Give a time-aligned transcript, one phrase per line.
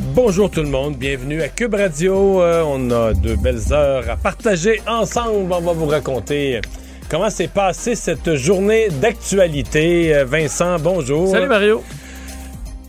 [0.00, 2.42] Bonjour tout le monde, bienvenue à Cube Radio.
[2.42, 5.52] Euh, on a de belles heures à partager ensemble.
[5.52, 6.60] On va vous raconter
[7.08, 10.12] comment s'est passée cette journée d'actualité.
[10.12, 11.28] Euh, Vincent, bonjour.
[11.28, 11.84] Salut Mario.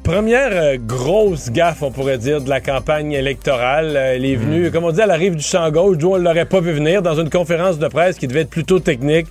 [0.01, 3.95] Première euh, grosse gaffe, on pourrait dire, de la campagne électorale.
[3.95, 6.23] elle est venue, comme on dit, à la rive du champ gauche, d'où on ne
[6.23, 9.27] l'aurait pas vu venir, dans une conférence de presse qui devait être plutôt technique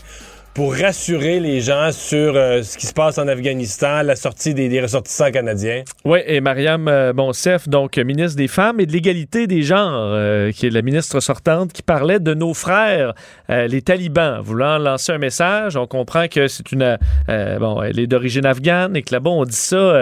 [0.55, 4.69] pour rassurer les gens sur euh, ce qui se passe en Afghanistan, la sortie des,
[4.69, 5.83] des ressortissants canadiens.
[6.05, 10.53] Oui, et Mariam euh, Bonsef, donc ministre des Femmes et de l'égalité des genres, euh,
[10.53, 13.15] qui est la ministre sortante, qui parlait de nos frères,
[13.49, 15.77] les talibans, voulant lancer un message.
[15.77, 16.99] On comprend que c'est une...
[17.59, 19.93] bon, elle est d'origine afghane et que là-bas, on dit ça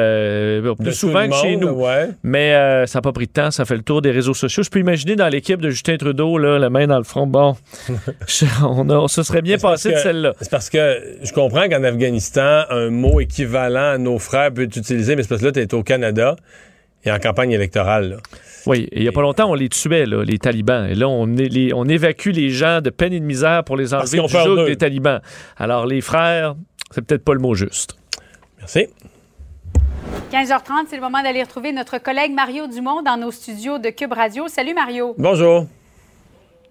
[0.79, 1.83] plus souvent que chez nous.
[2.23, 2.53] Mais
[2.87, 4.63] ça n'a pas pris de temps, ça fait le tour des réseaux sociaux.
[4.63, 7.57] Je peux imaginer dans l'équipe de Justin Trudeau, là, la main dans le front, bon,
[8.63, 10.35] on, a, on se serait bien passé de celle-là.
[10.43, 14.77] C'est parce que je comprends qu'en Afghanistan, un mot équivalent à nos frères peut être
[14.77, 16.35] utilisé, mais c'est parce que là, tu es au Canada
[17.05, 18.19] et en campagne électorale.
[18.67, 20.85] Oui, il n'y a pas longtemps, on les tuait, là, les talibans.
[20.91, 21.33] Et là, on,
[21.75, 24.77] on évacue les gens de peine et de misère pour les enlever du joug des
[24.77, 25.21] talibans.
[25.57, 26.57] Alors, les frères,
[26.91, 27.97] c'est peut-être pas le mot juste.
[28.59, 28.89] Merci.
[30.33, 34.13] 15h30, c'est le moment d'aller retrouver notre collègue Mario Dumont dans nos studios de Cube
[34.13, 34.49] Radio.
[34.49, 35.15] Salut Mario.
[35.19, 35.67] Bonjour.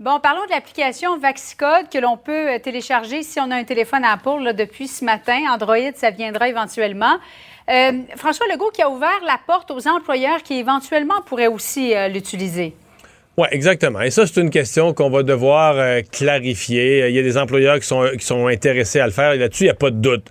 [0.02, 4.04] Bon, parlons de l'application Vaxicode que l'on peut euh, télécharger si on a un téléphone
[4.04, 5.38] Apple depuis ce matin.
[5.54, 7.20] Android, ça viendra éventuellement.
[7.70, 12.08] Euh, François Legault qui a ouvert la porte aux employeurs qui éventuellement pourraient aussi euh,
[12.08, 12.74] l'utiliser.
[13.38, 14.02] Oui, exactement.
[14.02, 17.08] Et ça, c'est une question qu'on va devoir clarifier.
[17.08, 19.36] Il y a des employeurs qui sont, intéressés à le faire.
[19.36, 20.26] Là-dessus, il n'y a pas de doute.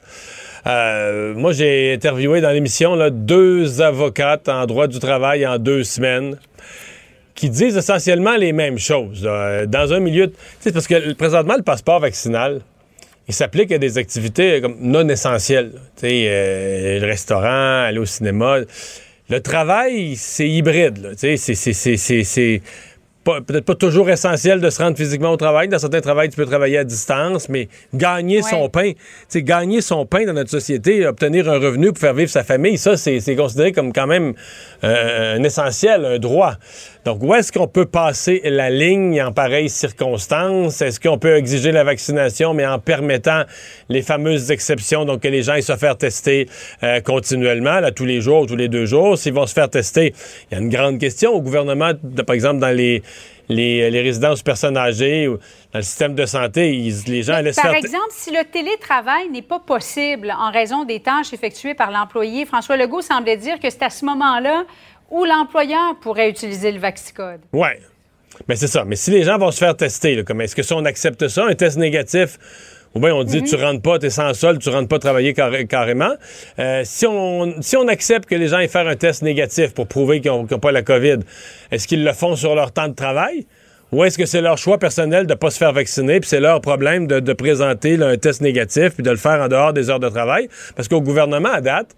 [0.66, 6.36] moi, j'ai interviewé dans l'émission deux avocates en droit du travail en deux semaines
[7.40, 9.22] qui disent essentiellement les mêmes choses.
[9.22, 10.30] Dans un milieu...
[10.60, 12.60] C'est parce que présentement, le passeport vaccinal,
[13.28, 15.72] il s'applique à des activités comme non essentielles.
[15.96, 18.58] Tu sais, euh, le restaurant, aller au cinéma.
[19.30, 21.16] Le travail, c'est hybride.
[21.18, 22.62] Tu sais, c'est
[23.24, 25.68] peut-être pas toujours essentiel de se rendre physiquement au travail.
[25.68, 28.92] Dans certains travails, tu peux travailler à distance, mais gagner son pain,
[29.34, 32.96] gagner son pain dans notre société, obtenir un revenu pour faire vivre sa famille, ça,
[32.96, 34.34] c'est considéré comme quand même
[34.84, 36.56] euh, un essentiel, un droit.
[37.04, 40.82] Donc, où est-ce qu'on peut passer la ligne en pareilles circonstances?
[40.82, 43.44] Est-ce qu'on peut exiger la vaccination, mais en permettant
[43.88, 46.46] les fameuses exceptions, donc que les gens ils se faire tester
[46.82, 49.16] euh, continuellement, là, tous les jours, tous les deux jours?
[49.16, 50.14] S'ils vont se faire tester,
[50.50, 51.92] il y a une grande question au gouvernement,
[52.26, 53.02] par exemple, dans les
[53.50, 55.36] les, les, résidences personnes âgées ou
[55.72, 56.70] dans le système de santé,
[57.06, 61.32] les gens laissent Par exemple, si le télétravail n'est pas possible en raison des tâches
[61.32, 64.64] effectuées par l'employé, François Legault semblait dire que c'est à ce moment-là
[65.10, 67.40] où l'employeur pourrait utiliser le Vaxicode.
[67.52, 67.68] Oui.
[68.48, 68.84] Mais c'est ça.
[68.84, 71.44] Mais si les gens vont se faire tester, comme est-ce que si on accepte ça,
[71.44, 72.38] un test négatif,
[72.94, 73.64] ou bien on dit tu mhm.
[73.64, 76.12] rentres pas, tu es sans sol, tu rentres pas travailler carrément.
[76.58, 79.86] Euh, si, on, si on accepte que les gens aient faire un test négatif pour
[79.86, 81.18] prouver qu'ils n'ont pas la COVID,
[81.70, 83.46] est-ce qu'ils le font sur leur temps de travail?
[83.92, 86.40] Ou est-ce que c'est leur choix personnel de ne pas se faire vacciner, puis c'est
[86.40, 89.98] leur problème de, présenter un test négatif, puis de le faire en dehors des heures
[89.98, 90.48] de travail?
[90.76, 91.96] Parce qu'au gouvernement, à date,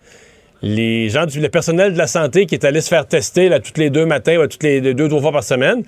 [0.63, 3.61] les gens, du, le personnel de la santé qui est allé se faire tester là,
[3.61, 5.83] toutes les deux matins ou toutes les deux, trois fois par semaine,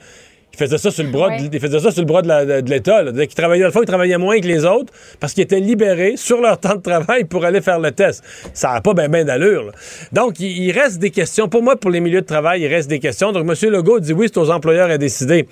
[0.54, 3.02] il faisait ça sur le bras, de, il faisait ça sur le bras de, l'État.
[3.02, 6.16] Ils travaillaient, dans le fond, ils travaillaient moins que les autres parce qu'ils étaient libérés
[6.16, 8.22] sur leur temps de travail pour aller faire le test.
[8.52, 9.72] Ça n'a pas bien ben, d'allure.
[10.12, 11.48] Donc, il, reste des questions.
[11.48, 13.32] Pour moi, pour les milieux de travail, il reste des questions.
[13.32, 13.70] Donc, M.
[13.70, 15.48] Legault dit oui, c'est aux employeurs à décider.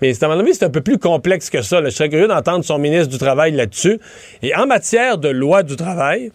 [0.00, 1.82] Mais à mon avis, c'est un peu plus complexe que ça.
[1.84, 3.98] Je serais curieux d'entendre son ministre du Travail là-dessus.
[4.42, 6.30] Et en matière de loi du travail,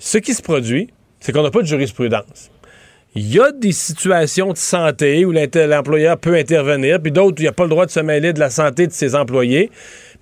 [0.00, 0.90] ce qui se produit,
[1.20, 2.50] c'est qu'on n'a pas de jurisprudence.
[3.14, 7.46] Il y a des situations de santé où l'employeur peut intervenir, puis d'autres où il
[7.46, 9.70] n'a pas le droit de se mêler de la santé de ses employés.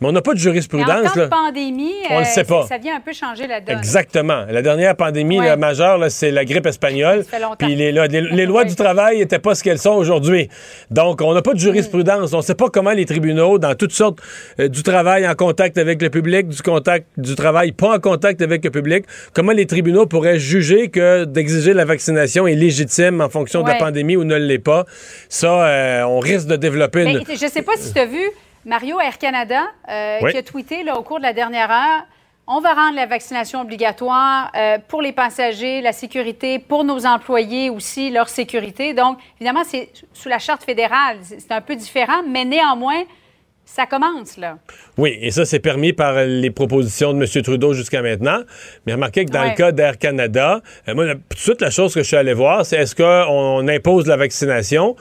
[0.00, 0.89] Mais on n'a pas de jurisprudence.
[0.89, 2.67] en temps de pandémie, on le sait pas.
[2.69, 3.79] Ça vient un peu changer la donne.
[3.79, 4.45] Exactement.
[4.49, 7.25] La dernière pandémie majeure, c'est la grippe espagnole.
[7.59, 10.49] Puis les, les, lois du travail n'étaient pas ce qu'elles sont aujourd'hui.
[10.91, 12.33] Donc, on n'a pas de jurisprudence.
[12.33, 14.21] On ne sait pas comment les tribunaux, dans toutes sortes
[14.61, 18.43] euh, du travail en contact avec le public, du contact du travail pas en contact
[18.43, 23.29] avec le public, comment les tribunaux pourraient juger que d'exiger la vaccination est légitime en
[23.29, 24.85] fonction de la pandémie ou ne l'est pas.
[25.29, 27.25] Ça, euh, on risque de développer une...
[27.29, 28.31] Je sais pas si tu as vu
[28.64, 32.06] Mario Air Canada, euh, qui a tweeté là, au cours de la dernière heure,
[32.50, 37.69] on va rendre la vaccination obligatoire euh, pour les passagers, la sécurité, pour nos employés
[37.69, 38.94] aussi, leur sécurité.
[38.94, 43.05] Donc, évidemment, c'est sous la charte fédérale, c'est un peu différent, mais néanmoins,
[43.66, 44.56] ça commence, là.
[44.96, 47.43] Oui, et ça, c'est permis par les propositions de M.
[47.43, 48.40] Trudeau jusqu'à maintenant.
[48.87, 51.93] Mais remarquez que dans le cas d'Air Canada, euh, moi, tout de suite, la chose
[51.93, 54.96] que je suis allé voir, c'est est-ce qu'on impose la vaccination?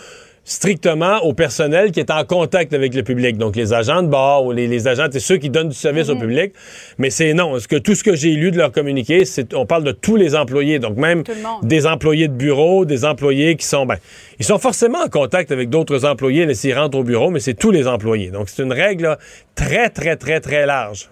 [0.48, 3.38] Strictement au personnel qui est en contact avec le public.
[3.38, 6.16] Donc, les agents de bord ou les, agents, c'est ceux qui donnent du service au
[6.16, 6.22] mhm.
[6.22, 6.54] public.
[6.98, 7.60] Mais c'est non.
[7.60, 10.16] Ce que, tout ce que j'ai lu de leur communiqué, c'est on parle de tous
[10.16, 10.80] les employés.
[10.80, 11.24] Donc, même
[11.64, 13.98] des employés de bureau, des employés qui sont, ben,
[14.40, 17.72] ils sont forcément en contact avec d'autres employés s'ils rentrent au bureau, mais c'est tous
[17.72, 18.32] les employés.
[18.32, 19.18] Donc, c'est une règle
[19.54, 21.10] très, très, très, très large.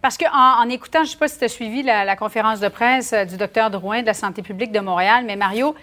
[0.00, 2.60] Parce qu'en en, écoutant, je ne sais pas si tu as suivi la, la, conférence
[2.60, 5.74] de presse euh, du docteur Drouin de la santé publique de Montréal, mais Mario,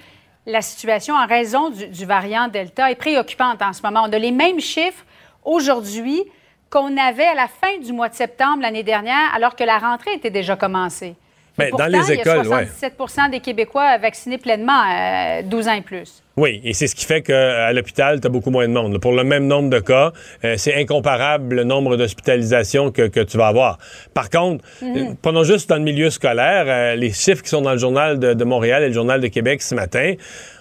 [0.47, 4.03] la situation en raison du, variant Delta est préoccupante en ce moment.
[4.07, 5.03] On a les mêmes chiffres
[5.44, 6.23] aujourd'hui
[6.69, 10.13] qu'on avait à la fin du mois de septembre l'année dernière, alors que la rentrée
[10.13, 11.15] était déjà commencée.
[11.57, 15.74] Mais dans les écoles, il y a 77 des Québécois vaccinés pleinement à 12 ans
[15.74, 16.24] et plus.
[16.38, 19.00] Oui, et c'est ce qui fait qu'à l'hôpital, tu as beaucoup moins de monde.
[19.00, 20.13] Pour le même nombre de cas,
[20.45, 23.80] euh, c'est incomparable le nombre d'hospitalisations que, tu vas avoir.
[24.13, 24.98] Par contre, mhm.
[24.98, 28.19] euh, prenons juste dans le milieu scolaire, euh, les chiffres qui sont dans le journal
[28.19, 30.13] de, Montréal et le journal de Québec ce matin,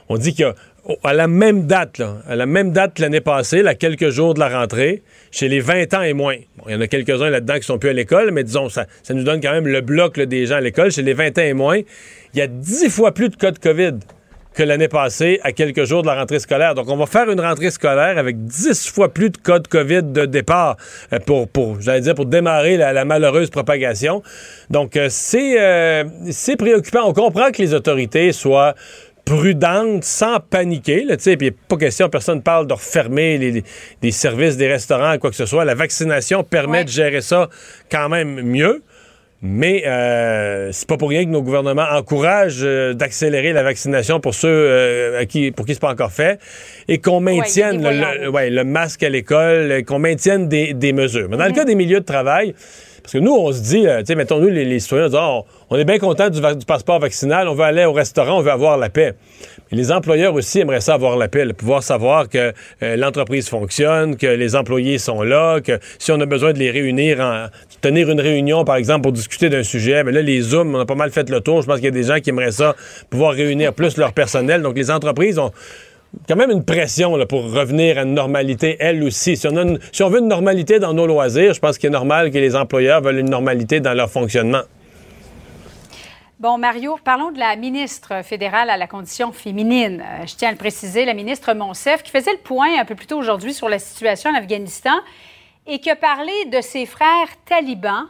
[0.08, 0.54] on dit qu'il y a
[1.02, 4.40] à la même date, là, à la même date l'année passée, là, quelques jours de
[4.40, 6.36] la rentrée, chez les 20 ans et moins.
[6.66, 9.14] il y en a quelques-uns là-dedans qui sont plus à l'école, mais disons, ça, ça
[9.14, 10.90] nous donne quand même le bloc des gens à l'école.
[10.90, 11.80] Chez les 20 ans et moins,
[12.34, 13.98] il y a 10 fois plus de cas de COVID
[14.56, 16.74] que l'année passée à quelques jours de la rentrée scolaire.
[16.74, 20.02] Donc, on va faire une rentrée scolaire avec 10 fois plus de cas de COVID
[20.02, 20.76] de départ
[21.12, 21.18] euh,
[21.52, 24.22] pour, j'allais dire, pour démarrer la, malheureuse propagation.
[24.70, 27.02] Donc, euh, euh, c'est préoccupant.
[27.04, 28.74] On comprend que les autorités soient
[29.26, 31.04] prudentes sans paniquer.
[31.04, 33.62] Là, puis il pas question, personne ne parle de refermer les,
[34.00, 35.66] les, services des restaurants, quoi que ce soit.
[35.66, 37.50] La vaccination permet de gérer ça
[37.90, 38.82] quand même mieux.
[39.42, 44.34] Mais euh, c'est pas pour rien que nos gouvernements encouragent euh, d'accélérer la vaccination pour
[44.34, 46.40] ceux euh, qui, pour qui c'est pas encore fait
[46.88, 51.28] et qu'on maintienne le, masque à l'école, qu'on maintienne des, mesures.
[51.28, 51.56] Mais dans le mhm.
[51.56, 52.54] cas des milieux de travail,
[53.06, 55.76] parce que nous, on se dit, tu sais, mettons, nous, les, citoyens, on, oh, on,
[55.76, 58.88] est bien content du, passeport vaccinal, on veut aller au restaurant, on veut avoir la
[58.88, 59.14] paix
[59.72, 64.54] les employeurs aussi aimeraient ça avoir l'appel, pouvoir savoir que euh, l'entreprise fonctionne, que les
[64.54, 67.46] employés sont là, que si on a besoin de les réunir, en,
[67.80, 70.86] tenir une réunion, par exemple, pour discuter d'un sujet, mais là, les Zooms, on a
[70.86, 71.62] pas mal fait le tour.
[71.62, 72.74] Je pense qu'il y a des gens qui aimeraient ça,
[73.10, 74.62] pouvoir réunir plus leur personnel.
[74.62, 75.52] Donc, les entreprises ont
[76.28, 79.36] quand même une pression là, pour revenir à une normalité, elles aussi.
[79.36, 82.30] Si on, si on veut une normalité dans nos loisirs, je pense qu'il est normal
[82.30, 84.62] que les employeurs veulent une normalité dans leur fonctionnement.
[86.38, 90.02] Bon, Mario, parlons de la ministre fédérale à la condition féminine.
[90.02, 92.94] Euh, je tiens à le préciser, la ministre Monsef, qui faisait le point un peu
[92.94, 94.92] plus tôt aujourd'hui sur la situation en Afghanistan
[95.66, 98.08] et qui a parlé de ses frères talibans.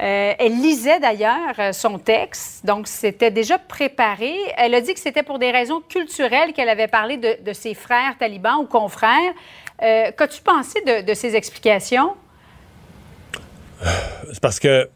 [0.00, 4.34] Euh, elle lisait d'ailleurs euh, son texte, donc c'était déjà préparé.
[4.56, 8.16] Elle a dit que c'était pour des raisons culturelles qu'elle avait parlé de, ses frères
[8.18, 9.32] talibans ou confrères.
[9.80, 12.14] Qu'as-tu pensé de, de ces explications?
[14.32, 14.88] C'est parce que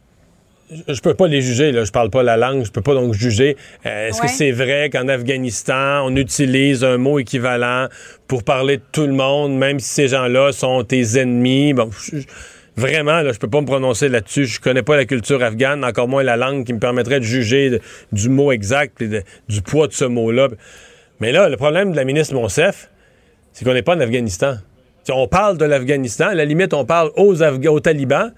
[0.70, 1.84] je peux pas les juger, là.
[1.84, 3.56] je parle pas la langue, je peux pas donc juger.
[3.86, 7.88] Euh, est-ce que c'est vrai qu'en Afghanistan, on utilise un mot équivalent
[8.26, 11.72] pour parler de tout le monde, même si ces gens-là sont tes ennemis?
[11.72, 11.90] Bon,
[12.78, 14.46] vraiment, là, je peux pas me prononcer là-dessus.
[14.46, 17.80] Je connais pas la culture afghane, encore moins la langue qui me permettrait de juger
[18.12, 20.48] du mot exact et du poids de ce mot-là.
[21.20, 22.90] Mais là, le problème de la ministre Monsef,
[23.52, 24.56] c'est qu'on n'est pas en Afghanistan.
[25.10, 28.32] on parle de l'Afghanistan, à la limite, on parle aux, talibans,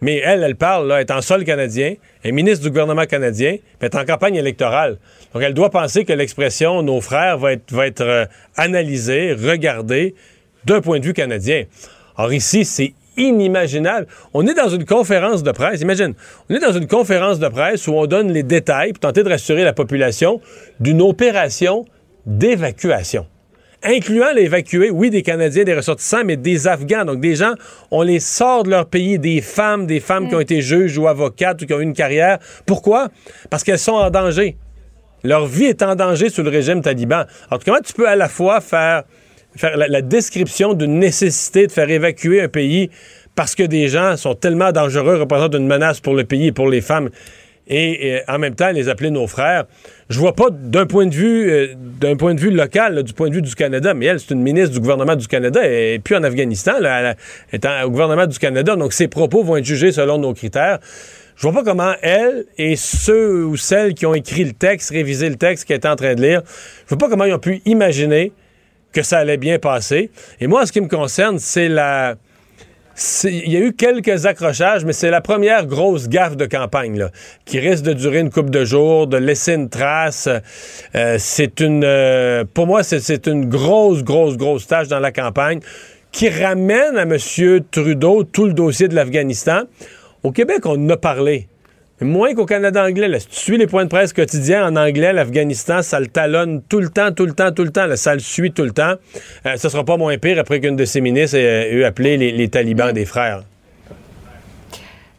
[0.00, 3.04] mais elle, elle parle, là, elle est en sol canadien, elle est ministre du gouvernement
[3.04, 4.98] canadien, elle est en campagne électorale.
[5.34, 8.24] Donc, elle doit penser que l'expression nos frères va être, va être euh,
[8.56, 10.14] analysée, regardée
[10.64, 11.64] d'un point de vue canadien.
[12.16, 14.06] Or, ici, c'est inimaginable.
[14.34, 16.14] On est dans une conférence de presse, imagine,
[16.48, 19.28] on est dans une conférence de presse où on donne les détails pour tenter de
[19.28, 20.40] rassurer la population
[20.80, 21.84] d'une opération
[22.26, 23.26] d'évacuation
[23.86, 27.04] incluant l'évacuer, oui, des Canadiens, des ressortissants, mais des Afghans.
[27.04, 27.54] Donc, des gens,
[27.90, 30.42] on les sort de leur pays, des femmes, des femmes qui ont mm.
[30.42, 32.38] été juges ou avocates ou qui ont eu une carrière.
[32.66, 33.08] Pourquoi?
[33.50, 34.56] Parce qu'elles sont en danger.
[35.22, 37.24] Leur vie est en danger sous le régime taliban.
[37.50, 39.04] Alors, comment tu peux à la fois faire,
[39.56, 42.90] faire la, description d'une nécessité de faire évacuer un pays
[43.34, 46.68] parce que des gens sont tellement dangereux, représentent une menace pour le pays et pour
[46.68, 47.10] les femmes,
[47.68, 49.64] et, en même temps les appeler nos frères.
[50.08, 53.28] Je vois pas d'un point de vue euh, d'un point de vue local, du point
[53.28, 56.14] de vue du Canada, mais elle, c'est une ministre du gouvernement du Canada et puis
[56.14, 57.16] en Afghanistan, elle,
[57.52, 60.78] est au gouvernement du Canada, donc ses propos vont être jugés selon nos critères.
[61.36, 65.28] Je vois pas comment elle et ceux ou celles qui ont écrit le texte, révisé
[65.28, 66.42] le texte qu'elle est en train de lire,
[66.84, 68.32] je vois pas comment ils ont pu imaginer
[68.96, 70.10] que ça allait bien passer.
[70.40, 72.16] Et moi, ce qui me concerne, c'est la
[73.24, 77.10] il y a eu quelques accrochages, mais c'est la première grosse gaffe de campagne là,
[77.44, 80.30] qui risque de durer une couple de jours, de laisser une trace.
[80.94, 85.60] Euh, c'est une, euh, pour moi, c'est une grosse, grosse, grosse tâche dans la campagne
[86.10, 87.18] qui ramène à M.
[87.70, 89.64] Trudeau tout le dossier de l'Afghanistan.
[90.22, 91.48] Au Québec, on en a parlé.
[92.00, 93.08] Moins qu'au Canada anglais.
[93.08, 93.18] Là.
[93.20, 96.80] Si tu suis les points de presse quotidiens en anglais, l'Afghanistan, ça le talonne tout
[96.80, 97.86] le temps, tout le temps, tout le temps.
[97.86, 98.94] Là, ça le suit tout le temps.
[99.46, 102.48] Euh, ce sera pas moins pire après qu'une de ses ministres ait eu appelé les,
[102.48, 103.44] talibans des frères.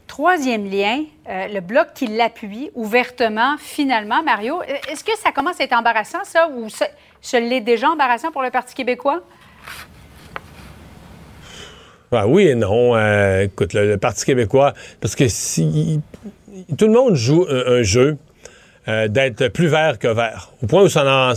[0.05, 4.61] Troisième lien, euh, le bloc qui l'appuie ouvertement, finalement, Mario.
[4.61, 8.43] Euh, est-ce que ça commence à être embarrassant, ça, ou ça, l'est déjà embarrassant pour
[8.43, 9.23] le Parti québécois?
[12.11, 12.95] Ah oui et non.
[13.41, 16.01] écoute, le, Parti québécois, parce que si
[16.77, 18.17] tout le monde joue un, jeu
[18.87, 20.51] euh, d'être plus vert que vert.
[20.63, 21.33] Au point où ça en...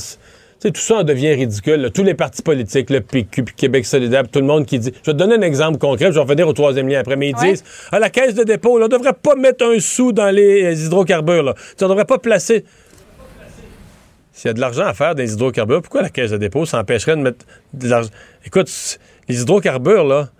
[0.62, 1.90] tout ça en devient ridicule.
[1.92, 4.92] Tous les partis politiques, le PQ, Québec solidaire, tout le monde qui dit...
[5.02, 7.30] Je vais te donner un exemple concret, je vais revenir au troisième lien après, mais
[7.30, 10.30] ils disent, à la caisse de dépôt, on ne devrait pas mettre un sou dans
[10.30, 11.42] les hydrocarbures.
[11.42, 11.54] Là.
[11.80, 12.64] on ne devrait pas placer...
[14.32, 16.64] S'il y a de l'argent à faire dans les hydrocarbures, pourquoi la caisse de dépôt
[16.64, 18.08] s'empêcherait de mettre de l'argent?
[18.46, 18.70] Écoute,
[19.28, 20.30] les hydrocarbures, là,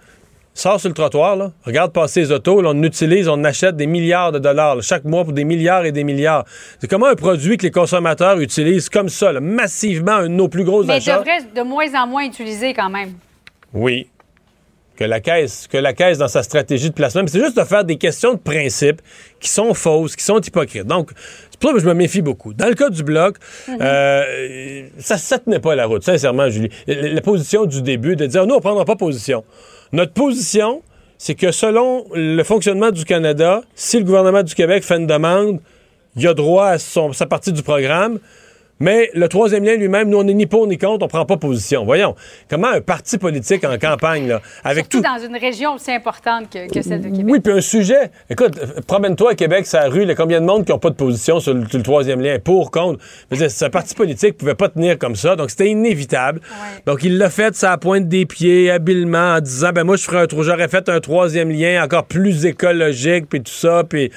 [0.61, 4.31] sors sur le trottoir, là, regarde passer les autos, on utilise, on achète des milliards
[4.33, 6.45] de dollars chaque mois pour des milliards et des milliards.
[6.79, 10.64] C'est comment un produit que les consommateurs utilisent comme ça, massivement, un de nos plus
[10.64, 11.25] gros achats?
[11.25, 13.14] Mais devrait de moins en moins utiliser quand même.
[13.73, 14.09] Oui.
[14.97, 17.85] Que la caisse, que la caisse dans sa stratégie de placement, c'est juste de faire
[17.85, 19.00] des questions de principe
[19.40, 20.85] qui sont fausses, qui sont hypocrites.
[20.85, 21.12] Donc,
[21.50, 22.52] c'est pour ça que je me méfie beaucoup.
[22.52, 23.37] Dans le cas du bloc,
[23.67, 23.79] mhm.
[23.81, 26.69] euh, ça ne tenait pas la route, sincèrement, Julie.
[26.87, 29.43] La, position du début de dire, nous, on ne prendra pas position.
[29.92, 30.82] Notre position,
[31.18, 35.61] c'est que selon le fonctionnement du Canada, si le gouvernement du Québec fait une demande,
[36.16, 38.18] il a droit à sa partie du programme.
[38.80, 41.37] Mais le troisième lien lui-même, nous, on n'est ni pour ni contre, on prend pas
[41.37, 41.84] position.
[41.84, 42.14] Voyons,
[42.49, 46.82] comment un parti politique en campagne, là, avec Surtout dans une région aussi importante que,
[46.82, 47.26] celle de Québec.
[47.28, 48.10] Oui, puis un sujet.
[48.30, 50.88] Écoute, promène-toi à Québec, la rue, il y a combien de monde qui n'ont pas
[50.88, 53.04] de position sur le, troisième lien, pour, contre?
[53.32, 56.40] Ce parti politique pouvait pas tenir comme ça, donc c'était inévitable.
[56.87, 60.25] Donc il l'a fait, ça pointe des pieds, habilement, en disant, ben moi, je ferais
[60.25, 64.10] un, j'aurais fait un troisième lien encore plus écologique, puis tout ça, puis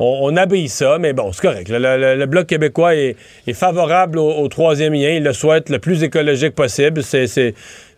[0.00, 1.68] on, on ça, mais bon, c'est correct.
[1.70, 3.16] Le, Bloc québécois est
[3.54, 5.10] favorable au, troisième lien.
[5.10, 7.02] Il le souhaite le plus écologique possible.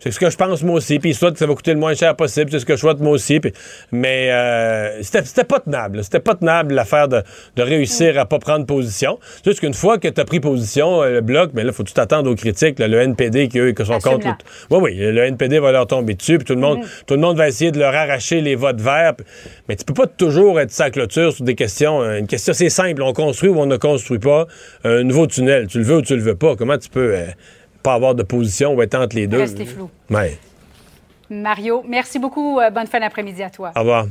[0.09, 0.97] Ce que je pense moi aussi.
[0.99, 2.49] Puis que ça va coûter le moins cher possible.
[2.51, 3.39] C'est ce que je souhaite moi aussi.
[3.91, 6.03] mais euh, c'était pas tenable.
[6.03, 7.21] C'était pas tenable l'affaire de,
[7.57, 9.19] réussir à pas prendre position.
[9.45, 11.99] Juste qu'une fois que tu as pris position, euh, le bloc, mais là, faut tout
[11.99, 12.79] attendre aux critiques.
[12.79, 14.27] le NPD qui, eux, que sont contre.
[14.69, 16.37] Oui, oui, le NPD va leur tomber dessus.
[16.37, 17.03] Puis tout le monde, mm-hmm.
[17.05, 19.13] tout le monde va essayer de leur arracher les votes verts.
[19.67, 22.01] Mais tu peux pas toujours être sa clôture sur des questions.
[22.01, 23.01] Euh, une question, c'est simple.
[23.03, 24.47] On construit ou on ne construit pas
[24.83, 25.67] un nouveau tunnel.
[25.67, 26.55] Tu le veux ou tu le veux pas.
[26.55, 27.25] Comment tu peux euh,
[27.81, 29.39] pas avoir de position ou être entre les deux?
[29.39, 29.89] Rester flou.
[30.09, 30.37] Ouais.
[31.29, 32.59] Mario, merci beaucoup.
[32.59, 33.71] Euh, bonne fin d'après-midi à toi.
[33.75, 34.07] Au revoir.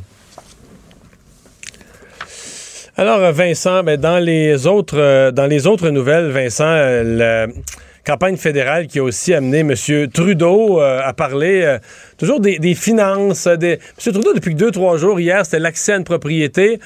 [2.97, 6.75] Alors, Vincent, ben, dans, les autres, dans les autres nouvelles, Vincent,
[7.05, 7.47] la
[8.05, 9.75] campagne fédérale qui a aussi amené M.
[10.12, 11.79] Trudeau à parler
[12.19, 13.47] toujours des, finances.
[13.47, 13.73] Des...
[13.73, 14.12] M.
[14.12, 16.79] Trudeau, depuis deux, trois jours, hier, c'était l'accès à une propriété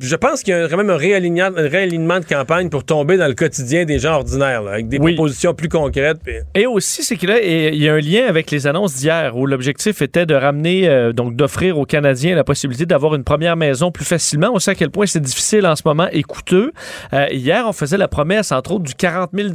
[0.00, 3.34] je pense qu'il y a quand même un réalignement, de campagne pour tomber dans le
[3.34, 6.18] quotidien des gens ordinaires, avec des propositions plus concrètes.
[6.54, 10.26] Et aussi, c'est qu'il y a un lien avec les annonces d'hier, où l'objectif était
[10.26, 14.50] de ramener, euh, donc d'offrir aux Canadiens la possibilité d'avoir une première maison plus facilement.
[14.52, 16.72] On sait à quel point c'est difficile en ce moment et coûteux.
[17.12, 19.50] Euh, hier, on faisait la promesse, entre autres, du 40 000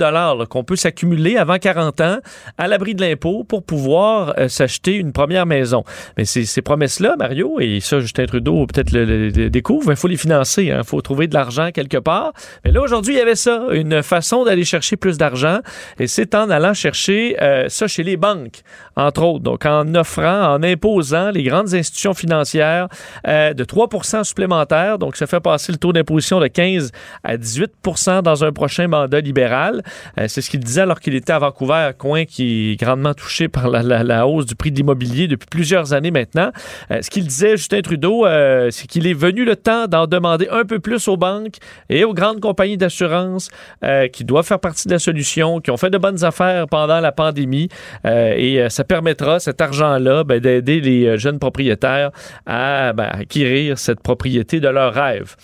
[0.49, 2.17] qu'on peut s'accumuler avant 40 ans
[2.57, 5.83] à l'abri de l'impôt pour pouvoir euh, s'acheter une première maison.
[6.17, 10.17] Mais ces, ces promesses-là, Mario, et ça, Justin Trudeau peut-être le, découvre, il faut les
[10.17, 10.65] financer.
[10.65, 10.83] Il hein.
[10.83, 12.33] faut trouver de l'argent quelque part.
[12.63, 15.59] Mais là, aujourd'hui, il y avait ça, une façon d'aller chercher plus d'argent.
[15.99, 18.61] Et c'est en allant chercher euh, ça chez les banques,
[18.95, 19.43] entre autres.
[19.43, 22.87] Donc, en offrant, en imposant les grandes institutions financières
[23.27, 23.89] euh, de 3
[24.23, 24.97] supplémentaires.
[24.97, 26.91] Donc, ça fait passer le taux d'imposition de 15
[27.23, 29.83] à 18% dans un prochain mandat libéral.
[30.19, 33.47] Euh, c'est ce qu'il disait alors qu'il était à Vancouver, coin qui est grandement touché
[33.47, 36.51] par la, hausse du prix de l'immobilier depuis plusieurs années maintenant.
[36.89, 38.25] ce qu'il disait, Justin Trudeau,
[38.71, 41.57] c'est qu'il est venu le temps d'en demander un peu plus aux banques
[41.89, 43.49] et aux grandes compagnies d'assurance
[43.83, 46.99] euh, qui doivent faire partie de la solution, qui ont fait de bonnes affaires pendant
[46.99, 47.69] la pandémie.
[48.05, 52.11] Euh, et euh, ça permettra, cet argent-là, ben, d'aider les jeunes propriétaires
[52.45, 55.35] à ben, acquérir cette propriété de leur rêve.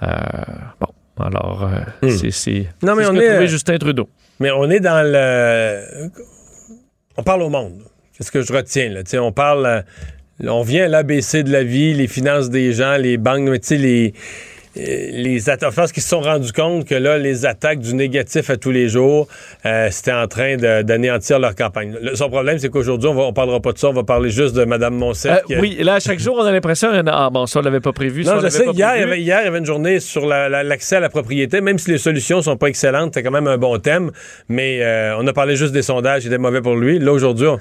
[0.00, 1.68] bon, alors,
[2.02, 2.10] hmm.
[2.30, 4.08] c'est non, mais on est, Justin Trudeau.
[4.40, 6.10] Mais on est dans le...
[7.16, 7.82] On parle au monde.
[8.12, 8.88] C'est ce que je retiens.
[8.88, 9.02] Là.
[9.20, 9.84] on parle
[10.44, 13.76] on vient à l'ABC de la vie, les finances des gens, les banques, tu sais,
[13.76, 14.14] les
[14.76, 18.50] euh, les attaques, parce qu'ils se sont rendus compte que là, les attaques du négatif
[18.50, 19.26] à tous les jours,
[19.66, 21.96] euh, c'était en train d'anéantir leur campagne.
[22.14, 24.64] son problème, c'est qu'aujourd'hui, on ne parlera pas de ça, on va parler juste de
[24.64, 25.42] Mme Monsef.
[25.50, 28.22] Euh, oui, là, chaque jour, on a l'impression, ah bon, ça, on l'avait pas prévu.
[28.22, 30.96] Non, je sais, hier, il y avait, hier, il y avait une journée sur l'accès
[30.96, 33.76] à la propriété, même si les solutions sont pas excellentes, c'est quand même un bon
[33.78, 34.12] thème,
[34.48, 34.80] mais
[35.18, 37.00] on a parlé juste des sondages, c'était mauvais pour lui.
[37.00, 37.58] Là, aujourd'hui, On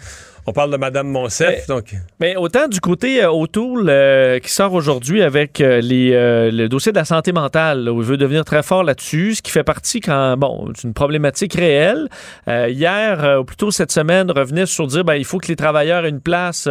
[0.53, 1.47] parle de Mme Monsef.
[1.49, 6.11] Mais- donc, Mais autant du côté euh, O'Toole euh, qui sort aujourd'hui avec euh, les,
[6.13, 9.35] euh, le dossier de la santé mentale, là, où il veut devenir très fort là-dessus,
[9.35, 12.07] ce qui fait partie quand bon, c'est une problématique réelle.
[12.47, 16.09] Hier, ou plutôt cette semaine, revenait sur dire ben, il faut que les travailleurs aient
[16.09, 16.67] une place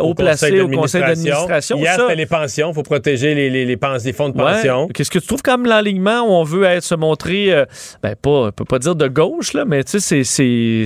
[0.00, 1.78] au placé au conseil d'administration.
[1.78, 2.70] Hier, c'était les pensions.
[2.70, 4.52] Il faut protéger les, les, les, pens- les fonds de Ouais.
[4.52, 4.88] pension.
[4.88, 7.64] Qu'est-ce que tu trouves comme l'alignement où on veut être, se montrer,
[8.02, 10.84] ben pas, on peut pas dire de gauche, là, mais tu sais, c'est-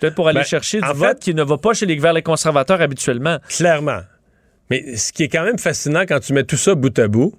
[0.00, 2.20] peut-être pour aller Ben, chercher du vote fait- qui ne va pas chez les, vers
[2.22, 3.38] conservateurs habituellement.
[3.48, 4.00] Clairement.
[4.70, 7.34] Mais ce qui est quand même fascinant quand tu mets tout ça bout à bout,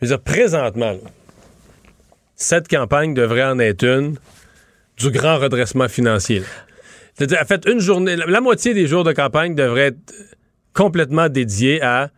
[0.00, 0.96] je veux dire, présentement,
[2.34, 4.16] cette campagne devrait en être une
[4.98, 6.42] du grand redressement financier.
[7.14, 10.14] C'est-à-dire, en fait, une journée, la, moitié des jours de campagne devrait être
[10.74, 12.10] complètement dédiée à,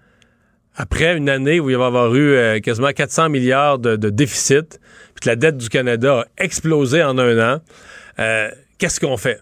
[0.76, 4.10] après une année où il va y avoir eu euh, quasiment 400 milliards de, de
[4.10, 4.80] déficit,
[5.14, 7.60] puis que la dette du Canada a explosé en un an,
[8.18, 9.40] euh, qu'est-ce qu'on fait?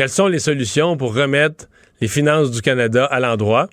[0.00, 1.66] Quelles sont les solutions pour remettre
[2.00, 3.68] les finances du Canada à l'endroit?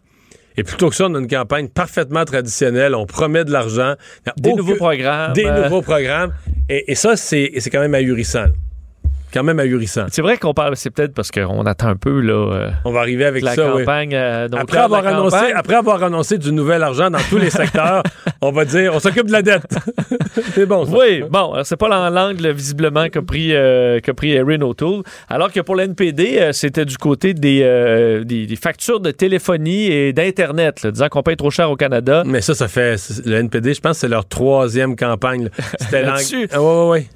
[0.58, 2.96] Et plutôt que ça, on a une campagne parfaitement traditionnelle.
[2.96, 3.94] On promet de l'argent.
[4.36, 5.32] Des aucun- nouveaux programmes.
[5.32, 6.34] Des euh, nouveaux programmes.
[6.68, 8.48] Et, et ça, c'est quand même ahurissant.
[9.34, 10.06] Quand même ahurissant.
[10.10, 13.02] C'est vrai qu'on parle, c'est peut-être parce qu'on attend un peu là, euh, On va
[13.02, 13.74] arriver avec la ça.
[13.76, 13.82] oui.
[13.84, 14.12] campagne.
[14.16, 17.38] euh, donc, Après avoir, la annoncé, campagne, après avoir annoncé du nouvel argent dans tous
[17.38, 18.04] les secteurs,
[18.42, 19.64] on va dire on s'occupe de la dette.
[20.54, 20.86] c'est bon.
[20.86, 20.92] ça.
[20.98, 25.04] Oui, bon, alors, c'est pas l'an- l'angle visiblement qu'a pris, euh, qu'a pris Erin O'Toole.
[25.30, 30.14] Alors que pour l'NPD, euh, c'était du côté des, des, des factures de téléphonie et
[30.14, 32.24] d'Internet, disant qu'on paye trop cher au Canada.
[32.26, 32.96] Mais ça, ça fait.
[33.26, 35.50] Le NPD, je pense que c'est leur troisième campagne.
[35.80, 36.48] C'était Là-dessus?
[36.52, 37.08] Ah, ouais, ouais, ouais.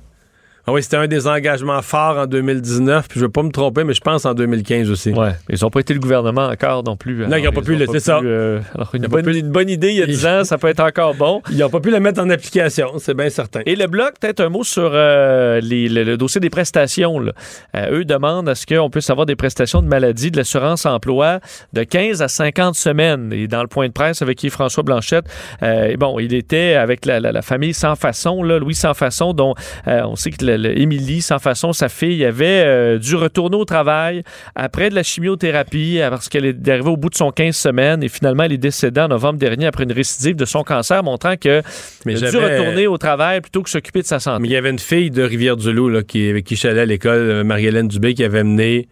[0.71, 3.09] Ah oui, c'était un des engagements forts en 2019.
[3.09, 5.11] Puis je veux pas me tromper, mais je pense en 2015 aussi.
[5.11, 7.27] Ouais, ils n'ont pas été le gouvernement encore non plus.
[7.27, 8.19] Non, ils n'ont pas pu le- c'est ça.
[8.23, 10.69] euh, alors, une bonne, pu- une bonne idée il y a 10 ans, ça peut
[10.69, 11.41] être encore bon.
[11.51, 13.59] Ils n'ont pas pu le mettre en application, c'est bien certain.
[13.65, 17.19] Et le bloc, peut-être un mot sur euh, les- le, le dossier des prestations.
[17.19, 17.33] là.
[17.75, 21.41] Euh, eux demandent à ce qu'on puisse avoir des prestations de maladie de l'assurance emploi
[21.73, 23.33] de 15 à 50 semaines?
[23.33, 25.25] Et dans le point de presse avec Yves-François Blanchette,
[25.63, 29.33] euh, bon, il était avec la, la- la famille Sans Façon, là, Louis Sans Façon,
[29.33, 29.53] dont
[29.85, 34.23] on sait que le- Émilie Sans Façon, sa fille, avait euh, dû retourner au travail
[34.55, 38.03] après de la chimiothérapie euh, parce qu'elle est arrivée au bout de son 15 semaines
[38.03, 41.35] et finalement elle est décédée en novembre dernier après une récidive de son cancer, montrant
[41.37, 41.61] que
[42.05, 44.41] Mais elle a dû retourner au travail plutôt que s'occuper de sa santé.
[44.41, 47.17] Mais il y avait une fille de Rivière-du-Loup là, qui, avec qui allé à l'école,
[47.19, 48.87] euh, Marie-Hélène Dubé, qui avait mené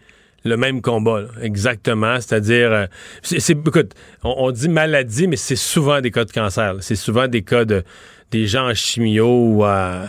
[0.46, 1.22] le même combat.
[1.22, 1.28] là.
[1.42, 2.16] Exactement.
[2.16, 2.86] C'est-à-dire, euh,
[3.22, 3.92] c'est, c'est- écoute,
[4.24, 6.76] on, on dit maladie, mais c'est souvent des cas de cancer.
[6.80, 7.84] C'est souvent des cas de
[8.32, 10.04] des gens en chimio ou à-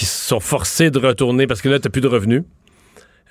[0.00, 2.42] qui sont forcés de retourner parce que là, tu n'as plus de revenus.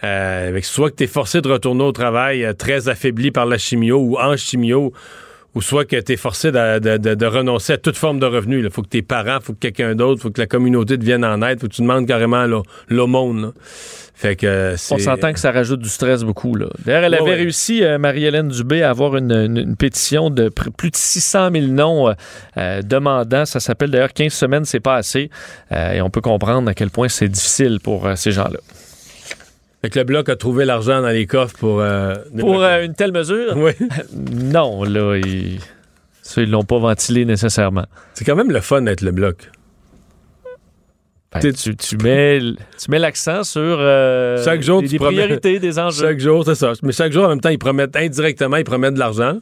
[0.04, 3.58] Euh, soit que tu es forcé de retourner au travail euh, très affaibli par la
[3.58, 4.94] chimio ou en chimio,
[5.56, 8.60] ou soit que tu es forcé de, renoncer à toute forme de revenu.
[8.64, 11.26] Il faut que tes parents, faut que quelqu'un d'autre, faut que la communauté te vienne
[11.26, 12.46] en aide, faut que tu demandes carrément
[12.88, 13.52] l'aumône.
[14.22, 14.76] Fait que.
[14.92, 16.54] On s'entend que ça rajoute du stress beaucoup.
[16.56, 16.66] là.
[16.86, 17.36] D'ailleurs, elle Ouais, avait ouais.
[17.38, 21.68] réussi, euh, Marie-Hélène Dubé, à avoir une, une- une pétition de plus de 600 000
[21.68, 22.14] noms euh,
[22.58, 23.46] euh, demandant.
[23.46, 25.30] Ça s'appelle d'ailleurs 15 semaines, c'est pas assez.
[25.72, 28.60] Et on peut comprendre à quel point c'est difficile pour ces gens-là.
[29.82, 31.82] Fait que le Bloc a trouvé l'argent dans les coffres pour...
[32.38, 33.72] Pour une telle mesure, Oui.
[34.14, 35.60] non, là, ils...
[36.22, 37.86] ça, ils l'ont pas ventilé nécessairement.
[38.14, 39.50] C'est quand même le fun d'être le Bloc.
[41.32, 45.60] Ben, tu, tu mets, tu mets l'accent sur euh, Chaque jour, tu des promets- priorités,
[45.60, 46.08] des enjeux.
[46.08, 46.74] Chaque jour, c'est ça.
[46.82, 49.38] Mais chaque jour, en même temps, ils promettent indirectement, ils promettent de l'argent.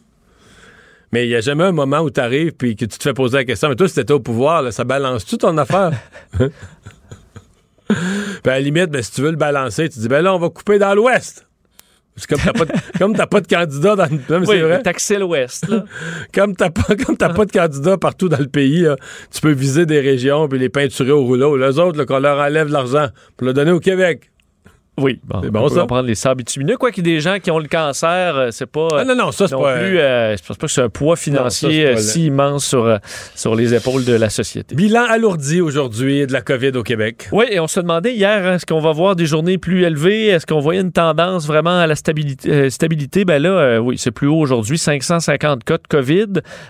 [1.13, 3.13] Mais il n'y a jamais un moment où tu arrives puis que tu te fais
[3.13, 3.69] poser la question.
[3.69, 5.91] Mais toi, si t'étais au pouvoir, là, ça balance-tu ton affaire?
[7.87, 10.39] Puis à la limite, ben, si tu veux le balancer, tu dis, ben là, on
[10.39, 11.46] va couper dans l'Ouest.
[12.25, 14.09] Comme t'as pas, de- pas de candidat dans le...
[14.11, 14.81] Non, mais Oui, c'est vrai.
[14.81, 15.67] taxer l'Ouest.
[16.33, 18.95] Comme t'as pas, comme t'as pas de candidat partout dans le pays, là,
[19.31, 21.55] tu peux viser des régions puis les peinturer au rouleau.
[21.57, 24.31] Les autres, qu'on leur enlève l'argent pour le donner au Québec.
[24.99, 25.81] Oui, bon, C'est on bon, peut ça?
[25.81, 26.75] comprendre les sables bitumineux.
[26.77, 28.87] Quoi qu'il y ait des gens qui ont le cancer, euh, c'est pas.
[28.97, 29.77] Ah non, non, ça, c'est non pas...
[29.77, 32.65] plus, euh, je pense pas que c'est un poids financier Non, ça, euh, si immense
[32.65, 32.97] sur, euh,
[33.35, 34.73] sur les épaules de la société.
[34.75, 37.29] Bilan alourdi aujourd'hui de la COVID au Québec.
[37.31, 40.27] Oui, et on se demandait hier, hein, est-ce qu'on va voir des journées plus élevées?
[40.27, 42.49] Est-ce qu'on voyait une tendance vraiment à la stabilité?
[42.51, 43.23] euh, stabilité?
[43.23, 46.25] Ben là, euh, oui, c'est plus haut aujourd'hui, 550 cas de COVID,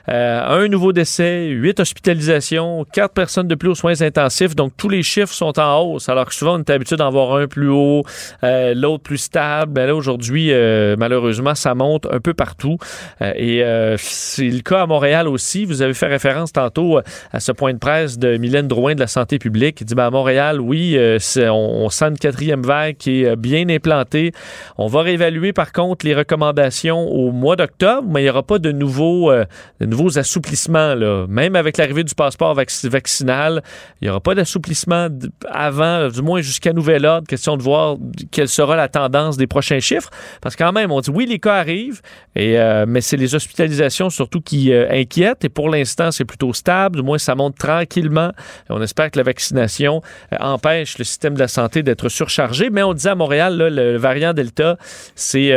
[0.10, 4.56] euh, un nouveau décès, huit hospitalisations, quatre personnes de plus aux soins intensifs.
[4.56, 7.36] Donc, tous les chiffres sont en hausse, alors que souvent, on est habitué d'en voir
[7.36, 8.04] un plus haut,
[8.43, 9.73] euh, l'autre plus stable.
[9.73, 12.77] Ben là, aujourd'hui, euh, malheureusement, ça monte un peu partout.
[13.21, 15.65] Euh, et c'est le cas à Montréal aussi.
[15.65, 16.99] Vous avez fait référence tantôt
[17.32, 19.82] à ce point de presse de Mylène Drouin de la santé publique.
[19.82, 20.97] Il dit, ben, à Montréal, oui,
[21.38, 24.32] on, sent une quatrième vague qui est bien implantée.
[24.77, 28.60] On va réévaluer, par contre, les recommandations au mois d'octobre, mais il n'y aura pas
[28.60, 30.95] de nouveaux, de nouveaux assouplissements.
[30.95, 31.25] Là.
[31.27, 33.62] Même avec l'arrivée du passeport vac- vaccinal,
[34.01, 35.08] il n'y aura pas d'assouplissement
[35.49, 37.27] avant, du moins jusqu'à nouvel ordre.
[37.27, 37.97] Question de voir
[38.32, 40.10] quelle sera la tendance des prochains chiffres.
[40.41, 42.02] Parce que quand même, on dit oui, les cas arrivent,
[42.36, 45.43] et, euh, mais c'est les hospitalisations surtout qui euh, inquiètent.
[45.46, 46.98] Et pour l'instant, c'est plutôt stable.
[46.98, 48.32] Du moins, ça monte tranquillement.
[48.70, 50.02] on espère que la vaccination
[50.39, 52.70] empêche le système de la santé d'être surchargé.
[52.70, 54.78] Mais on dit à Montréal, le variant Delta,
[55.15, 55.50] c'est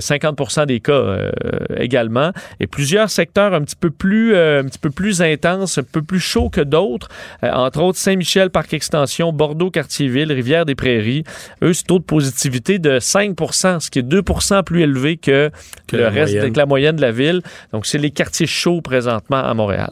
[0.00, 1.30] 50% des cas
[1.76, 2.32] également.
[2.60, 6.20] Et plusieurs secteurs un petit peu plus, un petit peu plus intenses, un peu plus
[6.20, 7.08] chauds que d'autres.
[7.42, 11.24] entre autres, Saint-Michel, Parc Extension, Bordeaux, Quartier-Ville, Rivière-des-Prairies.
[11.62, 15.50] Eux, c'est taux de positivité de 5% ce qui est 2% plus élevé que,
[15.92, 17.42] le reste, de la moyenne de la ville.
[17.72, 19.90] Donc, c'est les quartiers chauds présentement à Montréal.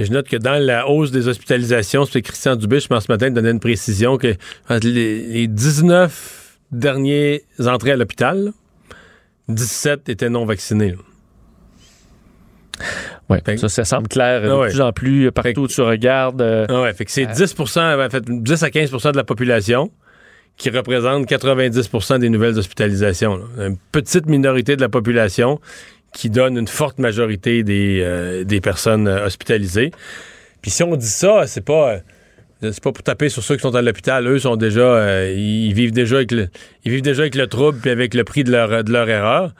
[0.00, 3.30] je note que dans la hausse des hospitalisations, c'est Christian Dubé, je pense ce matin,
[3.30, 4.34] donnait une précision que
[4.82, 8.52] les, 19 derniers entrées à l'hôpital,
[9.48, 10.94] 17 étaient non vaccinés.
[13.28, 16.42] Oui, ça, ça semble clair de ah plus en plus partout où tu regardes.
[16.42, 19.90] Euh, ah fait que c'est 10, euh, en fait, 10 à 15% de la population
[20.56, 23.40] qui représente 90% des nouvelles hospitalisations.
[23.58, 25.60] Une petite minorité de la population
[26.12, 29.90] qui donne une forte majorité des, euh, des personnes hospitalisées.
[30.62, 31.98] Puis si on dit ça, c'est pas
[32.62, 34.26] c'est pas pour taper sur ceux qui sont à l'hôpital.
[34.26, 36.48] Eux sont déjà ils vivent déjà avec le
[36.84, 39.52] ils vivent déjà avec le trouble puis avec le prix de leur de leur erreur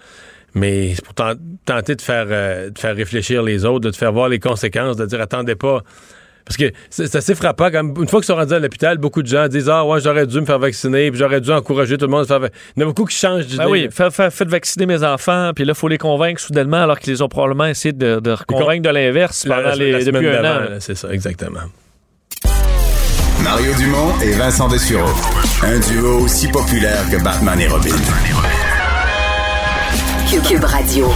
[0.57, 4.13] mais c'est pour tenter de faire, euh, de faire réfléchir les autres, de te faire
[4.13, 5.83] voir les conséquences, de dire attendez pas.
[6.47, 7.71] Parce que c'est assez frappant.
[7.73, 10.27] Quand une fois qu'ils sont rendus à l'hôpital, beaucoup de gens disent Ah, ouais, j'aurais
[10.27, 12.83] dû me faire vacciner, puis j'aurais dû encourager tout le monde à faire Il y
[12.83, 13.65] en a beaucoup qui changent d'idée.
[13.65, 17.25] Ben oui, faites vacciner mes enfants, puis là, il faut les convaincre soudainement, alors qu'ils
[17.25, 20.61] ont probablement essayé de, de convaincre de l'inverse pendant les, depuis un an.
[20.79, 21.61] C'est ça, exactement.
[23.43, 25.13] Mario Dumont et Vincent Dessureau.
[25.63, 27.91] Un duo aussi populaire que Batman et Robin.
[30.63, 31.07] Radio.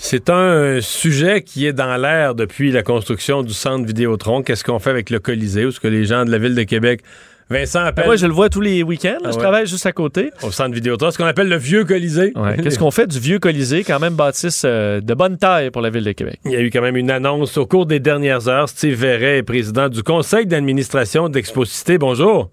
[0.00, 4.42] C'est un sujet qui est dans l'air depuis la construction du centre Vidéotron.
[4.42, 5.66] Qu'est-ce qu'on fait avec le Colisée?
[5.66, 7.02] Où ce que les gens de la ville de Québec
[7.50, 8.06] Vincent appelle.
[8.06, 9.18] Moi, je le vois tous les week-ends.
[9.24, 10.30] je ah travaille juste à côté.
[10.42, 12.32] Au centre Vidéotron, ce qu'on appelle le vieux Colisée.
[12.62, 15.90] Qu'est-ce qu'on fait du vieux Colisée, quand même bâtisse euh, de bonne taille pour la
[15.90, 16.38] ville de Québec?
[16.44, 18.68] Il y a eu quand même une annonce au cours des dernières heures.
[18.68, 21.98] Steve Verret est président du conseil d'administration d'Exposité.
[21.98, 22.50] Bonjour.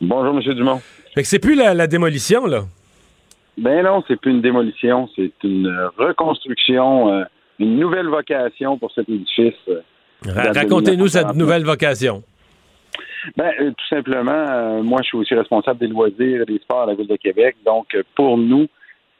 [0.00, 0.54] Bonjour, M.
[0.54, 0.82] Dumont.
[1.22, 2.64] c'est plus la démolition, là.
[3.60, 7.24] Ben non, c'est plus une démolition, c'est une reconstruction, euh,
[7.58, 9.52] une nouvelle vocation pour cet édifice.
[9.68, 9.82] Euh,
[10.24, 12.22] racontez-nous cette nouvelle vocation.
[13.36, 16.86] Ben, euh, tout simplement, moi, je suis aussi responsable des loisirs et des sports à
[16.86, 17.56] la Ville de Québec.
[17.66, 18.66] Donc, pour nous,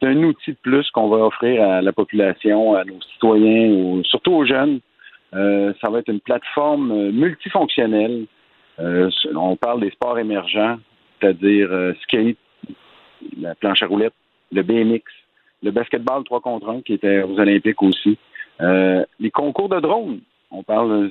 [0.01, 4.33] c'est un outil de plus qu'on va offrir à la population, à nos citoyens, surtout
[4.33, 4.81] aux jeunes.
[5.33, 8.25] ça va être une plateforme multifonctionnelle.
[8.79, 10.79] on parle des sports émergents,
[11.21, 11.69] c'est-à-dire
[12.05, 12.39] skate,
[13.39, 14.15] la planche à roulettes,
[14.53, 15.03] le BMX,
[15.63, 18.19] le basketball 3 contre 1 qui était aux Olympiques aussi.
[18.61, 21.11] Euh, les concours de drones, on parle,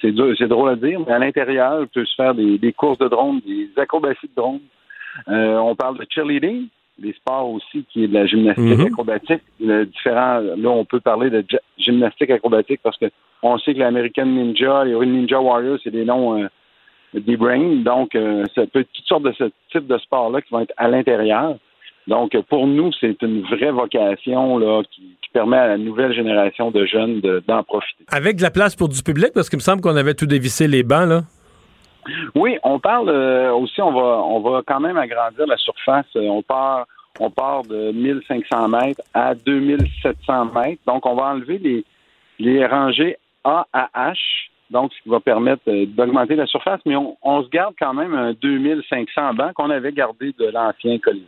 [0.00, 3.40] c'est drôle à dire, mais à l'intérieur, il peut se faire des, courses de drones,
[3.46, 4.60] des acrobaties de drones.
[5.28, 6.68] Euh, on parle de cheerleading,
[6.98, 8.86] des sports aussi qui est de la gymnastique mm-hmm.
[8.86, 9.42] acrobatique.
[9.60, 11.44] Le différent, là, on peut parler de
[11.78, 13.06] gymnastique acrobatique parce que
[13.42, 16.48] on sait que l'American Ninja, les Ninja Warriors, c'est des noms euh,
[17.12, 17.82] des brains.
[17.82, 18.16] Donc,
[18.54, 21.56] ça peut être toutes sortes de ce type de sport-là qui vont être à l'intérieur.
[22.06, 26.86] Donc, pour nous, c'est une vraie vocation là, qui, permet à la nouvelle génération de
[26.86, 28.04] jeunes d'en profiter.
[28.10, 30.66] Avec de la place pour du public, parce qu'il me semble qu'on avait tout dévissé
[30.66, 31.24] les bancs, là.
[32.34, 36.06] Oui, on parle euh, aussi, on va, on va quand même agrandir la surface.
[36.16, 36.86] Euh, on part,
[37.20, 40.80] on part de 1500 mètres à 2700 mètres.
[40.86, 41.84] Donc, on va enlever les,
[42.38, 44.16] les rangées A à H,
[44.70, 47.94] donc ce qui va permettre euh, d'augmenter la surface, mais on, on, se garde quand
[47.94, 51.26] même un 2500 bancs qu'on avait gardé de l'ancien Colisée.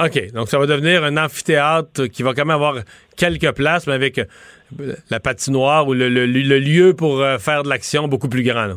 [0.00, 0.32] OK.
[0.32, 2.76] Donc, ça va devenir un amphithéâtre qui va quand même avoir
[3.16, 8.06] quelques places, mais avec euh, la patinoire ou le, lieu pour euh, faire de l'action
[8.06, 8.74] beaucoup plus grand.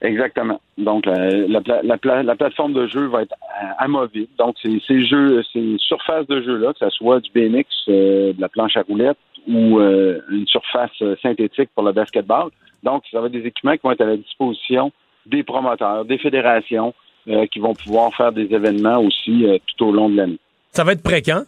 [0.00, 0.58] Exactement.
[0.78, 3.34] Donc, la, plateforme de jeu va être
[3.76, 4.28] amovible.
[4.38, 8.48] Donc, ces jeux, ces surfaces de jeu-là, que ce soit du BMX, euh, de la
[8.48, 12.50] planche à roulettes ou une surface synthétique pour le basketball.
[12.82, 14.92] Donc, ça va être des équipements qui vont être à la disposition
[15.26, 16.94] des promoteurs, des fédérations,
[17.28, 20.38] euh, qui vont pouvoir faire des événements aussi euh, tout au long de l'année.
[20.72, 21.42] Ça va être prêt quand?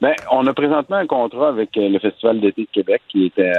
[0.00, 3.52] Ben, on a présentement un contrat avec euh, le Festival d'été de Québec qui était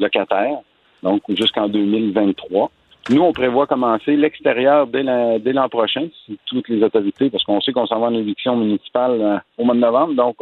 [0.00, 0.60] locataire,
[1.02, 2.70] donc jusqu'en 2023.
[3.10, 7.72] Nous, on prévoit commencer l'extérieur dès l'an prochain, si toutes les autorités, parce qu'on sait
[7.72, 10.36] qu'on s'en va en éviction municipale au mois de novembre, donc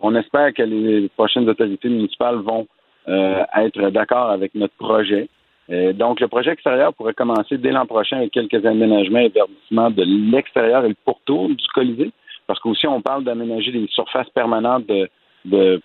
[0.00, 2.66] on, espère que les prochaines autorités municipales vont
[3.08, 5.28] être d'accord avec notre projet.
[5.70, 9.90] Euh, donc, le projet extérieur pourrait commencer dès l'an prochain avec quelques aménagements et verdissements
[9.90, 12.12] de l'extérieur et le pourtour du Colisée,
[12.46, 15.08] parce qu'aussi on parle d'aménager des surfaces permanentes de,
[15.44, 15.80] de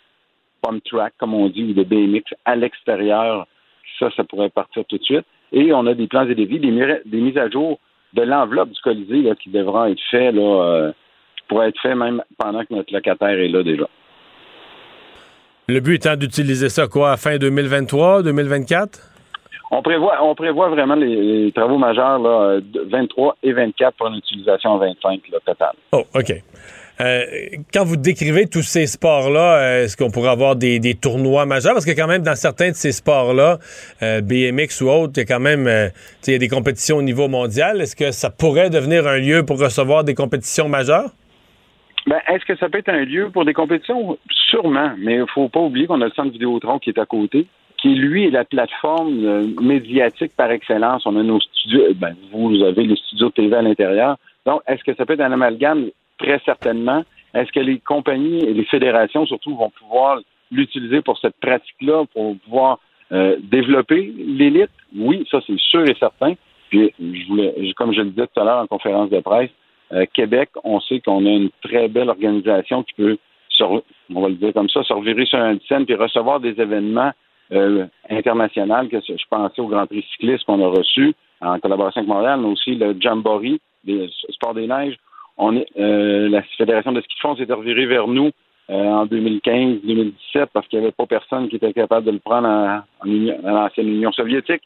[0.61, 3.47] pump track, comme on dit, ou de BMX à l'extérieur.
[3.99, 5.25] Ça, ça pourrait partir tout de suite.
[5.51, 6.71] Et on a des plans et des vies, des,
[7.19, 7.79] mises à jour
[8.13, 10.91] de l'enveloppe du Colisée là, qui devra être fait, là, euh,
[11.47, 13.87] pourrait être fait même pendant que notre locataire est là déjà.
[15.67, 19.10] Le but étant d'utiliser ça quoi, fin 2023, 2024?
[19.73, 24.71] On prévoit, on prévoit vraiment les, travaux majeurs là, 23 et 24 pour une utilisation
[24.71, 25.71] en 25 là, total.
[25.93, 26.33] Oh, OK.
[26.99, 27.23] Euh,
[27.73, 31.73] quand vous décrivez tous ces sports-là, euh, est-ce qu'on pourrait avoir des, tournois majeurs?
[31.73, 33.57] Parce que quand même, dans certains de ces sports-là,
[34.03, 35.67] euh, BMX ou autres, il y a quand même
[36.27, 37.81] il y a des compétitions au niveau mondial.
[37.81, 41.11] Est-ce que ça pourrait devenir un lieu pour recevoir des compétitions majeures?
[42.07, 44.17] Ben, est-ce que ça peut être un lieu pour des compétitions?
[44.49, 47.05] Sûrement, mais il ne faut pas oublier qu'on a le centre Vidéotron qui est à
[47.05, 47.47] côté,
[47.81, 51.05] qui, lui, est la plateforme médiatique par excellence.
[51.05, 54.17] On a nos studios, ben, vous avez les studios TV à l'intérieur.
[54.45, 55.89] Donc, est-ce que ça peut être un amalgame?
[56.21, 57.03] très certainement.
[57.33, 60.19] Est-ce que les compagnies et les fédérations, surtout, vont pouvoir
[60.51, 62.79] l'utiliser pour cette pratique-là, pour pouvoir
[63.11, 64.71] euh, développer l'élite?
[64.95, 66.33] Oui, ça, c'est sûr et certain.
[66.69, 69.49] Puis, je voulais, comme je le disais tout à l'heure en conférence de presse,
[69.93, 73.17] euh, Québec, on sait qu'on a une très belle organisation qui peut,
[73.59, 77.11] on va le dire comme ça, se sur un scène puis recevoir des événements
[77.51, 78.87] euh, internationaux.
[78.89, 82.47] Que je pensais au Grand Prix cycliste qu'on a reçu en collaboration avec Montréal, mais
[82.47, 84.97] aussi le Jamboree, des sports des neiges,
[85.37, 88.29] on est, euh, la Fédération de ski de fond s'est revirée vers nous
[88.69, 92.47] euh, en 2015-2017 parce qu'il n'y avait pas personne qui était capable de le prendre
[92.47, 94.61] en, l'ancienne Union soviétique.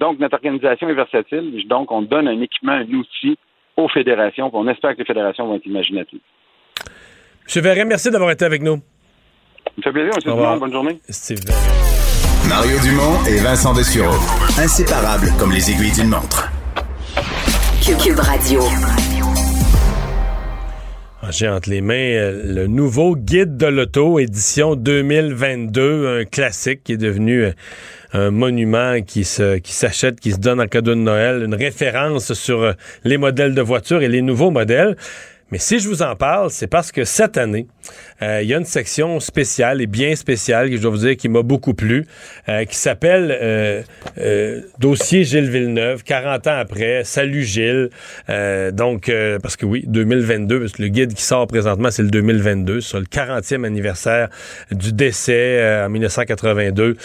[0.00, 1.66] Donc, notre organisation est versatile.
[1.68, 3.38] Donc, on donne un équipement, un outil
[3.76, 4.50] aux fédérations.
[4.52, 6.20] On espère que les fédérations vont être imaginatives.
[7.54, 7.62] M.
[7.62, 8.76] Verret, merci d'avoir été avec nous.
[8.76, 10.58] Ça me fait plaisir, M.
[10.58, 10.98] Bonne journée.
[12.48, 14.16] Mario Dumont et Vincent Dessureau.
[14.58, 16.50] Inséparables comme les aiguilles d'une montre.
[18.02, 18.62] Cube Radio.
[21.30, 26.92] J'ai entre les mains euh, le nouveau guide de l'auto, édition 2022, un classique qui
[26.92, 27.52] est devenu euh,
[28.14, 32.32] un monument qui se qui s'achète, qui se donne en cadeau de Noël, une référence
[32.32, 32.72] sur euh,
[33.04, 34.96] les modèles de voitures et les nouveaux modèles.
[35.50, 37.66] Mais si je vous en parle, c'est parce que cette année,
[38.22, 41.16] euh, il y a une section spéciale et bien spéciale que je dois vous dire
[41.16, 42.06] qui m'a beaucoup plu,
[42.48, 47.90] euh, qui s'appelle euh, Dossier Gilles Villeneuve, 40 ans après, Salut Gilles.
[48.72, 52.80] donc, parce que oui, 2022, parce que le guide qui sort présentement, c'est le 2022,
[52.80, 54.28] sur le 40e anniversaire
[54.70, 56.96] du décès en 1982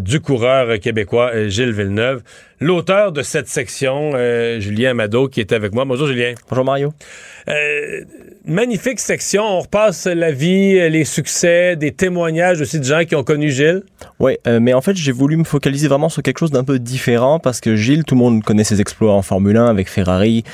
[0.00, 2.22] du coureur québécois Gilles Villeneuve.
[2.60, 4.12] L'auteur de cette section,
[4.58, 5.84] Julien Amado, qui est avec moi.
[5.84, 6.34] Bonjour Julien.
[6.48, 6.92] Bonjour Mario.
[8.50, 9.42] Euh, magnifique section.
[9.42, 13.82] On repasse la vie, les succès, des témoignages aussi de gens qui ont connu Gilles.
[14.18, 16.78] Oui, euh, mais en fait, j'ai voulu me focaliser vraiment sur quelque chose d'un peu
[16.78, 20.44] différent parce que Gilles, tout le monde connaît ses exploits en Formule 1 avec Ferrari.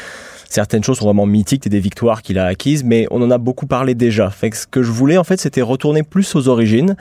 [0.48, 3.66] Certaines choses sont vraiment mythiques des victoires qu'il a acquises, mais on en a beaucoup
[3.66, 4.32] parlé déjà.
[4.40, 6.96] Ce que je voulais, en fait, c'était retourner plus aux origines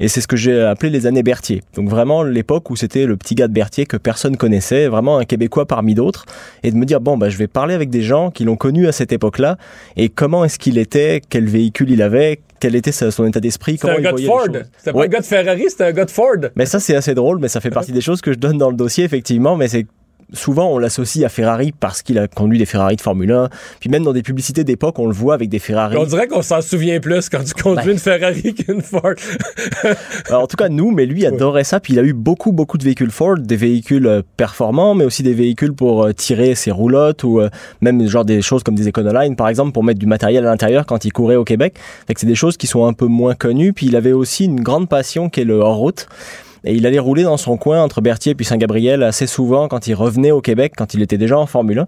[0.00, 1.62] et c'est ce que j'ai appelé les années Berthier.
[1.74, 5.24] Donc vraiment l'époque où c'était le petit gars de Berthier que personne connaissait, vraiment un
[5.24, 6.24] Québécois parmi d'autres,
[6.62, 8.86] et de me dire bon bah je vais parler avec des gens qui l'ont connu
[8.86, 9.56] à cette époque-là
[9.96, 13.96] et comment est-ce qu'il était, quel véhicule il avait, quel était son état d'esprit, comment
[13.96, 14.48] un gars de Ford.
[14.78, 16.36] C'était pas un gars de Ferrari, c'était un gars de Ford.
[16.56, 18.70] Mais ça c'est assez drôle, mais ça fait partie des choses que je donne dans
[18.70, 19.86] le dossier effectivement, mais c'est
[20.32, 23.48] souvent on l'associe à Ferrari parce qu'il a conduit des Ferrari de Formule 1.
[23.80, 25.96] Puis même dans des publicités d'époque, on le voit avec des Ferrari.
[25.96, 29.14] On dirait qu'on s'en souvient plus quand tu conduis une Ferrari qu'une Ford.
[30.30, 31.80] en tout cas, nous, mais lui adorait ça.
[31.80, 35.22] Puis il a eu beaucoup, beaucoup de véhicules Ford, des véhicules euh, performants, mais aussi
[35.22, 37.48] des véhicules pour euh, tirer ses roulottes ou euh,
[37.80, 40.86] même genre des choses comme des Econoline, par exemple, pour mettre du matériel à l'intérieur
[40.86, 41.74] quand il courait au Québec.
[42.06, 43.72] Fait que c'est des choses qui sont un peu moins connues.
[43.72, 46.08] Puis il avait aussi une grande passion qui est le hors-route.
[46.66, 49.94] Et il allait rouler dans son coin entre Berthier et Saint-Gabriel assez souvent quand il
[49.94, 51.86] revenait au Québec, quand il était déjà en Formule 1.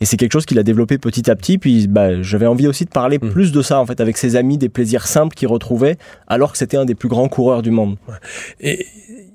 [0.00, 1.58] Et c'est quelque chose qu'il a développé petit à petit.
[1.58, 3.30] Puis bah, j'avais envie aussi de parler hmm.
[3.30, 6.58] plus de ça, en fait, avec ses amis, des plaisirs simples qu'il retrouvait, alors que
[6.58, 7.96] c'était un des plus grands coureurs du monde.
[8.60, 8.86] Et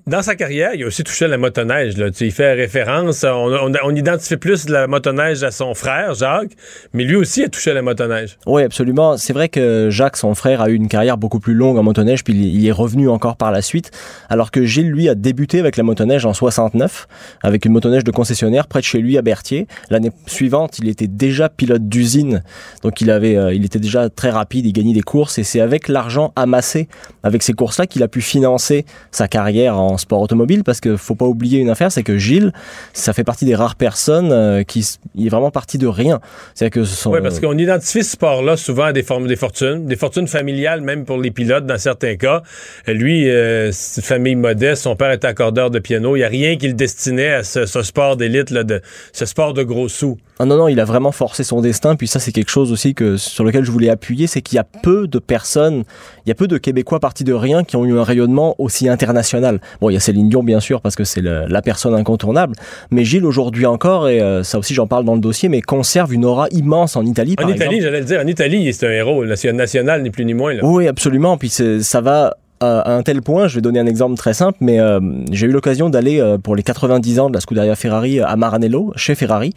[0.08, 1.98] dans sa carrière, il a aussi touché la motoneige.
[1.98, 2.10] Là.
[2.20, 6.52] Il fait référence, on, on, identifie plus la motoneige à son frère, Jacques,
[6.94, 8.38] mais lui aussi a touché la motoneige.
[8.46, 9.18] Oui, absolument.
[9.18, 12.24] C'est vrai que Jacques, son frère, a eu une carrière beaucoup plus longue en motoneige,
[12.24, 13.90] puis il est revenu encore par la suite,
[14.30, 17.08] alors que Gilles, lui, a débuté avec la motoneige en 69,
[17.42, 19.66] avec une motoneige de concessionnaire près de chez lui à Berthier.
[19.90, 22.44] L'année suivante, il était déjà pilote d'usine,
[22.84, 25.62] donc il avait, euh, il était déjà très rapide, il gagnait des courses, et c'est
[25.62, 26.90] avec l'argent amassé
[27.24, 31.16] avec ces courses-là qu'il a pu financer sa carrière en sport automobile parce que faut
[31.16, 32.54] pas oublier une affaire, c'est que Gilles,
[32.94, 36.20] ça fait partie des rares personnes euh, qui il est vraiment parti de rien.
[36.54, 39.36] C'est que ce sont, Oui, parce qu'on identifie ce sport-là souvent à des formes des
[39.36, 42.44] fortunes, des fortunes familiales même pour les pilotes dans certains cas.
[42.88, 46.68] Lui, euh, famille modeste, son père était accordeur de piano, il y a rien qui
[46.68, 48.82] le destinait à ce, sport d'élite là, de
[49.14, 50.18] ce sport de gros sous.
[50.40, 52.94] Ah non non, il a vraiment forcé son destin puis ça c'est quelque chose aussi
[52.94, 55.84] que sur lequel je voulais appuyer, c'est qu'il y a peu de personnes,
[56.26, 58.90] il y a peu de Québécois partis de rien qui ont eu un rayonnement aussi
[58.90, 59.60] international.
[59.82, 62.56] Bon, Bon, il y a Céline Dion bien sûr parce que c'est la personne incontournable,
[62.90, 66.12] mais Gilles aujourd'hui encore et euh, ça aussi j'en parle dans le dossier, mais conserve
[66.12, 67.36] une aura immense en Italie.
[67.40, 70.56] En Italie, j'allais le dire, en Italie, c'est un héros national ni plus ni moins.
[70.56, 70.66] Là.
[70.66, 71.38] Oui, absolument.
[71.38, 74.80] Puis ça va à un tel point, je vais donner un exemple très simple, mais
[74.80, 75.00] euh,
[75.32, 78.94] j'ai eu l'occasion d'aller euh, pour les 90 ans de la Scuderia Ferrari à Maranello,
[78.96, 79.54] chez Ferrari,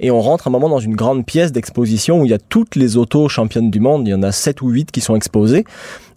[0.00, 2.76] et on rentre un moment dans une grande pièce d'exposition où il y a toutes
[2.76, 5.64] les autos championnes du monde, il y en a 7 ou 8 qui sont exposées,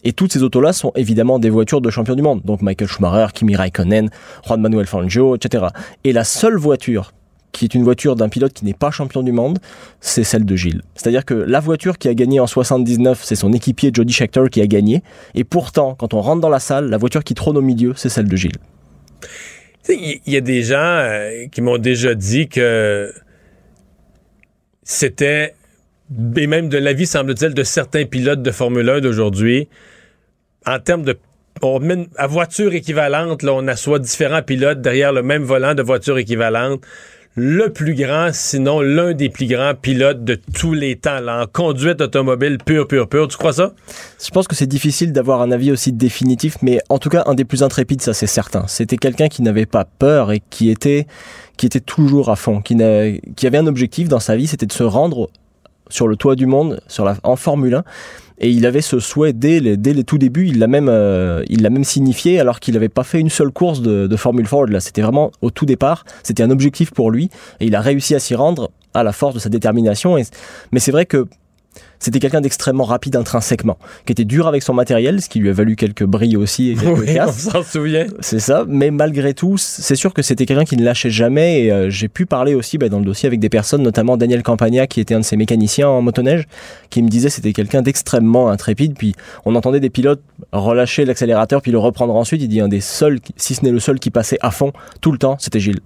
[0.05, 3.33] et toutes ces autos-là sont évidemment des voitures de champions du monde, donc Michael Schumacher,
[3.33, 4.09] Kimi Raikkonen,
[4.47, 5.65] Juan Manuel Fangio, etc.
[6.03, 7.11] Et la seule voiture
[7.51, 9.59] qui est une voiture d'un pilote qui n'est pas champion du monde,
[10.01, 10.81] c'est celle de Gilles.
[10.93, 14.61] C'est-à-dire que la voiture qui a gagné en 79, c'est son équipier Jody Scheckter qui
[14.61, 15.01] a gagné.
[15.35, 18.09] Et pourtant, quand on rentre dans la salle, la voiture qui trône au milieu, c'est
[18.09, 18.57] celle de Gilles.
[19.87, 23.13] Il y a des gens euh, qui m'ont déjà dit que
[24.83, 25.53] c'était,
[26.35, 29.69] et même de l'avis, semble-t-il, de certains pilotes de Formule 1 d'aujourd'hui,
[30.67, 31.17] en termes de
[31.61, 36.17] on à voiture équivalente, là, on assoit différents pilotes derrière le même volant de voiture
[36.17, 36.81] équivalente
[37.37, 41.47] le plus grand, sinon l'un des plus grands pilotes de tous les temps, là, en
[41.47, 43.27] conduite automobile pure, pure, pure.
[43.27, 43.73] Tu crois ça?
[44.23, 47.33] Je pense que c'est difficile d'avoir un avis aussi définitif, mais en tout cas, un
[47.33, 48.65] des plus intrépides, ça c'est certain.
[48.67, 51.07] C'était quelqu'un qui n'avait pas peur et qui était,
[51.57, 52.77] qui était toujours à fond, qui,
[53.35, 55.29] qui avait un objectif dans sa vie, c'était de se rendre
[55.89, 57.83] sur le toit du monde, sur la, en Formule 1
[58.39, 60.47] et il avait ce souhait dès les, dès les tout débuts.
[60.47, 63.51] Il l'a même, euh, il l'a même signifié alors qu'il n'avait pas fait une seule
[63.51, 64.65] course de, de Formule Ford.
[64.65, 66.03] Là, c'était vraiment au tout départ.
[66.23, 69.35] C'était un objectif pour lui et il a réussi à s'y rendre à la force
[69.35, 70.17] de sa détermination.
[70.71, 71.27] Mais c'est vrai que
[71.99, 75.53] c'était quelqu'un d'extrêmement rapide intrinsèquement, qui était dur avec son matériel, ce qui lui a
[75.53, 78.05] valu quelques brilles aussi et quelques oui, on s'en souvient.
[78.19, 81.71] C'est ça, mais malgré tout, c'est sûr que c'était quelqu'un qui ne lâchait jamais et
[81.71, 84.87] euh, j'ai pu parler aussi bah, dans le dossier avec des personnes, notamment Daniel Campagna,
[84.87, 86.45] qui était un de ses mécaniciens en motoneige,
[86.89, 91.71] qui me disait c'était quelqu'un d'extrêmement intrépide, puis on entendait des pilotes relâcher l'accélérateur puis
[91.71, 94.37] le reprendre ensuite, il dit un des seuls, si ce n'est le seul qui passait
[94.41, 95.81] à fond tout le temps, c'était Gilles.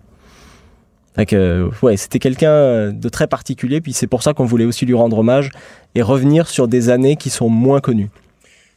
[1.18, 4.94] Euh, ouais, c'était quelqu'un de très particulier, puis c'est pour ça qu'on voulait aussi lui
[4.94, 5.50] rendre hommage
[5.96, 8.10] et revenir sur des années qui sont moins connues.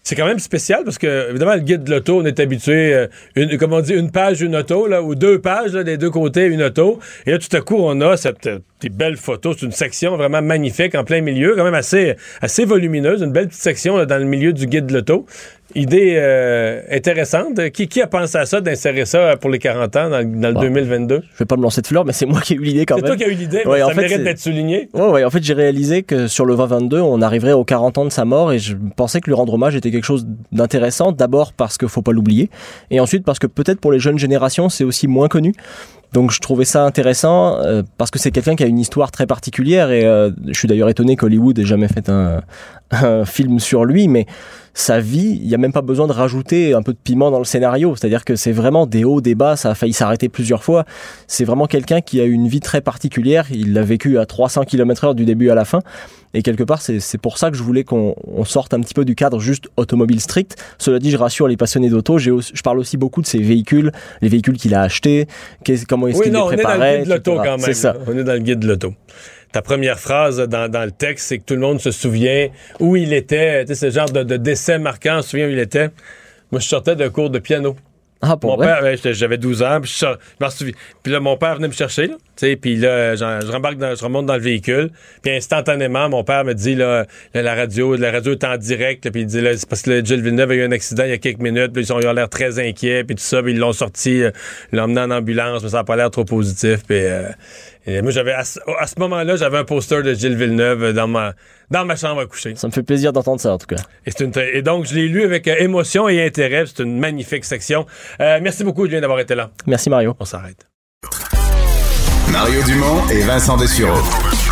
[0.05, 3.07] C'est quand même spécial parce que, évidemment, le guide de l'auto, on est habitué, euh,
[3.37, 6.47] une, comme on dit, une page, une auto, là, ou deux pages, des deux côtés,
[6.47, 6.99] une auto.
[7.25, 9.57] Et là, tout à coup, on a cette, euh, des belles photos.
[9.59, 13.49] C'est une section vraiment magnifique en plein milieu, quand même assez, assez volumineuse, une belle
[13.49, 15.27] petite section dans le milieu du guide de l'auto.
[15.75, 17.71] Idée euh, intéressante.
[17.71, 21.23] Qui, qui, a pensé à ça, d'insérer ça pour les 40 ans dans, le 2022?
[21.33, 22.97] Je vais pas me lancer de fleurs, mais c'est moi qui ai eu l'idée quand
[22.97, 23.05] même.
[23.05, 24.90] C'est toi qui as eu l'idée, ouais, ça mérite d'être souligné.
[24.92, 28.05] Oui, ouais, en fait, j'ai réalisé que sur le 2022, on arriverait aux 40 ans
[28.05, 31.12] de sa mort et je pensais que lui rendre hommage était quelque chose d'intéressant.
[31.12, 32.51] D'abord parce qu'il faut pas l'oublier
[32.90, 35.55] et ensuite parce que peut-être pour les jeunes générations, c'est aussi moins connu.
[36.12, 39.27] Donc je trouvais ça intéressant euh, parce que c'est quelqu'un qui a une histoire très
[39.27, 42.42] particulière et euh, je suis d'ailleurs étonné qu'Hollywood ait jamais fait un,
[42.90, 44.27] un, film sur lui, mais
[44.75, 47.39] sa vie, il n'y a même pas besoin de rajouter un peu de piment dans
[47.39, 47.95] le scénario.
[47.97, 50.85] C'est-à-dire que c'est vraiment des hauts, des bas, ça a failli s'arrêter plusieurs fois.
[51.27, 53.47] C'est vraiment quelqu'un qui a une vie très particulière.
[53.51, 55.81] Il l'a vécu à 300 km heure du début à la fin.
[56.35, 59.15] Et quelque part, c'est pour ça que je voulais qu'on sorte un petit peu du
[59.15, 60.57] cadre juste automobile strict.
[60.79, 62.17] Cela dit, je rassure les passionnés d'auto.
[62.17, 65.27] Je parle aussi beaucoup de ses véhicules, les véhicules qu'il a achetés,
[65.87, 67.05] comment est-ce qu'il les préparait.
[67.05, 67.75] On est dans le guide de l'auto quand même.
[67.75, 67.97] Ça.
[68.07, 68.95] On est dans le guide de l'auto
[69.53, 72.49] ta première phrase dans, dans, le texte, c'est que tout le monde se souvient
[72.81, 73.65] où il était.
[73.65, 75.91] Tu sais, ce genre de, de décès marquant, on se souvient où il était.
[76.51, 77.77] Moi, je sortais d'un cours de piano.
[78.25, 80.07] Ah, pour mon père, j'avais 12 ans, puis je,
[80.41, 80.75] m'en souviens.
[81.03, 83.97] Puis là, mon père venait me chercher, là, tu sais, puis là, je rembarque dans,
[83.97, 84.91] je remonte dans le véhicule,
[85.23, 89.23] puis instantanément, mon père me dit, là, la radio, la radio est en direct, puis
[89.23, 91.19] il dit, là, c'est parce que Gilles Villeneuve a eu un accident il y a
[91.19, 93.73] quelques minutes, puis ils ont eu l'air très inquiets, puis tout ça, puis ils l'ont
[93.73, 94.31] sorti, euh,
[94.71, 97.29] l'ont emmené en ambulance, mais ça n'a pas l'air trop positif, puis euh,
[97.87, 98.61] moi, j'avais à, ce
[98.99, 101.35] moment-là, j'avais un poster de Gilles Villeneuve dans ma,
[101.71, 102.55] dans ma chambre à coucher.
[102.57, 103.83] Ça me fait plaisir d'entendre ça, en tout cas.
[104.07, 106.64] Et, une, et donc, je l'ai lu avec euh, émotion et intérêt.
[106.66, 107.87] C'est une magnifique section.
[108.21, 109.51] Euh, merci beaucoup, Julien, d'avoir été là.
[109.66, 110.14] Merci, Mario.
[110.21, 110.66] On s'arrête.
[112.31, 114.01] Mario Dumont et Vincent Dessureau.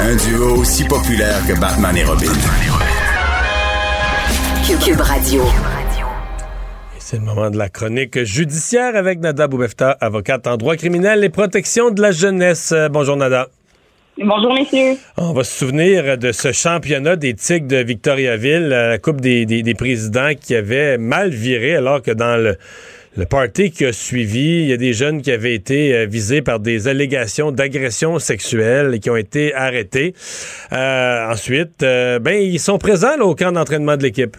[0.01, 2.33] Un duo aussi populaire que Batman et Robin.
[4.85, 5.43] Cube Radio.
[7.11, 11.29] C'est le moment de la chronique judiciaire avec Nada Boubefta, avocate en droit criminel et
[11.29, 12.71] protection de la jeunesse.
[12.71, 13.49] Euh, bonjour Nada.
[14.17, 14.97] Bonjour, messieurs.
[15.17, 20.35] On va se souvenir de ce championnat des Tigres de Victoriaville, la Coupe des, présidents
[20.41, 22.57] qui avait mal viré, alors que dans le,
[23.17, 26.43] le party qui a suivi, il y a des jeunes qui avaient été euh, visés
[26.43, 30.15] par des allégations d'agression sexuelle et qui ont été arrêtés.
[30.73, 34.37] Euh, ensuite, ben, ils sont présents au camp d'entraînement de l'équipe.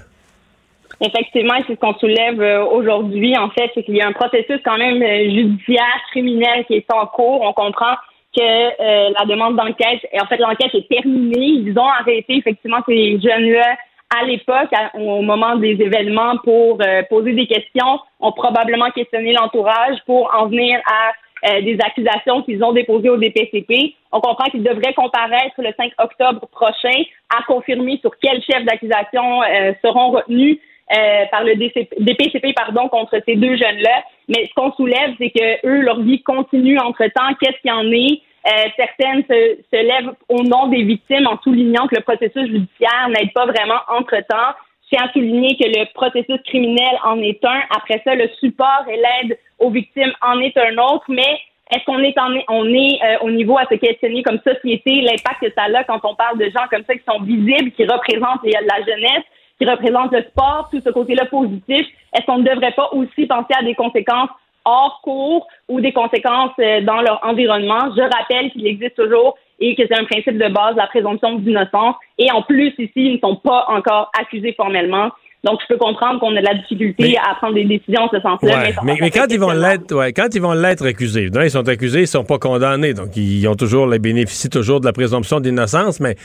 [1.04, 3.36] Effectivement, c'est ce qu'on soulève euh, aujourd'hui.
[3.36, 6.94] En fait, c'est qu'il y a un processus quand même euh, judiciaire, criminel qui est
[6.94, 7.42] en cours.
[7.42, 7.96] On comprend
[8.38, 11.48] que euh, la demande d'enquête, en fait, l'enquête est terminée.
[11.66, 13.78] Ils ont arrêté effectivement ces jeunes-là
[14.16, 16.80] à l'époque, au moment des événements, pour
[17.10, 22.74] poser des questions, ont probablement questionné l'entourage pour en venir à des accusations qu'ils ont
[22.74, 23.96] déposées au DPCP.
[24.12, 29.44] On comprend qu'ils devraient comparaître le 5 octobre prochain à confirmer sur quel chef d'accusation
[29.82, 30.58] seront retenus.
[30.92, 34.04] Euh, par le DPCP pardon, contre ces deux jeunes-là.
[34.28, 37.34] Mais ce qu'on soulève, c'est que eux, leur vie continue entre-temps.
[37.40, 38.20] Qu'est-ce qu'il y en est?
[38.46, 43.08] Euh, certaines se, se, lèvent au nom des victimes en soulignant que le processus judiciaire
[43.08, 44.52] n'aide pas vraiment entre-temps.
[44.84, 47.62] Je tiens à souligner que le processus criminel en est un.
[47.74, 51.06] Après ça, le support et l'aide aux victimes en est un autre.
[51.08, 51.40] Mais
[51.74, 55.40] est-ce qu'on est, en, on est euh, au niveau à se questionner comme société l'impact
[55.42, 58.44] que ça a quand on parle de gens comme ça qui sont visibles, qui représentent
[58.44, 59.24] la jeunesse?
[59.62, 61.86] Qui représente le sport, tout ce côté-là positif,
[62.16, 64.30] est-ce qu'on ne devrait pas aussi penser à des conséquences
[64.66, 67.94] hors cours ou des conséquences euh, dans leur environnement?
[67.96, 71.96] Je rappelle qu'il existe toujours et que c'est un principe de base, la présomption d'innocence.
[72.18, 75.12] Et en plus, ici, ils ne sont pas encore accusés formellement.
[75.44, 78.20] Donc, je peux comprendre qu'on a de la difficulté à prendre des décisions en ce
[78.20, 78.64] sens-là.
[78.84, 82.08] mais, quand, ils vont l'être, ouais, quand ils vont l'être accusés, ils sont accusés, ils
[82.08, 86.00] sont pas condamnés, donc ils ont toujours, les bénéficient toujours de la présomption d'innocence.
[86.00, 86.16] Mais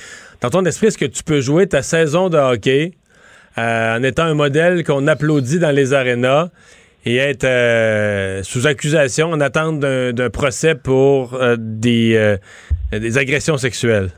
[0.40, 2.92] dans ton esprit, est-ce que tu peux jouer ta saison de hockey
[3.56, 6.48] en étant un modèle qu'on applaudit dans les arénas
[7.04, 12.36] et être euh, sous accusation en attente d'un procès pour euh, des,
[12.92, 14.08] des agressions sexuelles?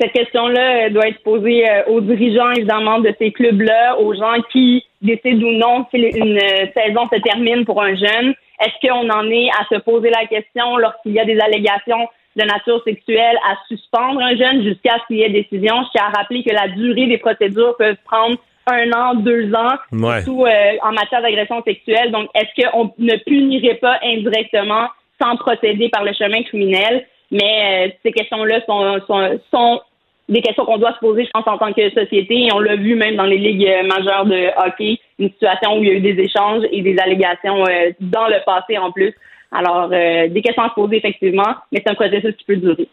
[0.00, 5.46] Cette question-là doit être posée aux dirigeants, évidemment, de ces clubs-là, aux gens qui décident
[5.46, 6.40] ou non si une
[6.74, 8.34] saison se termine pour un jeune.
[8.60, 12.44] Est-ce qu'on en est à se poser la question lorsqu'il y a des allégations de
[12.44, 15.82] nature sexuelle à suspendre un jeune jusqu'à ce qu'il y ait décision.
[15.84, 19.76] Je tiens à rappeler que la durée des procédures peut prendre un an, deux ans,
[19.90, 22.12] surtout euh, en matière d'agression sexuelle.
[22.12, 24.88] Donc, est-ce qu'on ne punirait pas indirectement
[25.20, 27.06] sans procéder par le chemin criminel?
[27.30, 29.80] Mais euh, ces questions-là sont, sont, sont,
[30.28, 32.46] des questions qu'on doit se poser, je pense, en tant que société.
[32.46, 35.82] Et on l'a vu même dans les ligues euh, majeures de hockey, une situation où
[35.82, 37.64] il y a eu des échanges et des allégations
[37.98, 39.12] dans le passé en plus.
[39.52, 42.88] Alors, euh, des questions à se poser, effectivement, mais c'est un processus qui peut durer.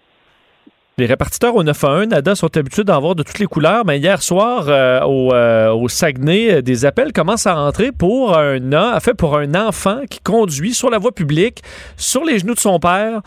[1.00, 3.86] Les répartiteurs au 9 à 1, Nada, sont habitués d'en avoir de toutes les couleurs,
[3.86, 9.00] mais hier soir, euh, au, euh, au, Saguenay, des appels commencent à rentrer pour un,
[9.00, 11.62] fait, pour un enfant qui conduit sur la voie publique,
[11.98, 13.22] sur les genoux de son père,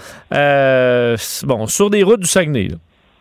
[1.45, 2.71] bon, sur des routes du Saguenay.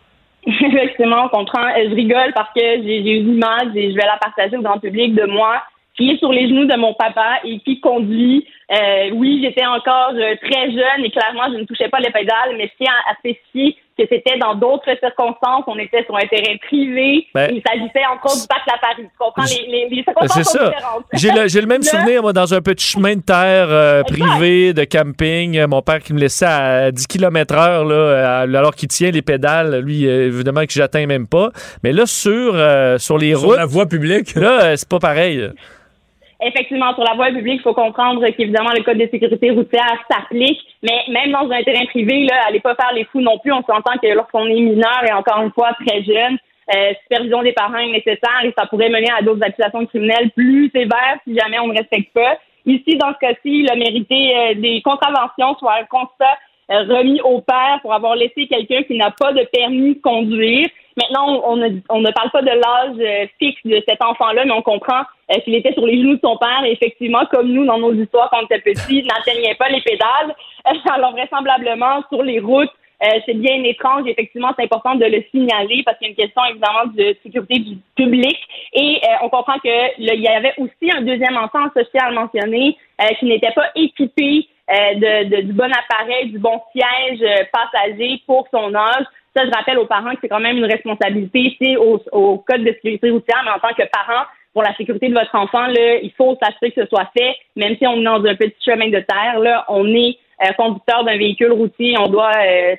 [0.46, 1.68] Effectivement, on comprend.
[1.76, 4.80] Je rigole parce que j'ai eu une image et je vais la partager au grand
[4.80, 5.62] public de moi
[6.00, 8.46] qui est sur les genoux de mon papa et qui conduit.
[8.72, 12.56] Euh, oui, j'étais encore euh, très jeune et clairement, je ne touchais pas les pédales,
[12.56, 15.64] mais je tiens à spécifier que c'était dans d'autres circonstances.
[15.66, 17.26] On était sur un terrain privé.
[17.34, 19.02] Ben, il s'agissait encore du parc La Paris.
[19.02, 19.42] Tu comprends?
[19.68, 20.72] Les, les, circonstances sont ça.
[21.12, 24.72] J'ai le, j'ai le même souvenir, moi, dans un petit chemin de terre euh, privé
[24.72, 25.66] de camping.
[25.66, 29.80] Mon père qui me laissait à 10 km heure, là, alors qu'il tient les pédales.
[29.80, 31.50] Lui, évidemment, que j'atteins même pas.
[31.82, 32.54] Mais là, sur,
[32.98, 33.50] sur les routes.
[33.50, 34.34] Sur la voie publique.
[34.36, 35.50] Là, c'est pas pareil
[36.42, 40.60] effectivement, sur la voie publique, il faut comprendre qu'évidemment, le code de sécurité routière s'applique,
[40.82, 43.52] mais même dans un terrain privé, là, allez pas faire les fous non plus.
[43.52, 46.38] On s'entend que lorsqu'on est mineur et encore une fois très jeune,
[46.74, 50.70] euh, supervision des parents est nécessaire et ça pourrait mener à d'autres accusations criminelles plus
[50.70, 52.38] sévères si jamais on ne respecte pas.
[52.64, 56.38] Ici, dans ce cas-ci, il a mérité euh, des contraventions, soit un constat
[56.70, 60.68] euh, remis au père pour avoir laissé quelqu'un qui n'a pas de permis de conduire.
[60.96, 64.52] Maintenant, on ne, on ne parle pas de l'âge euh, fixe de cet enfant-là, mais
[64.52, 67.64] on comprend euh, qu'il était sur les genoux de son père et effectivement, comme nous,
[67.64, 70.34] dans nos histoires quand on était petit, n'atteignait pas les pédales.
[70.92, 72.70] Alors, vraisemblablement, sur les routes,
[73.24, 74.02] c'est bien étrange.
[74.06, 77.58] Effectivement, c'est important de le signaler parce qu'il y a une question évidemment de sécurité
[77.60, 78.36] du public.
[78.74, 82.76] Et on comprend que il y avait aussi un deuxième enfant social à mentionner
[83.18, 88.46] qui n'était pas équipé euh, de, du bon appareil, du bon siège euh, passager pour
[88.52, 89.04] son âge.
[89.36, 92.62] Ça, je rappelle aux parents que c'est quand même une responsabilité, c'est au, au, code
[92.62, 95.96] de sécurité routière, mais en tant que parent, pour la sécurité de votre enfant, là,
[96.02, 98.88] il faut s'assurer que ce soit fait, même si on est dans un petit chemin
[98.88, 102.32] de terre, là, on est euh, conducteur d'un véhicule routier, on doit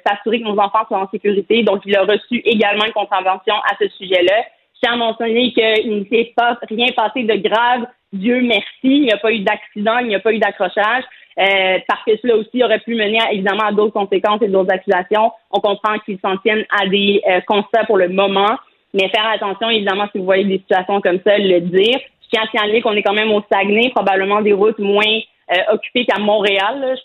[0.06, 1.64] s'assurer que nos enfants soient en sécurité.
[1.64, 4.44] Donc, il a reçu également une contravention à ce sujet-là.
[4.76, 7.86] Je tiens à mentionner qu'il ne s'est pas rien passé de grave.
[8.12, 8.66] Dieu merci.
[8.84, 11.04] Il n'y a pas eu d'accident, il n'y a pas eu d'accrochage.
[11.40, 15.32] Euh, parce que cela aussi aurait pu mener évidemment à d'autres conséquences et d'autres accusations.
[15.52, 18.58] On comprend qu'ils s'en tiennent à des euh, constats pour le moment,
[18.94, 22.00] mais faire attention, évidemment, si vous voyez des situations comme ça, le dire.
[22.24, 25.20] Je tiens à signaler qu'on est quand même au Saguenay, probablement des routes moins
[25.52, 26.98] euh, occupées qu'à Montréal.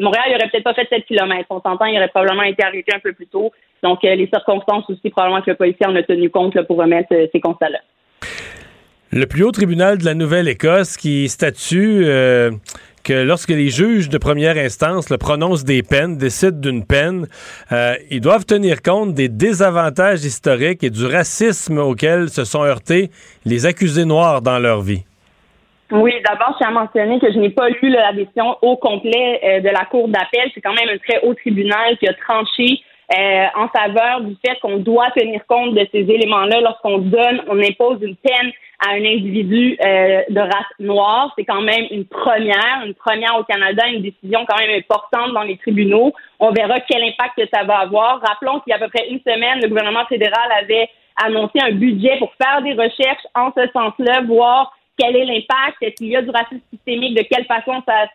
[0.00, 1.46] Montréal, il aurait peut-être pas fait 7 km.
[1.50, 3.50] On s'entend, il aurait probablement été arrêté un peu plus tôt.
[3.82, 7.40] Donc, les circonstances aussi, probablement que le policier en a tenu compte pour remettre ces
[7.40, 7.78] constats-là.
[9.10, 12.04] Le plus haut tribunal de la Nouvelle-Écosse qui statue
[13.08, 17.26] que lorsque les juges de première instance le prononcent des peines, décident d'une peine,
[17.72, 23.08] euh, ils doivent tenir compte des désavantages historiques et du racisme auquel se sont heurtés
[23.46, 25.04] les accusés noirs dans leur vie.
[25.90, 29.40] Oui, d'abord, je tiens à mentionner que je n'ai pas lu la décision au complet
[29.42, 30.50] euh, de la Cour d'appel.
[30.54, 32.82] C'est quand même un très haut tribunal qui a tranché
[33.16, 37.58] euh, en faveur du fait qu'on doit tenir compte de ces éléments-là lorsqu'on donne, on
[37.58, 41.32] impose une peine à un individu euh, de race noire.
[41.36, 45.42] C'est quand même une première, une première au Canada, une décision quand même importante dans
[45.42, 46.12] les tribunaux.
[46.38, 48.20] On verra quel impact que ça va avoir.
[48.20, 50.88] Rappelons qu'il y a à peu près une semaine, le gouvernement fédéral avait
[51.22, 55.94] annoncé un budget pour faire des recherches en ce sens-là, voir quel est l'impact, est-ce
[55.94, 58.06] qu'il y a du racisme systémique, de quelle façon ça,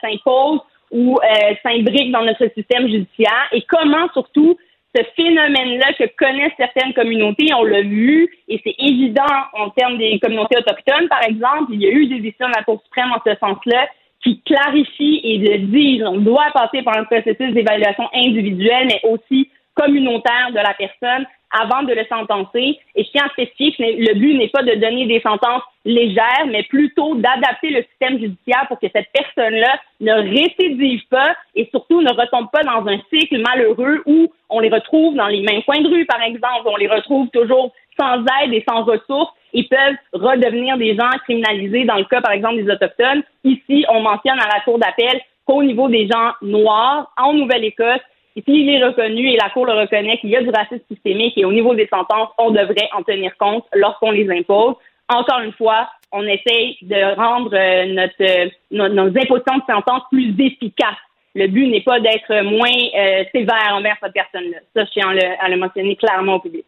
[0.00, 0.60] s'impose
[0.90, 4.58] ou euh, s'imbrique dans notre système judiciaire et comment surtout
[4.94, 9.22] ce phénomène-là que connaissent certaines communautés, on l'a vu, et c'est évident
[9.54, 12.64] en termes des communautés autochtones, par exemple, il y a eu des décisions de la
[12.64, 13.88] Cour suprême en ce sens-là
[14.22, 16.04] qui clarifient et le disent.
[16.06, 19.48] On doit passer par un processus d'évaluation individuelle, mais aussi
[19.80, 22.78] communautaire de la personne avant de le sentencer.
[22.94, 26.62] Et je tiens à spécifier le but n'est pas de donner des sentences légères, mais
[26.64, 32.12] plutôt d'adapter le système judiciaire pour que cette personne-là ne récidive pas et surtout ne
[32.12, 35.88] retombe pas dans un cycle malheureux où on les retrouve dans les mêmes coins de
[35.88, 40.76] rue, par exemple, on les retrouve toujours sans aide et sans ressources ils peuvent redevenir
[40.76, 43.22] des gens criminalisés dans le cas, par exemple, des Autochtones.
[43.44, 48.00] Ici, on mentionne à la Cour d'appel qu'au niveau des gens noirs, en Nouvelle-Écosse,
[48.36, 51.36] et s'il est reconnu et la Cour le reconnaît qu'il y a du racisme systémique
[51.36, 54.74] et au niveau des sentences, on devrait en tenir compte lorsqu'on les impose.
[55.08, 60.34] Encore une fois, on essaye de rendre euh, notre, euh, nos, impositions de sentences plus
[60.38, 60.94] efficaces.
[61.34, 64.58] Le but n'est pas d'être moins euh, sévère envers cette personne-là.
[64.74, 65.08] Ça, je tiens
[65.40, 66.66] à le mentionner clairement au public.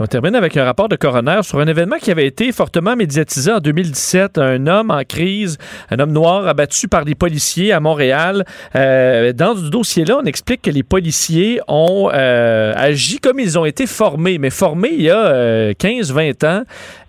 [0.00, 3.52] On termine avec un rapport de coroner sur un événement qui avait été fortement médiatisé
[3.52, 4.38] en 2017.
[4.38, 5.58] Un homme en crise,
[5.90, 8.44] un homme noir abattu par des policiers à Montréal.
[8.74, 13.66] Euh, dans ce dossier-là, on explique que les policiers ont euh, agi comme ils ont
[13.66, 16.62] été formés, mais formés il y a 15-20 euh, ans.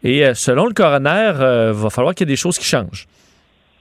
[0.04, 3.08] Et selon le coroner, il va falloir qu'il y ait des choses qui changent.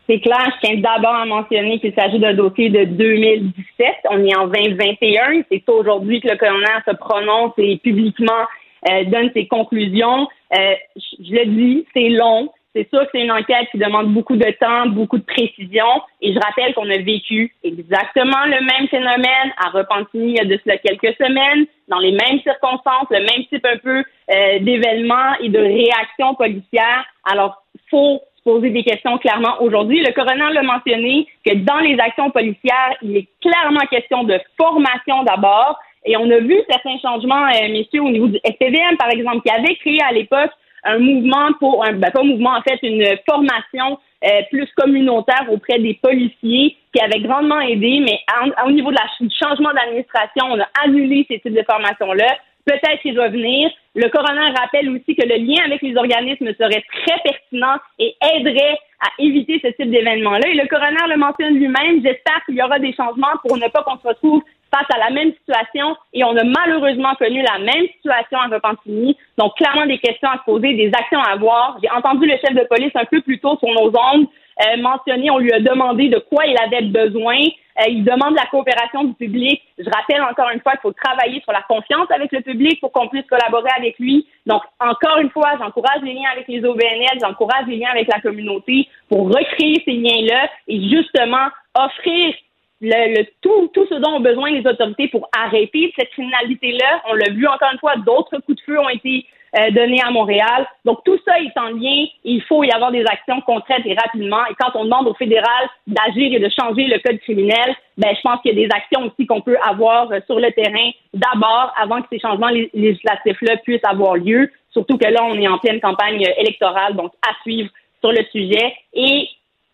[0.09, 3.87] C'est clair, je tiens d'abord à mentionner qu'il s'agit d'un dossier de 2017.
[4.11, 5.43] On est en 2021.
[5.51, 8.47] C'est aujourd'hui que le coroner se prononce et publiquement
[8.89, 10.29] euh, donne ses conclusions.
[10.55, 12.51] Euh, je, le dis, c'est long.
[12.75, 15.87] C'est sûr que c'est une enquête qui demande beaucoup de temps, beaucoup de précision.
[16.23, 20.47] Et je rappelle qu'on a vécu exactement le même phénomène à Repentigny il y a
[20.47, 25.35] de cela quelques semaines, dans les mêmes circonstances, le même type un peu euh, d'événements
[25.41, 27.05] et de réactions policières.
[27.31, 30.03] Alors, faut se poser des questions clairement aujourd'hui.
[30.03, 35.23] Le coroner l'a mentionné que dans les actions policières, il est clairement question de formation
[35.25, 39.43] d'abord, et on a vu certains changements, euh, messieurs, au niveau du SPVM, par exemple,
[39.43, 40.51] qui avait créé à l'époque
[40.85, 45.47] un mouvement pour, un, ben, pas un mouvement, en fait, une formation euh, plus communautaire
[45.51, 48.19] auprès des policiers qui avait grandement aidé, mais
[48.67, 52.37] au niveau de la, du changement d'administration, on a annulé ces types de formations-là.
[52.65, 53.71] Peut-être qu'il va venir.
[53.95, 58.79] Le coroner rappelle aussi que le lien avec les organismes serait très pertinent et aiderait
[59.01, 60.49] à éviter ce type d'événement-là.
[60.49, 62.03] Et le coroner le mentionne lui-même.
[62.05, 64.43] J'espère qu'il y aura des changements pour ne pas qu'on se retrouve
[64.75, 69.17] face à la même situation et on a malheureusement connu la même situation à Repentigny.
[69.39, 71.79] Donc, clairement, des questions à se poser, des actions à avoir.
[71.83, 74.27] J'ai entendu le chef de police un peu plus tôt sur nos ondes
[74.61, 77.39] euh, mentionner, on lui a demandé de quoi il avait besoin.
[77.81, 79.63] Euh, il demande la coopération du public.
[79.79, 82.93] Je rappelle encore une fois qu'il faut travailler sur la confiance avec le public pour
[82.93, 84.27] qu'on puisse collaborer avec lui.
[84.47, 88.21] Donc, encore une fois, j'encourage les liens avec les OBNL, j'encourage les liens avec la
[88.21, 92.35] communauté pour recréer ces liens-là et justement offrir
[92.83, 97.03] le, tout, tout ce dont ont besoin les autorités pour arrêter cette criminalité-là.
[97.11, 99.25] On l'a vu encore une fois, d'autres coups de feu ont été
[99.59, 100.67] euh, donnés à Montréal.
[100.85, 102.07] Donc tout ça est en lien.
[102.25, 104.45] Il faut y avoir des actions concrètes et rapidement.
[104.51, 108.21] Et quand on demande au fédéral d'agir et de changer le code criminel, ben je
[108.23, 111.73] pense qu'il y a des actions aussi qu'on peut avoir euh, sur le terrain d'abord
[111.81, 114.51] avant que ces changements législatifs-là puissent avoir lieu.
[114.71, 117.69] Surtout que là, on est en pleine campagne électorale, donc à suivre
[118.01, 118.75] sur le sujet.
[118.95, 119.29] Et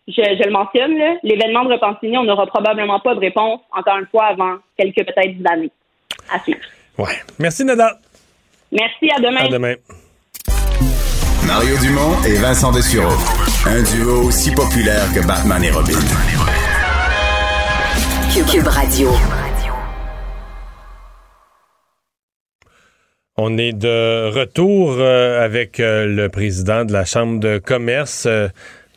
[0.09, 4.25] je, le mentionne, l'événement de Repentigny, on n'aura probablement pas de réponse, encore une fois,
[4.25, 5.71] avant quelques peut-être années.
[6.31, 6.59] À suivre.
[6.97, 7.15] Ouais.
[7.37, 7.97] Merci, Nada.
[8.71, 9.45] Merci, à demain.
[9.45, 9.75] À demain.
[11.47, 13.17] Mario Dumont et Vincent Dessureau.
[13.65, 15.99] Un duo aussi populaire que Batman et Robin.
[18.51, 19.09] Cube Radio.
[23.37, 28.27] On est de retour euh, avec euh, le président de la Chambre de commerce.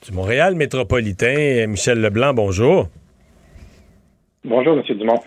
[0.05, 1.67] Du Montréal métropolitain.
[1.69, 2.89] Michel Leblanc, bonjour.
[4.45, 4.83] Bonjour, M.
[4.99, 5.21] Dumont.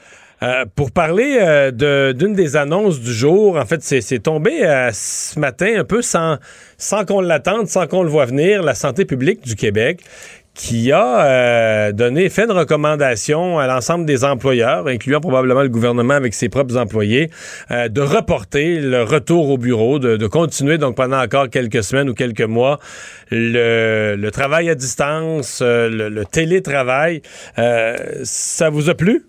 [0.44, 5.40] Euh, pour parler euh, d'une des annonces du jour, en fait, c'est tombé euh, ce
[5.40, 6.40] matin un peu sans,
[6.78, 10.02] sans qu'on l'attende, sans qu'on le voit venir, la santé publique du Québec
[10.56, 16.14] qui a euh, donné, fait une recommandation à l'ensemble des employeurs, incluant probablement le gouvernement
[16.14, 17.30] avec ses propres employés,
[17.72, 22.14] euh, de reporter le retour au bureau, de, continuer donc pendant encore quelques semaines ou
[22.14, 22.80] quelques mois
[23.32, 27.22] le, travail à distance, euh, le, télétravail.
[28.24, 29.26] ça vous a plu?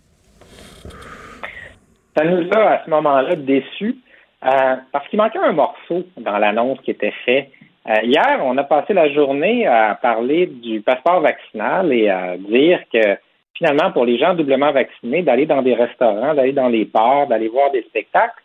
[2.16, 3.96] Ça nous a à ce moment-là déçus
[4.40, 7.55] parce qu'il manquait un morceau dans l'annonce qui était faite euh,
[8.02, 13.16] hier, on a passé la journée à parler du passeport vaccinal et à dire que
[13.56, 17.48] finalement, pour les gens doublement vaccinés, d'aller dans des restaurants, d'aller dans les bars, d'aller
[17.48, 18.42] voir des spectacles,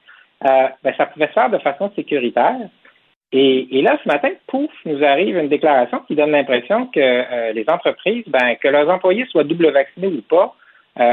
[0.47, 2.69] euh, ben, ça pouvait se faire de façon sécuritaire.
[3.33, 7.65] Et, là, ce matin, pouf, nous arrive une déclaration qui donne l'impression que euh, les
[7.69, 10.53] entreprises, ben, que leurs employés soient double vaccinés ou pas,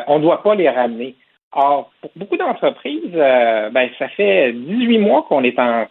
[0.08, 1.14] on ne doit pas les ramener.
[1.52, 5.86] Or, pour beaucoup d'entreprises, ben, ça fait 18 mois qu'on est en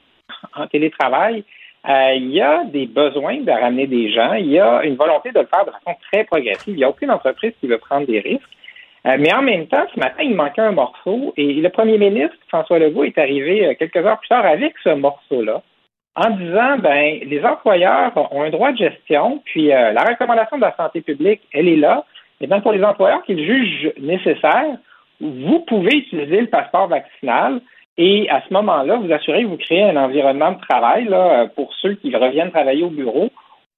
[0.70, 1.57] télétravail euh,
[1.88, 4.34] il y a des besoins de ramener des gens.
[4.34, 6.74] Il y a une volonté de le faire de façon très progressive.
[6.74, 8.44] Il n'y a aucune entreprise qui veut prendre des risques.
[9.06, 12.36] Euh, mais en même temps, ce matin, il manquait un morceau et le premier ministre,
[12.50, 15.62] François Legault, est arrivé euh, quelques heures plus tard avec ce morceau-là
[16.16, 20.76] en disant, ben, les employeurs ont un droit de gestion, puis la recommandation de la
[20.76, 22.06] santé publique, elle est là.
[22.42, 24.78] Et donc, pour les employeurs qu'ils jugent nécessaire,
[25.22, 27.62] vous pouvez utiliser le passeport vaccinal
[27.98, 31.74] et à ce moment-là, vous assurez que vous créez un environnement de travail là, pour
[31.82, 33.30] ceux qui reviennent travailler au bureau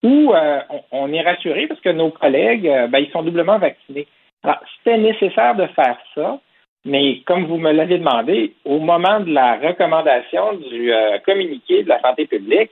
[0.04, 0.60] où euh,
[0.92, 4.08] on, est rassuré parce que nos collègues, euh, ben, ils sont doublement vaccinés.
[4.44, 6.40] Alors, c'était nécessaire de faire ça,
[6.86, 11.90] mais comme vous me l'avez demandé, au moment de la recommandation du euh, communiqué de
[11.90, 12.72] la santé publique,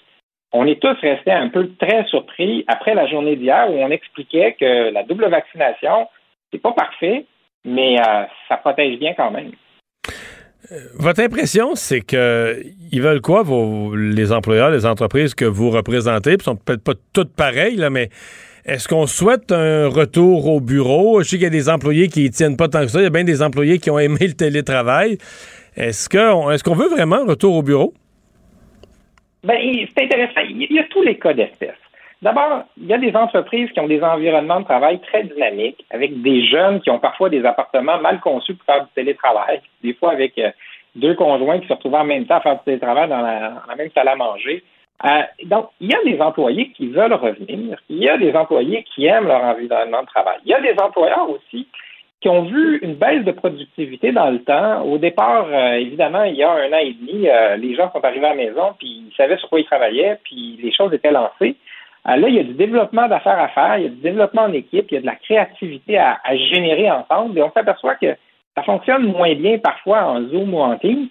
[0.54, 4.56] on est tous restés un peu très surpris après la journée d'hier où on expliquait
[4.58, 6.08] que la double vaccination,
[6.52, 7.26] c'est pas parfait,
[7.66, 7.98] mais
[8.48, 9.52] ça protège bien quand même.
[10.95, 16.34] Votre impression, c'est que ils veulent quoi, vos, les employeurs, les entreprises que vous représentez,
[16.34, 18.10] Ils sont peut-être pas toutes pareilles, là, mais
[18.66, 21.22] est-ce qu'on souhaite un retour au bureau?
[21.22, 22.99] Je sais qu'il y a des employés qui ne tiennent pas tant que ça.
[22.99, 25.18] Il y a bien des employés qui ont aimé le télétravail.
[25.78, 27.93] Est-ce qu'on est veut vraiment un retour au bureau?
[29.43, 29.55] Ben,
[29.95, 30.41] c'est intéressant.
[30.49, 31.76] Il y a tous les cas d'espèce.
[32.22, 36.22] D'abord, il y a des entreprises qui ont des environnements de travail très dynamiques, avec
[36.22, 40.13] des jeunes qui ont parfois des appartements mal conçus pour faire du télétravail, des fois
[40.13, 40.49] avec euh,
[40.95, 43.91] deux conjoints qui se retrouvent en même temps à faire du télétravail dans la, même
[43.93, 44.63] salle à manger.
[45.05, 48.84] Euh, donc, il y a des employés qui veulent revenir, il y a des employés
[48.95, 50.39] qui aiment leur environnement de travail.
[50.43, 51.68] Il y a des employeurs aussi
[52.20, 54.82] qui ont vu une baisse de productivité dans le temps.
[54.82, 57.28] Au départ, euh, évidemment, il y a un an et demi,
[57.61, 60.57] les gens sont arrivés à la maison, puis ils savaient sur quoi ils travaillaient, puis
[60.59, 61.55] les choses étaient lancées.
[62.10, 64.43] Euh, là, il y a du développement d'affaires à faire, il y a du développement
[64.43, 66.20] en équipe, il y a de la créativité à,
[66.51, 68.16] générer ensemble, et on s'aperçoit que
[68.55, 71.08] ça fonctionne moins bien parfois en Zoom ou en Teams.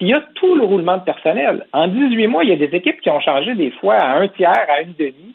[0.00, 1.66] Il y a tout le roulement de personnel.
[1.72, 4.28] En 18 mois, il y a des équipes qui ont changé des fois à un
[4.28, 5.34] tiers, à une demi.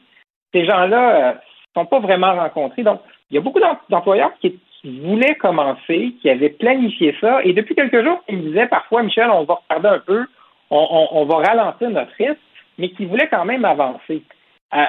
[0.54, 1.40] Ces gens-là ne euh,
[1.76, 2.84] sont pas vraiment rencontrés.
[2.84, 3.60] Donc, il y a beaucoup
[3.90, 8.66] d'employeurs qui, voulaient commencer, qui avaient planifié ça, et depuis quelques jours, ils me disaient
[8.66, 10.26] parfois, Michel, on va retarder un peu,
[10.72, 12.40] on, va ralentir notre risque,
[12.80, 14.24] mais qui voulaient quand même avancer.
[14.74, 14.86] Euh,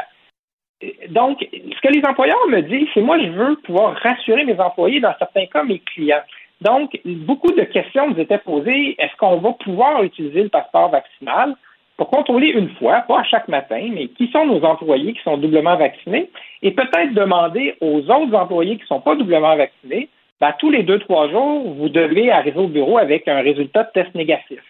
[1.09, 5.01] donc, ce que les employeurs me disent, c'est moi, je veux pouvoir rassurer mes employés,
[5.01, 6.23] dans certains cas, mes clients.
[6.61, 8.95] Donc, beaucoup de questions nous étaient posées.
[8.99, 11.55] Est-ce qu'on va pouvoir utiliser le passeport vaccinal
[11.97, 15.37] pour contrôler une fois, pas à chaque matin, mais qui sont nos employés qui sont
[15.37, 16.31] doublement vaccinés?
[16.63, 20.09] Et peut-être demander aux autres employés qui ne sont pas doublement vaccinés,
[20.41, 23.91] ben, tous les deux, trois jours, vous devez arriver au bureau avec un résultat de
[23.95, 24.61] test négatif.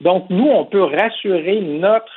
[0.00, 2.12] Donc, nous, on peut rassurer notre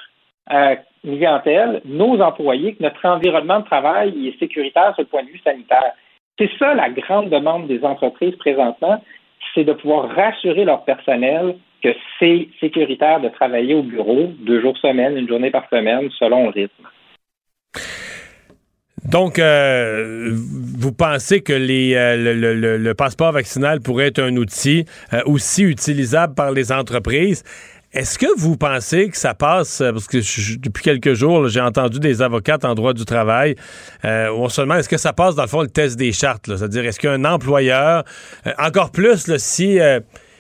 [0.52, 5.30] euh, clientèle, nos employés, que notre environnement de travail est sécuritaire sur le point de
[5.30, 5.94] vue sanitaire.
[6.40, 9.04] C'est ça la grande demande des entreprises présentement,
[9.54, 14.78] c'est de pouvoir rassurer leur personnel que c'est sécuritaire de travailler au bureau deux jours
[14.78, 16.88] semaine, une journée par semaine, selon le rythme.
[19.06, 25.64] Donc, euh, vous pensez que euh, le, passeport vaccinal pourrait être un outil euh, aussi
[25.64, 27.44] utilisable par les entreprises?
[27.94, 30.18] Est-ce que vous pensez que ça passe, euh, parce que
[30.58, 33.56] depuis quelques jours, j'ai entendu des avocates en droit du travail,
[34.04, 36.46] euh, on est-ce que ça passe dans le fond le test des chartes?
[36.48, 38.04] C'est-à-dire, est-ce qu'un employeur,
[38.48, 39.78] euh, encore plus si...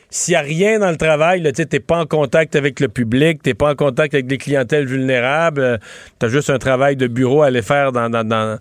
[0.10, 3.44] s'il n'y a rien dans le travail, tu n'es pas en contact avec le public,
[3.44, 5.80] tu n'es pas en contact avec des clientèles vulnérables,
[6.20, 8.60] tu as juste un travail de bureau à aller faire dans, dans, dans,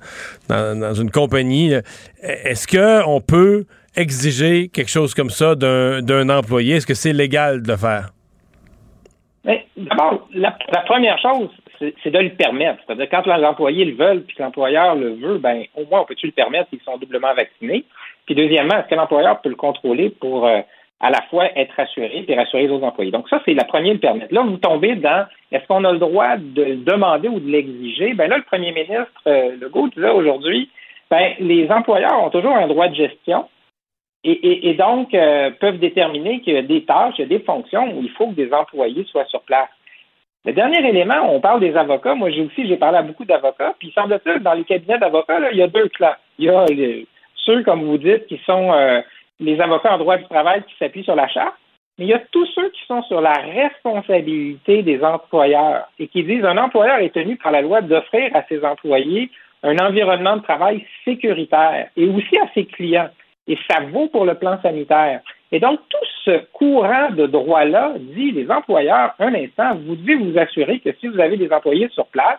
[0.49, 1.75] dans une compagnie,
[2.23, 3.65] est-ce qu'on peut
[3.97, 6.77] exiger quelque chose comme ça d'un employé?
[6.77, 8.13] Est-ce que c'est légal de le faire?
[9.45, 10.53] D'abord, la,
[10.87, 11.49] première chose,
[11.81, 12.81] c'est de le permettre.
[12.87, 16.05] C'est-à-dire, quand les employés le veulent puis que l'employeur le veut, ben au moins, on
[16.05, 17.85] peut-tu le permettre s'ils sont doublement vaccinés?
[18.27, 20.61] Puis deuxièmement, est-ce que l'employeur peut le contrôler pour euh,
[21.01, 23.11] à la fois être rassuré et rassurer les autres employés?
[23.11, 24.33] Donc ça, c'est la première, le permettre.
[24.33, 28.15] Là, vous tombez dans est-ce qu'on a le droit de le demander ou de l'exiger?
[28.15, 30.71] Ben là, le premier ministre euh, Legault disait aujourd'hui,
[31.11, 33.49] ben, les employeurs ont toujours un droit de gestion
[34.25, 37.93] et, donc euh, peuvent déterminer qu'il y a des tâches, il y a des fonctions
[37.93, 39.69] où il faut que des employés soient sur place.
[40.45, 42.15] Le dernier élément, on parle des avocats.
[42.15, 43.75] Moi, j'ai aussi, j'ai parlé à beaucoup d'avocats.
[43.79, 46.17] Puis, il semble-t-il, dans les cabinets d'avocats, il y a deux clans.
[46.39, 46.67] Il y a
[47.37, 49.01] ceux, comme vous dites, qui sont euh,
[49.39, 51.55] les avocats en droit du travail qui s'appuient sur la charte.
[51.99, 56.25] Mais il y a tous ceux qui sont sur la responsabilité des employeurs et qui
[56.25, 59.31] disent un employeur est tenu par la loi d'offrir à ses employés
[59.63, 63.11] un environnement de travail sécuritaire et aussi à ses clients.
[63.49, 65.21] Et ça vaut pour le plan sanitaire.
[65.51, 70.39] Et donc, tout ce courant de droit-là dit les employeurs, un instant, vous devez vous
[70.39, 72.39] assurer que si vous avez des employés sur place,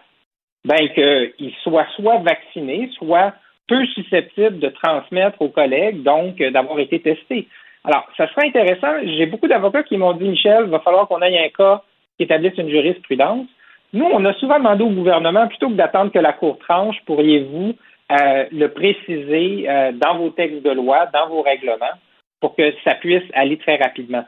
[0.65, 3.33] ben qu'ils soient soit vaccinés, soit
[3.67, 7.47] peu susceptibles de transmettre aux collègues, donc d'avoir été testés.
[7.83, 8.93] Alors, ça serait intéressant.
[9.03, 11.81] J'ai beaucoup d'avocats qui m'ont dit, Michel, il va falloir qu'on ait un cas
[12.17, 13.47] qui établisse une jurisprudence.
[13.91, 17.75] Nous, on a souvent demandé au gouvernement, plutôt que d'attendre que la Cour tranche, pourriez-vous
[18.11, 21.97] euh, le préciser euh, dans vos textes de loi, dans vos règlements,
[22.41, 24.25] pour que ça puisse aller très rapidement.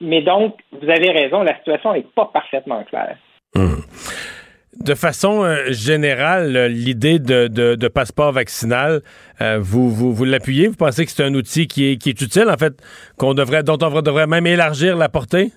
[0.00, 3.16] Mais donc, vous avez raison, la situation n'est pas parfaitement claire.
[3.54, 3.82] Hum.
[4.78, 9.00] De façon euh, générale, l'idée de, passeport vaccinal,
[9.40, 10.68] vous, vous, l'appuyez?
[10.68, 12.74] Vous pensez que c'est un outil qui est, qui est utile, en fait,
[13.18, 15.52] qu'on devrait, dont on devrait même élargir la portée?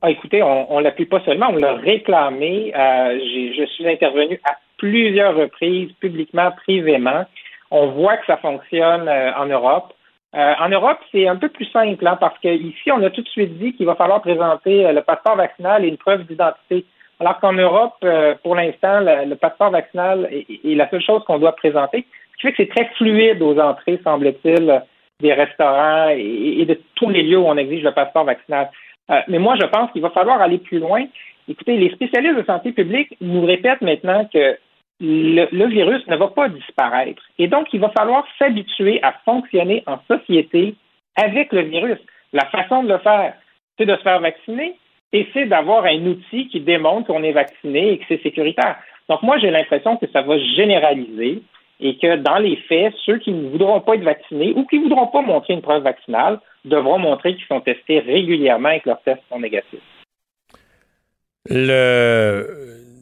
[0.00, 2.72] Ah, écoutez, on ne l'appuie pas seulement, on l'a réclamé.
[2.74, 7.24] Euh, je suis intervenu à plusieurs reprises, publiquement, privément.
[7.70, 9.92] On voit que ça fonctionne euh, en Europe.
[10.34, 13.28] Euh, en Europe, c'est un peu plus simple, hein, parce qu'ici, on a tout de
[13.28, 16.84] suite dit qu'il va falloir présenter le passeport vaccinal et une preuve d'identité.
[17.20, 18.04] Alors qu'en Europe,
[18.44, 22.06] pour l'instant, le, passeport vaccinal est, la seule chose qu'on doit présenter.
[22.32, 24.82] Ce qui fait que c'est très fluide aux entrées, semble-t-il,
[25.20, 28.70] des restaurants et, de tous les lieux où on exige le passeport vaccinal.
[29.10, 31.04] Euh, mais moi, je pense qu'il va falloir aller plus loin.
[31.48, 34.58] Écoutez, les spécialistes de santé publique nous répètent maintenant que
[35.00, 37.22] le, virus ne va pas disparaître.
[37.38, 40.74] Et donc, il va falloir s'habituer à fonctionner en société
[41.16, 41.98] avec le virus.
[42.32, 43.34] La façon de le faire,
[43.76, 44.74] c'est de se faire vacciner
[45.12, 48.76] et c'est d'avoir un outil qui démontre qu'on est vacciné et que c'est sécuritaire.
[49.08, 51.42] Donc, moi, j'ai l'impression que ça va généraliser
[51.80, 54.84] et que dans les faits, ceux qui ne voudront pas être vaccinés ou qui ne
[54.84, 59.02] voudront pas montrer une preuve vaccinale devront montrer qu'ils sont testés régulièrement et que leurs
[59.02, 59.80] tests sont négatifs.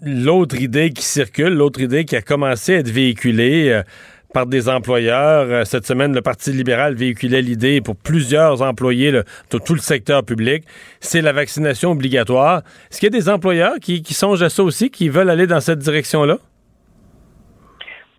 [0.08, 3.82] L'autre idée qui circule, l'autre idée qui a commencé à être véhiculée euh,
[4.32, 9.24] par des employeurs, euh, cette semaine, le Parti libéral véhiculait l'idée pour plusieurs employés de
[9.50, 10.62] tout le secteur public,
[11.00, 12.58] c'est la vaccination obligatoire.
[12.88, 15.58] Est-ce qu'il y a des employeurs qui, songent à ça aussi, qui veulent aller dans
[15.58, 16.36] cette direction-là?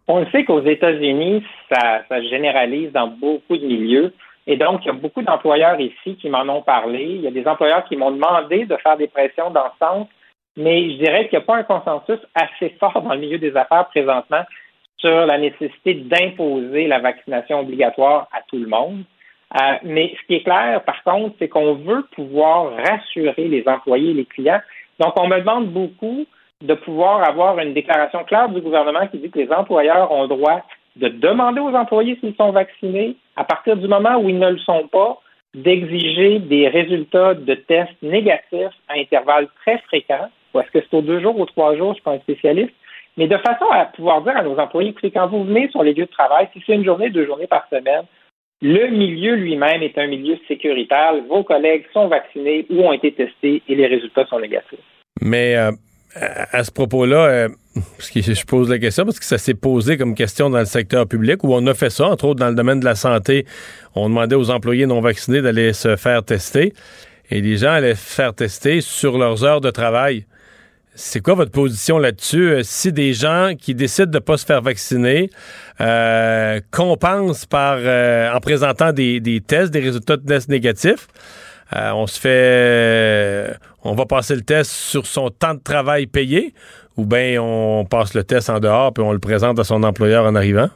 [0.10, 4.12] On le sait qu'aux États-Unis, ça, ça généralise dans beaucoup de milieux.
[4.46, 7.04] Et donc, il y a beaucoup d'employeurs ici qui m'en ont parlé.
[7.04, 10.08] Il y a des employeurs qui m'ont demandé de faire des pressions dans ce sens,
[10.58, 13.56] mais je dirais qu'il n'y a pas un consensus assez fort dans le milieu des
[13.56, 14.44] affaires présentement
[14.98, 19.04] sur la nécessité d'imposer la vaccination obligatoire à tout le monde.
[19.56, 24.12] Euh, mais ce qui est clair, par contre, c'est qu'on veut pouvoir rassurer les employés
[24.12, 24.60] et les clients.
[25.00, 26.26] Donc, on me demande beaucoup
[26.62, 30.28] de pouvoir avoir une déclaration claire du gouvernement qui dit que les employeurs ont le
[30.28, 30.64] droit
[30.96, 34.58] de demander aux employés s'ils sont vaccinés, à partir du moment où ils ne le
[34.58, 35.20] sont pas,
[35.54, 41.02] d'exiger des résultats de tests négatifs à intervalles très fréquents, ou est-ce que c'est aux
[41.02, 42.74] deux jours ou trois jours, je suis pas un spécialiste,
[43.18, 45.94] mais de façon à pouvoir dire à nos employés, écoutez, quand vous venez sur les
[45.94, 48.06] lieux de travail, si c'est une journée, deux journées par semaine,
[48.62, 53.62] le milieu lui-même est un milieu sécuritaire, vos collègues sont vaccinés ou ont été testés
[53.68, 54.80] et les résultats sont négatifs.
[55.22, 55.72] Mais euh,
[56.16, 60.50] à, ce propos-là, euh, je pose la question parce que ça s'est posé comme question
[60.50, 62.86] dans le secteur public où on a fait ça, entre autres dans le domaine de
[62.86, 63.46] la santé.
[63.96, 66.74] On demandait aux employés non vaccinés d'aller se faire tester
[67.30, 70.26] et les gens allaient faire tester sur leurs heures de travail.
[71.00, 72.50] C'est quoi votre position là-dessus?
[72.50, 75.30] Euh, si des gens qui décident de ne pas se faire vacciner
[75.80, 77.78] euh, compensent par,
[78.36, 81.08] en présentant des, des tests, des résultats de tests négatifs,
[81.76, 82.30] euh, on se fait.
[82.30, 86.54] Euh, on va passer le test sur son temps de travail payé
[86.96, 90.26] ou bien on passe le test en dehors puis on le présente à son employeur
[90.26, 90.70] en arrivant?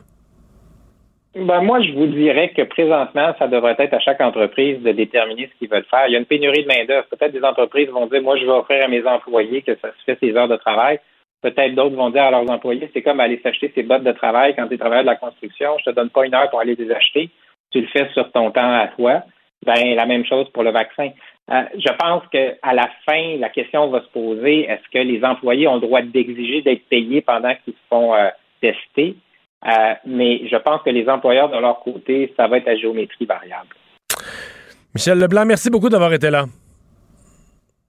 [1.34, 5.48] Ben, moi, je vous dirais que présentement, ça devrait être à chaque entreprise de déterminer
[5.48, 6.08] ce qu'ils veulent faire.
[6.08, 7.08] Il y a une pénurie de main-d'œuvre.
[7.08, 10.04] Peut-être des entreprises vont dire, moi, je vais offrir à mes employés que ça se
[10.06, 11.00] fait ses heures de travail.
[11.42, 14.56] Peut-être d'autres vont dire à leurs employés, c'est comme aller s'acheter ses bottes de travail
[14.56, 15.78] quand tu es travailleur de la construction.
[15.80, 17.30] Je te donne pas une heure pour aller les acheter.
[17.72, 19.24] Tu le fais sur ton temps à toi.
[19.66, 21.12] Ben, la même chose pour le vaccin.
[21.52, 25.68] Euh, je pense qu'à la fin, la question va se poser est-ce que les employés
[25.68, 28.30] ont le droit d'exiger d'être payés pendant qu'ils se font euh,
[28.60, 29.16] tester?
[29.66, 33.26] Euh, Mais je pense que les employeurs, de leur côté, ça va être à géométrie
[33.26, 33.70] variable.
[34.94, 36.46] Michel Leblanc, merci beaucoup d'avoir été là.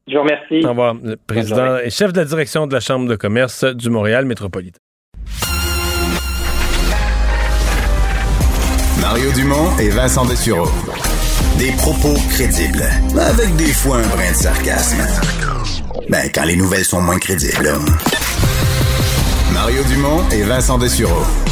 [0.09, 0.65] Je vous remercie.
[0.65, 0.95] Au revoir.
[1.03, 4.79] Le président et chef de la direction de la Chambre de commerce du Montréal métropolitain.
[9.01, 10.69] Mario Dumont et Vincent Dessureau.
[11.59, 12.83] Des propos crédibles,
[13.17, 15.03] avec des fois un brin de sarcasme.
[16.09, 17.69] Ben, quand les nouvelles sont moins crédibles.
[19.53, 21.52] Mario Dumont et Vincent Dessureau.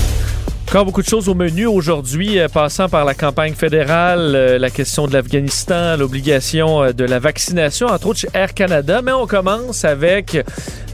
[0.71, 4.69] Encore beaucoup de choses au menu aujourd'hui, euh, passant par la campagne fédérale, euh, la
[4.69, 9.01] question de l'Afghanistan, l'obligation euh, de la vaccination, entre autres chez Air Canada.
[9.03, 10.37] Mais on commence avec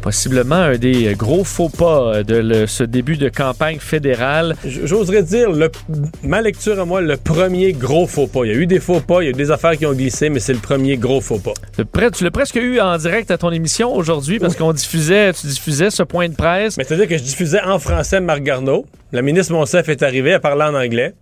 [0.02, 4.56] possiblement un des gros faux pas de le- ce début de campagne fédérale.
[4.66, 5.70] J'oserais dire, le,
[6.24, 8.46] ma lecture à moi, le premier gros faux pas.
[8.46, 9.94] Il y a eu des faux pas, il y a eu des affaires qui ont
[9.94, 11.54] glissé, mais c'est le premier gros faux pas.
[11.78, 15.46] Le Tu l'as presque eu en direct à ton émission aujourd'hui parce qu'on diffusait, tu
[15.46, 16.78] diffusais ce point de presse.
[16.78, 18.88] Mais c'est-à-dire que je diffusais en français Marc Garneau.
[19.12, 21.14] La ministre Monsef est arrivée, elle parlait en anglais.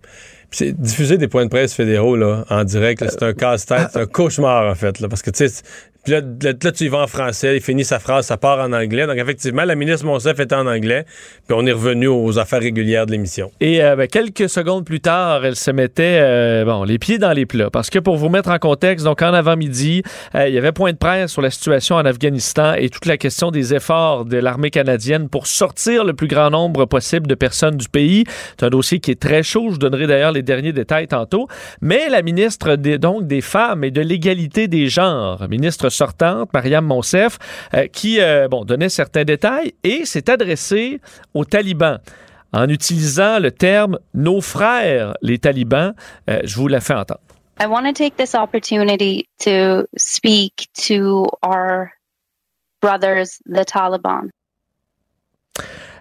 [0.50, 3.88] Puis c'est diffuser des points de presse fédéraux là, en direct, là, c'est un casse-tête,
[3.92, 5.00] c'est un cauchemar en fait.
[5.00, 5.62] Là, parce que tu sais,
[6.06, 6.20] puis là,
[6.62, 9.08] là, tu y vas en français, il finit sa phrase, ça part en anglais.
[9.08, 11.04] Donc effectivement, la ministre Monsef était en anglais,
[11.48, 13.50] puis on est revenu aux affaires régulières de l'émission.
[13.60, 17.32] Et euh, ben, quelques secondes plus tard, elle se mettait euh, bon, les pieds dans
[17.32, 17.70] les plats.
[17.70, 20.04] Parce que pour vous mettre en contexte, donc en avant-midi,
[20.36, 23.16] euh, il y avait point de presse sur la situation en Afghanistan et toute la
[23.16, 27.78] question des efforts de l'armée canadienne pour sortir le plus grand nombre possible de personnes
[27.78, 28.22] du pays.
[28.60, 29.70] C'est un dossier qui est très chaud.
[29.72, 31.48] Je donnerai d'ailleurs les derniers détails tantôt.
[31.80, 36.84] Mais la ministre des, donc des Femmes et de l'égalité des genres, ministre sortante, Mariam
[36.84, 37.38] Monsef,
[37.74, 41.00] euh, qui euh, bon, donnait certains détails et s'est adressée
[41.34, 41.98] aux talibans
[42.52, 45.94] en utilisant le terme nos frères, les talibans.
[46.30, 47.20] Euh, je vous la fais entendre.
[47.58, 51.90] I want to take this opportunity to speak to our
[52.82, 54.30] brothers, the Taliban.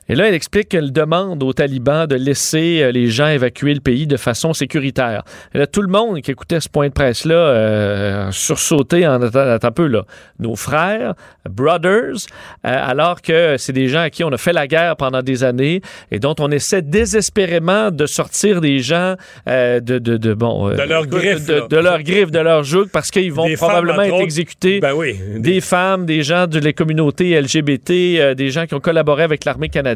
[0.07, 3.79] Et là, elle explique qu'elle demande aux talibans de laisser euh, les gens évacuer le
[3.79, 5.23] pays de façon sécuritaire.
[5.53, 9.57] Et là, tout le monde qui écoutait ce point de presse-là euh, sursauté en attendant
[9.61, 10.03] un peu là.
[10.39, 11.15] Nos frères,
[11.49, 12.17] brothers, euh,
[12.63, 15.81] alors que c'est des gens à qui on a fait la guerre pendant des années
[16.11, 19.15] et dont on essaie désespérément de sortir des gens
[19.47, 22.63] euh, de, de, de, bon euh, De leurs griffes, de, de leurs griffes, de leurs
[22.63, 24.23] jougs, parce qu'ils vont Des probablement être autres.
[24.23, 25.15] exécutés Ben oui.
[25.39, 29.45] des femmes, des gens de la communauté LGBT, euh, des gens qui ont collaboré avec
[29.45, 29.94] l'armée canadienne.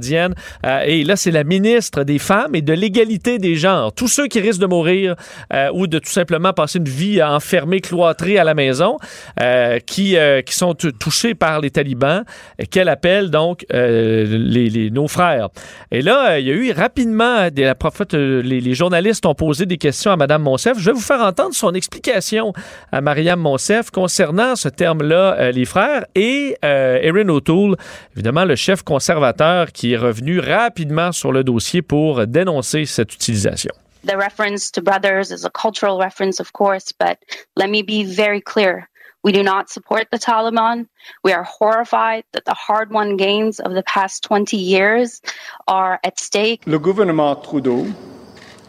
[0.65, 3.93] Euh, et là, c'est la ministre des Femmes et de l'égalité des genres.
[3.93, 5.15] Tous ceux qui risquent de mourir
[5.53, 8.97] euh, ou de tout simplement passer une vie enfermée, cloîtrée à la maison,
[9.41, 10.17] euh, qui,
[10.49, 12.23] sont touchés par les talibans,
[12.69, 15.49] qu'elle appelle donc les, nos frères.
[15.91, 19.77] Et là, il y a eu rapidement, des, la prophète, les, journalistes ont posé des
[19.77, 20.77] questions à Mme Monsef.
[20.79, 22.53] Je vais vous faire entendre son explication
[22.91, 27.75] à Mariam Monsef concernant ce terme-là, les frères, et Erin O'Toole,
[28.15, 33.71] évidemment le chef conservateur qui est revenu rapidement sur le dossier pour dénoncer cette utilisation.
[34.05, 37.17] The reference to brothers is a cultural reference, of course, but
[37.57, 38.87] let me be very clear.
[39.23, 40.87] We do not support the Taliban.
[41.25, 45.21] We are horrified that the hard won gains of the past 20 years
[45.67, 46.63] are at stake.
[46.65, 47.85] Le gouvernement Trudeau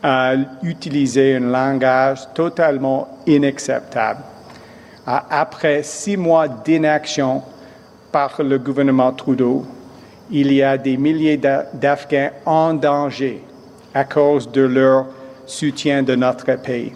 [0.03, 4.25] a utilisé un langage totalement inacceptable.
[5.07, 7.43] Après six mois d'inaction
[8.11, 9.64] par le gouvernement Trudeau,
[10.31, 13.43] il y a des milliers d'A- d'Afghans en danger
[13.95, 15.07] à cause de leur
[15.47, 16.93] soutien de notre pays.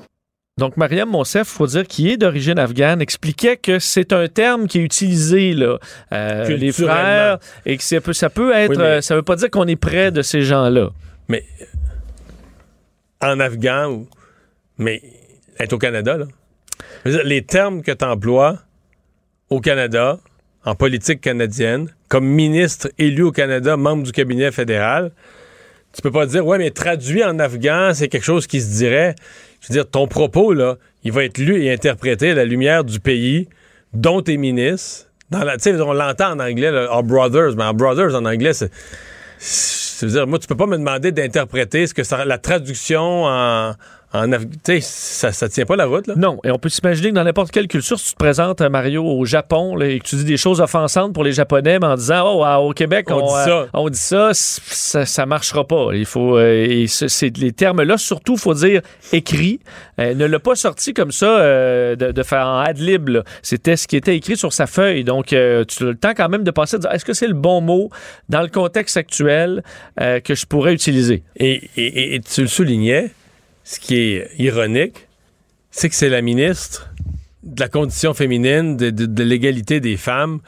[0.56, 4.68] Donc, Mariam Monsef, il faut dire, qui est d'origine afghane, expliquait que c'est un terme
[4.68, 5.78] qui est utilisé, là,
[6.12, 9.22] euh, les frères, et que ça peut, ça peut être, Oui, mais- euh, ça veut
[9.22, 10.90] pas dire qu'on est près de ces gens-là.
[11.26, 11.44] Mais
[13.20, 14.08] en afghan, ou,
[14.78, 15.02] mais
[15.58, 16.26] être au Canada, là.
[17.24, 18.58] Les termes que tu emploies
[19.50, 20.18] au Canada,
[20.64, 25.10] en politique canadienne, comme ministre élu au Canada, membre du cabinet fédéral,
[25.92, 29.14] tu peux pas dire, ouais, mais traduit en afghan, c'est quelque chose qui se dirait.
[29.60, 32.82] Je veux dire, ton propos, là, il va être lu et interprété à la lumière
[32.84, 33.48] du pays
[33.92, 35.06] dont tu es ministre.
[35.30, 35.56] Dans la-
[35.86, 38.70] on l'entend en anglais, là, Our Brothers, mais Our Brothers en anglais, c'est.
[40.04, 43.74] Veux dire, moi, tu peux pas me demander d'interpréter ce que ça, la traduction en.
[44.14, 46.14] En Af- ça, ça tient pas la route, là?
[46.16, 48.68] Non, et on peut s'imaginer que dans n'importe quelle culture, si tu te présentes, euh,
[48.68, 51.86] Mario, au Japon, là, et que tu dis des choses offensantes pour les Japonais, mais
[51.86, 53.66] en disant, oh, ah, au Québec, On on, dit euh, ça.
[53.74, 55.88] on dit ça, ça, marchera pas.
[55.92, 58.80] Il faut, euh, c'est les termes-là, surtout, faut dire
[59.12, 59.58] écrit.
[59.98, 63.08] Ne l'a pas sorti comme ça, euh, de, de faire en ad-lib.
[63.08, 63.24] là.
[63.42, 65.04] C'était ce qui était écrit sur sa feuille.
[65.04, 67.26] Donc, euh, tu as le temps quand même de passer, de dire, est-ce que c'est
[67.28, 67.90] le bon mot
[68.28, 69.62] dans le contexte actuel
[70.00, 71.22] euh, que je pourrais utiliser?
[71.36, 73.10] Et, et- et- et tu le soulignais,
[73.64, 75.08] ce qui est ironique,
[75.70, 76.90] c'est que c'est la ministre
[77.42, 80.40] de la condition féminine, de, de- de l'égalité des femmes.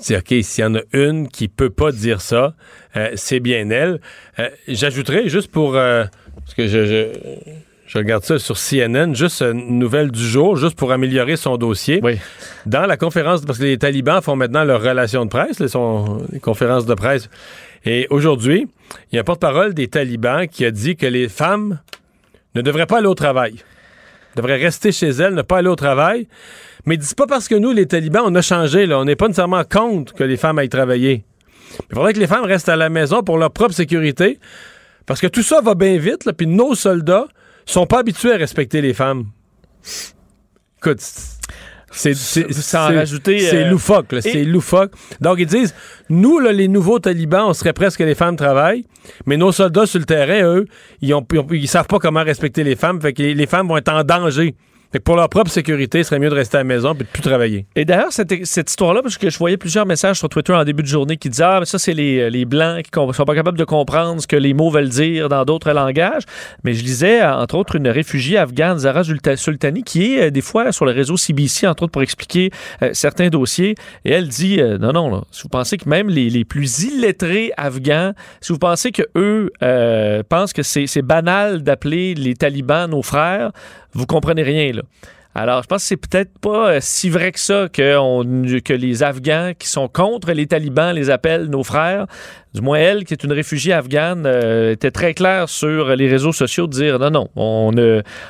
[0.00, 2.54] C'est OK, s'il y en a une qui peut pas dire ça,
[2.96, 4.00] euh, c'est bien elle.
[4.38, 5.76] Euh, J'ajouterais, juste pour...
[5.76, 6.04] euh,
[6.36, 7.06] parce que je, je,
[7.86, 12.00] je regarde ça sur CNN, juste une nouvelle du jour, juste pour améliorer son dossier.
[12.02, 12.16] Oui.
[12.66, 16.86] Dans la conférence, parce que les talibans font maintenant leur relation de presse, les conférences
[16.86, 17.28] de presse.
[17.84, 18.66] Et aujourd'hui,
[19.12, 21.78] il y a un porte-parole des talibans qui a dit que les femmes
[22.54, 23.56] ne devraient pas aller au travail.
[24.36, 26.26] Devraient rester chez elles, ne pas aller au travail.
[26.86, 28.98] Mais dis pas parce que nous, les talibans, on a changé, là.
[28.98, 31.24] On n'est pas nécessairement contre que les femmes aillent travailler.
[31.90, 34.38] Il faudrait que les femmes restent à la maison pour leur propre sécurité.
[35.06, 37.26] Parce que tout ça va bien vite, puis nos soldats
[37.66, 39.26] sont pas habitués à respecter les femmes.
[40.78, 41.00] Écoute,
[41.92, 44.92] c'est c'est- Sans rajouter, C'est euh, loufoque, c'est loufoque.
[45.20, 45.74] Donc ils disent,
[46.08, 48.84] nous, là, les nouveaux talibans, on serait presque que les femmes travaillent,
[49.26, 50.66] mais nos soldats sur le terrain, eux,
[51.00, 53.46] ils, ont, ils, ont- ils savent pas comment respecter les femmes, fait que les, les
[53.46, 54.54] femmes vont être en danger.
[54.92, 56.98] Fait que pour leur propre sécurité, il serait mieux de rester à la maison et
[56.98, 57.66] de plus travailler.
[57.74, 60.82] Et d'ailleurs, cette, cette histoire-là, parce que je voyais plusieurs messages sur Twitter en début
[60.82, 63.34] de journée qui disaient Ah, mais ça, c'est les, les Blancs qui com- sont pas
[63.34, 66.22] capables de comprendre ce que les mots veulent dire dans d'autres langages.
[66.64, 70.42] Mais je lisais, euh, entre autres, une réfugiée afghane, Zara Sultani, qui est euh, des
[70.42, 72.50] fois sur le réseau CBC, entre autres, pour expliquer
[72.82, 73.74] euh, certains dossiers.
[74.04, 76.82] Et elle dit euh, Non, non, là, si vous pensez que même les, les plus
[76.82, 78.12] illettrés afghans,
[78.42, 83.52] si vous pensez que eux euh, pensent que c'est banal d'appeler les talibans nos frères,
[83.94, 84.82] vous comprenez rien, là.
[85.34, 88.22] Alors, je pense que c'est peut-être pas euh, si vrai que ça que, on-
[88.62, 92.04] que les Afghans qui sont contre les talibans les appellent nos frères.
[92.52, 96.32] Du moins, elle, qui est une réfugiée afghane, euh, était très claire sur les réseaux
[96.34, 97.30] sociaux de dire non, non,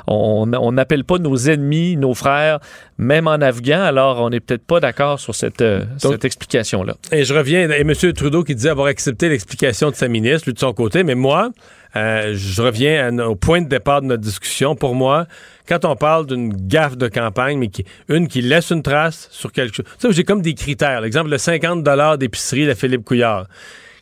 [0.07, 2.61] on n'appelle pas nos ennemis, nos frères,
[2.99, 3.81] même en afghan.
[3.83, 6.95] Alors, on n'est peut-être pas d'accord sur cette, euh, Donc- cette explication-là.
[7.11, 7.93] Et je reviens, et M.
[8.15, 11.51] Trudeau qui disait avoir accepté l'explication de sa ministre, lui de son côté, mais moi,
[11.97, 14.75] je reviens à au point de départ de notre discussion.
[14.77, 15.27] Pour moi,
[15.69, 19.53] quand on parle d'une gaffe de campagne, mais qui, une qui laisse une trace sur
[19.53, 19.87] quelque chose.
[20.11, 21.01] J'ai comme des critères.
[21.01, 21.85] L'exemple, le 50
[22.19, 23.47] d'épicerie de Philippe Couillard.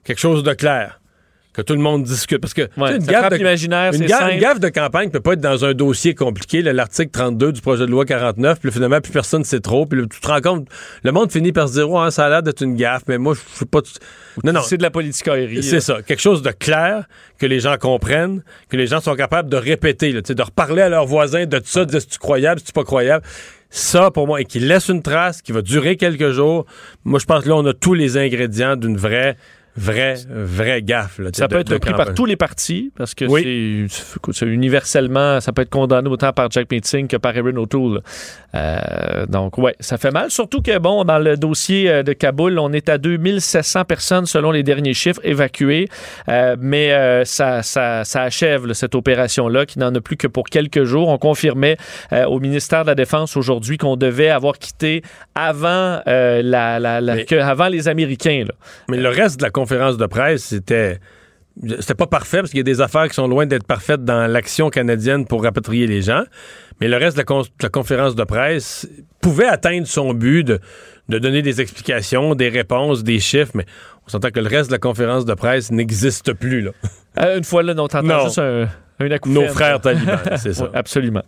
[0.05, 1.00] Quelque chose de clair.
[1.53, 2.39] Que tout le monde discute.
[2.39, 4.35] Parce que une, gaffe de, l'imaginaire, une, c'est ga- simple.
[4.35, 7.87] une gaffe de campagne peut pas être dans un dossier compliqué, l'article 32 du projet
[7.87, 10.69] de loi 49, puis finalement, plus personne ne sait trop, puis tu te rends compte,
[11.03, 13.35] le monde finit par se dire, ouais, ça a l'air d'être une gaffe, mais moi,
[13.35, 13.81] je sais pas...
[14.45, 14.61] Non, non.
[14.63, 15.29] C'est de la politique
[15.61, 16.03] C'est ça.
[16.03, 17.07] Quelque chose de clair,
[17.39, 20.89] que les gens comprennent, que les gens sont capables de répéter, là, de reparler à
[20.89, 23.25] leurs voisins de ça, de si tu croyable, si tu pas croyable?
[23.71, 26.67] Ça, pour moi, et qui laisse une trace, qui va durer quelques jours.
[27.05, 29.37] Moi, je pense que là, on a tous les ingrédients d'une vraie,
[29.81, 31.19] vraie, vraie gaffe.
[31.19, 32.07] là, Ça de- peut être de pris campagne.
[32.07, 33.87] par tous les partis parce que Oui.
[33.89, 38.01] c'est- universellement, ça peut être condamné autant par Jack Meeting que par Erin O'Toole.
[38.55, 40.31] Euh, donc, ouais, ça fait mal.
[40.31, 44.51] Surtout que, bon, dans le dossier euh, de Kaboul, on est à 2700 personnes selon
[44.51, 45.89] les derniers chiffres évacuées.
[46.29, 50.27] Euh, mais euh, ça, ça, ça achève là, cette opération-là qui n'en a plus que
[50.27, 51.09] pour quelques jours.
[51.09, 51.77] On confirmait
[52.27, 55.03] au ministère de la Défense aujourd'hui qu'on devait avoir quitté
[55.35, 58.45] avant, la, la- la- Mais- que- avant les Américains.
[58.47, 58.55] là.
[58.89, 60.99] Mais le reste de la conférence de presse, c'était.
[61.81, 64.31] C'était pas parfait parce qu'il y a des affaires qui sont loin d'être parfaites dans
[64.31, 66.23] l'action canadienne pour rapatrier les gens.
[66.81, 68.89] Mais le reste de la, con- de la conférence de presse
[69.21, 70.61] pouvait atteindre son but de,
[71.11, 73.51] de donner des explications, des réponses, des chiffres.
[73.55, 73.67] Mais
[74.07, 76.63] on s'entend que le reste de la conférence de presse n'existe plus.
[76.63, 76.71] Là.
[77.19, 78.69] Euh, une fois là, on t'entend juste un, un.
[79.27, 80.65] Nos frères talibans, c'est ça.
[80.65, 81.25] Oui, absolument.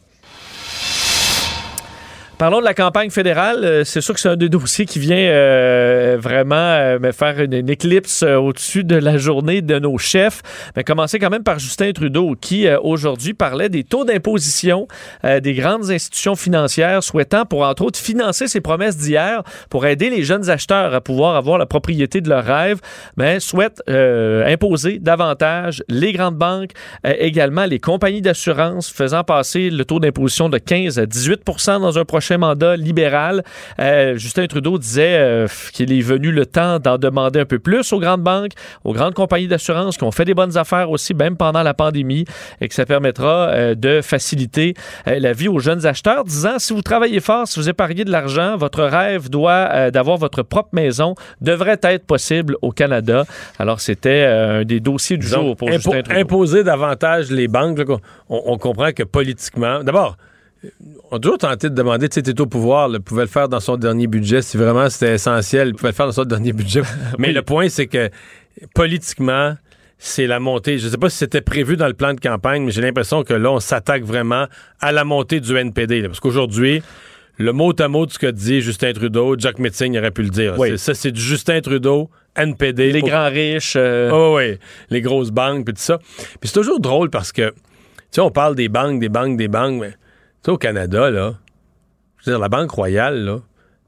[2.42, 3.60] Parlons de la campagne fédérale.
[3.62, 7.70] Euh, C'est sûr que c'est un des dossiers qui vient euh, vraiment euh, faire une,
[7.70, 10.42] éclipse au-dessus de la journée de nos chefs.
[10.74, 14.88] Mais commencer quand même par Justin Trudeau, qui aujourd'hui parlait des taux d'imposition
[15.22, 20.24] des grandes institutions financières souhaitant, pour entre autres, financer ses promesses d'hier pour aider les
[20.24, 22.80] jeunes acheteurs à pouvoir avoir la propriété de leur rêve,
[23.16, 26.72] mais souhaite imposer davantage les grandes banques,
[27.04, 32.04] également les compagnies d'assurance, faisant passer le taux d'imposition de 15 à 18% dans un
[32.04, 33.42] prochain mandat libéral.
[33.78, 37.92] Euh, Justin Trudeau disait euh, qu'il est venu le temps d'en demander un peu plus
[37.92, 38.52] aux grandes banques,
[38.84, 42.24] aux grandes compagnies d'assurance qui ont fait des bonnes affaires aussi, même pendant la pandémie,
[42.60, 44.74] et que ça permettra euh, de faciliter
[45.06, 48.56] la vie aux jeunes acheteurs, disant si vous travaillez fort, si vous épargnez de l'argent,
[48.56, 53.24] votre rêve doit d'avoir votre propre maison devrait être possible au Canada.
[53.58, 56.20] Alors c'était un des dossiers du Donc, jour pour impo- Justin Trudeau.
[56.20, 60.16] imposer davantage les banques, là, qu'on- on, on comprend que politiquement, d'abord,
[61.10, 63.48] on a toujours tenté de demander, tu sais, t'es au pouvoir, il pouvait le faire
[63.48, 66.52] dans son dernier budget, si vraiment c'était essentiel, il pouvait le faire dans son dernier
[66.52, 66.82] budget.
[67.18, 68.10] Mais le point, c'est que
[68.74, 69.54] politiquement,
[69.98, 70.78] c'est la montée.
[70.78, 73.22] Je ne sais pas si c'était prévu dans le plan de campagne, mais j'ai l'impression
[73.22, 74.46] que là, on s'attaque vraiment
[74.80, 76.02] à la montée du NPD.
[76.02, 76.08] là.
[76.08, 76.82] parce qu'aujourd'hui,
[77.38, 80.28] le mot à mot de ce que dit Justin Trudeau, Jack Metzing aurait pu le
[80.30, 80.54] dire.
[80.58, 80.76] Oui.
[80.78, 82.92] Ça, c'est du Justin Trudeau, NPD.
[82.92, 83.74] les grands riches.
[83.76, 84.58] euh, Oh, oui,
[84.90, 85.98] les grosses banques, puis tout ça.
[85.98, 87.56] Puis c'est toujours drôle parce que, tu
[88.10, 89.92] sais, on parle des banques, des banques, des banques, mais
[90.42, 91.34] tu sais, au Canada, là,
[92.18, 93.38] je veux dire, la Banque Royale, là,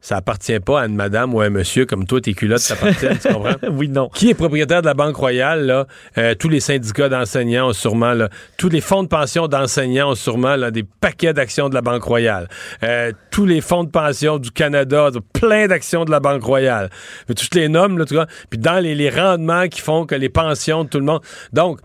[0.05, 3.16] ça appartient pas à une madame ou à un monsieur comme toi, tes culottes t'appartiennent,
[3.16, 3.57] tu comprends?
[3.72, 4.11] oui, non.
[4.11, 5.86] Qui est propriétaire de la Banque Royale, là?
[6.18, 8.28] Euh, tous les syndicats d'enseignants ont sûrement, là,
[8.59, 12.02] tous les fonds de pension d'enseignants ont sûrement là, des paquets d'actions de la Banque
[12.02, 12.48] Royale.
[12.82, 16.90] Euh, tous les fonds de pension du Canada, ont plein d'actions de la Banque Royale.
[17.30, 18.26] Mais tous les noms, là, tu vois.
[18.50, 21.22] Puis dans les, les rendements qui font que les pensions de tout le monde.
[21.55, 21.80] Donc,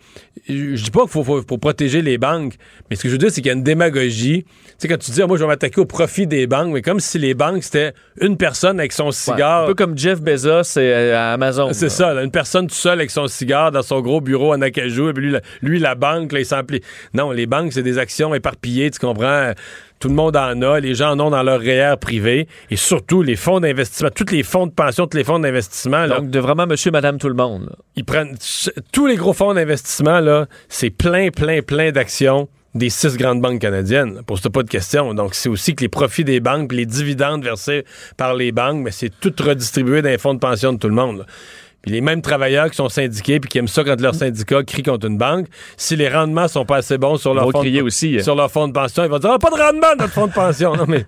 [0.49, 2.55] je dis pas qu'il faut, faut- faut protéger les banques,
[2.89, 4.43] mais ce que je veux dire, c'est qu'il y a une démagogie.
[4.43, 6.81] Tu sais, quand tu dis, Ah, moi, je vais m'attaquer au profit des banques, mais
[6.81, 9.63] comme si les banques, c'était une personne avec son Ouais, cigare.
[9.63, 11.69] un peu comme Jeff Bezos et, euh, à Amazon.
[11.73, 14.61] C'est ça, là, une personne tout seule avec son cigare dans son gros bureau en
[14.61, 16.81] acajou, et puis lui, la, lui, la banque, là, il s'emplit.
[17.13, 19.51] Non, les banques, c'est des actions éparpillées, tu comprends?
[19.99, 23.21] Tout le monde en a, les gens en ont dans leur REER privé, et surtout
[23.21, 26.65] les fonds d'investissement, tous les fonds de pension, tous les fonds d'investissement, Donc, de vraiment
[26.67, 27.63] monsieur, madame, tout le monde.
[27.69, 27.75] là.
[27.95, 28.37] ils prennent
[28.91, 33.59] tous les gros fonds d'investissement, là, c'est plein, plein, plein d'actions des six grandes banques
[33.59, 34.21] canadiennes.
[34.25, 35.13] Pose-toi pas de questions.
[35.13, 37.83] Donc, c'est aussi que les profits des banques, puis les dividendes versés
[38.15, 40.93] par les banques, mais c'est tout redistribué dans les fonds de pension de tout le
[40.93, 41.19] monde.
[41.19, 41.25] là.
[41.81, 44.83] Puis les mêmes travailleurs qui sont syndiqués puis qui aiment ça quand leur syndicat crie
[44.83, 48.21] contre une banque, si les rendements sont pas assez bons sur leur, fonds de, aussi.
[48.21, 50.27] sur leur fonds de pension, ils vont dire Ah, pas de rendement dans notre fonds
[50.27, 50.75] de pension.
[50.75, 51.05] Non, mais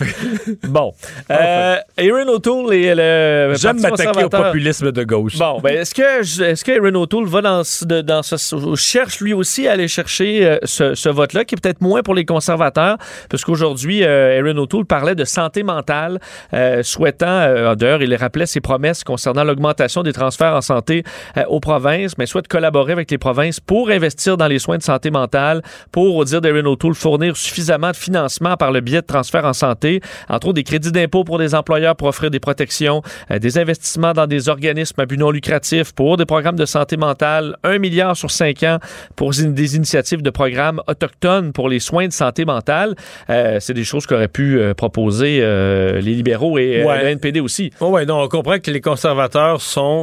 [0.68, 0.92] Bon.
[1.30, 5.36] Euh, Aaron O'Toole et le j'aime m'attaquer au populisme de gauche.
[5.38, 8.36] Bon, ben est-ce que est-ce que Aaron O'Toole va dans de- dans ce
[8.76, 12.14] cherche lui aussi à aller chercher euh, ce, ce vote-là qui est peut-être moins pour
[12.14, 12.98] les conservateurs
[13.28, 16.20] parce qu'aujourd'hui euh, Aaron O'Toole parlait de santé mentale,
[16.52, 21.02] euh, souhaitant d'ailleurs il rappelait ses promesses concernant l'augmentation des transferts en santé
[21.36, 24.82] euh, aux provinces, mais souhaite collaborer avec les provinces pour investir dans les soins de
[24.82, 29.06] santé mentale, pour au dire d'Aaron O'Toole fournir suffisamment de financement par le biais de
[29.06, 33.02] transferts en santé, entre autres des crédits d'impôt pour des employeurs pour offrir des protections,
[33.30, 36.96] euh, des investissements dans des organismes à but non lucratif pour des programmes de santé
[36.96, 38.78] mentale, un milliard sur cinq ans
[39.16, 42.94] pour des initiatives de programmes autochtones pour les soins de santé mentale.
[43.30, 47.02] Euh, c'est des choses qu'auraient pu proposer les libéraux et Ouais.
[47.02, 47.70] le NPD aussi.
[47.80, 49.93] Oh ouais, non, on comprend que les conservateurs sont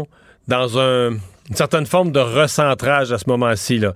[0.52, 1.12] dans un-
[1.50, 3.80] une certaine forme de recentrage à ce moment-ci.
[3.80, 3.94] Là.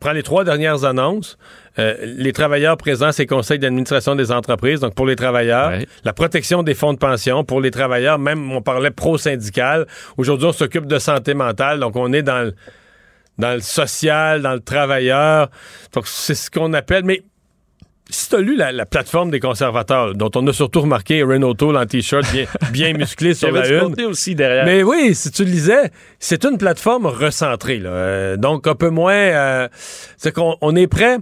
[0.00, 1.38] Prends les trois dernières annonces.
[1.80, 5.88] euh, les travailleurs présents, c'est conseil d'administration des entreprises, donc pour les travailleurs, Ouais.
[6.04, 9.86] la protection des fonds de pension pour les travailleurs, même on parlait pro-syndical.
[10.16, 12.54] Aujourd'hui, on s'occupe de santé mentale, donc on est dans le,
[13.38, 15.50] dans le social, dans le travailleur.
[15.94, 17.22] Donc c'est ce qu'on appelle, mais
[18.10, 21.54] si tu as lu la, la plateforme des conservateurs, dont on a surtout remarqué Renault
[21.74, 23.80] en t-shirt bien, bien musclé sur la une.
[23.80, 24.66] contenu aussi derrière.
[24.66, 27.78] Mais oui, si tu le lisais, c'est une plateforme recentrée.
[27.78, 27.90] là.
[27.90, 29.14] Euh, donc, un peu moins...
[29.14, 29.68] euh,
[30.16, 31.18] c'est qu'on on est prêt...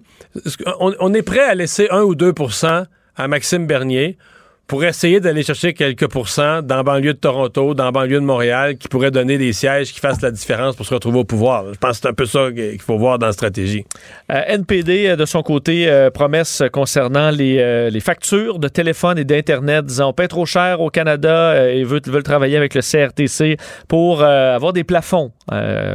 [0.80, 2.84] On, on est prêt à laisser 1 ou 2%
[3.16, 4.16] à Maxime Bernier
[4.72, 8.24] pour essayer d'aller chercher quelques pourcents dans la banlieue de Toronto, dans la banlieue de
[8.24, 11.66] Montréal, qui pourraient donner des sièges qui fassent la différence pour se retrouver au pouvoir.
[11.74, 13.84] Je pense que c'est un peu ça qu'il faut voir dans la stratégie.
[14.30, 19.18] Euh, NPD, euh, de son côté, euh, promesse concernant les, euh, les factures de téléphone
[19.18, 22.80] et d'Internet, disant on trop cher au Canada euh, et veulent, veulent travailler avec le
[22.80, 23.58] CRTC
[23.88, 25.32] pour euh, avoir des plafonds,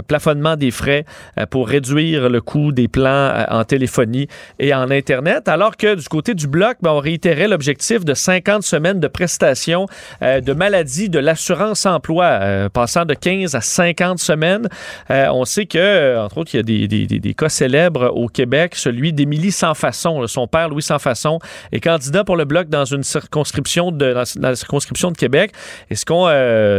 [0.08, 1.04] plafonnement des frais
[1.50, 4.28] pour réduire le coût des plans en téléphonie
[4.60, 5.48] et en Internet.
[5.48, 9.88] Alors que du côté du Bloc, ben, on réitérait l'objectif de 50 semaines de prestations
[10.22, 14.68] euh, de maladie de l'assurance-emploi, euh, passant de 15 à 50 semaines.
[15.10, 19.14] Euh, on sait que, entre autres, il y a des, cas célèbres au Québec, celui
[19.14, 20.22] d'Émilie Sans-Façon.
[20.22, 20.28] là.
[20.28, 21.40] Son père, Louis Sans-Façon,
[21.72, 25.52] est candidat pour le Bloc dans une circonscription de, dans, la circonscription de Québec.
[25.90, 26.26] Et ce qu'on,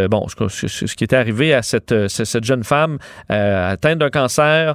[0.09, 4.75] bon, ce, ce- qui est arrivé à cette, ce- cette jeune femme atteinte d'un cancer,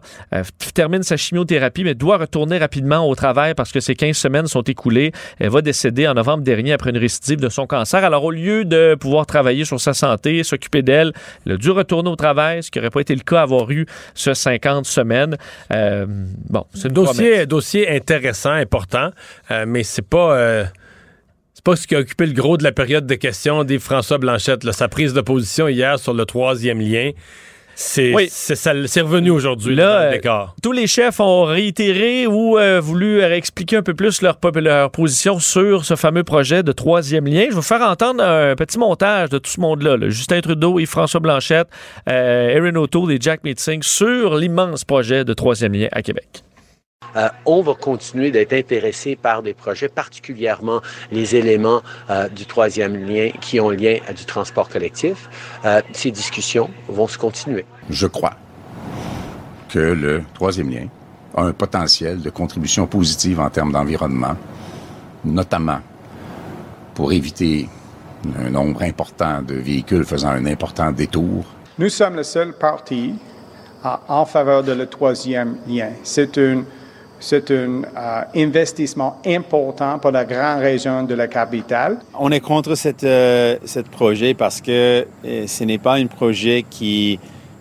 [0.73, 4.61] termine sa chimiothérapie, mais doit retourner rapidement au travail parce que ses 15 semaines sont
[4.63, 5.11] écoulées.
[5.39, 8.03] Elle va décéder en novembre dernier après une récidive de son cancer.
[8.03, 11.13] Alors, au lieu de pouvoir travailler sur sa santé, s'occuper d'elle,
[11.45, 13.85] elle a dû retourner au travail, ce qui n'aurait pas été le cas avoir eu
[14.13, 15.37] ce 50 semaines.
[15.71, 16.05] Euh,
[16.49, 17.17] bon, c'est une promesse.
[17.17, 19.11] Dossier, dossier intéressant, important,
[19.51, 20.35] euh, mais c'est pas.
[20.37, 20.65] euh,
[21.53, 24.17] c'est pas ce qui a occupé le gros de la période de questions d'Yves François
[24.17, 24.63] Blanchette.
[24.63, 24.73] là.
[24.73, 27.11] Sa prise de position hier sur le troisième lien,
[27.75, 28.27] c'est Oui.
[28.29, 30.55] c'est revenu aujourd'hui Là, le euh, décor.
[30.61, 34.37] Tous les chefs ont réitéré ou euh, voulu expliquer un peu plus leur,
[34.91, 37.45] position sur ce fameux projet de troisième lien.
[37.45, 39.97] Je vais vous faire entendre un petit montage de tout ce monde-là.
[39.97, 40.09] là.
[40.09, 41.67] Justin Trudeau et François Blanchette,
[42.09, 46.43] euh, Erin O'Toole et Jack Meeting sur l'immense projet de troisième lien à Québec.
[47.15, 50.81] Euh, on va continuer d'être intéressé par des projets, particulièrement
[51.11, 55.29] les éléments euh, du troisième lien qui ont lien à du transport collectif.
[55.65, 57.65] Euh, ces discussions vont se continuer.
[57.89, 58.33] Je crois
[59.69, 60.87] que le troisième lien
[61.35, 64.35] a un potentiel de contribution positive en termes d'environnement,
[65.25, 65.79] notamment
[66.93, 67.67] pour éviter
[68.39, 71.43] un nombre important de véhicules faisant un important détour.
[71.77, 73.15] Nous sommes le seul parti
[73.83, 75.89] en faveur de le troisième lien.
[76.03, 76.63] C'est une,
[77.25, 81.99] C'est un euh, investissement important pour la grande région de la capitale.
[82.19, 86.65] On est contre cette, euh, ce projet parce que euh, ce n'est pas un projet
[86.69, 87.19] qui,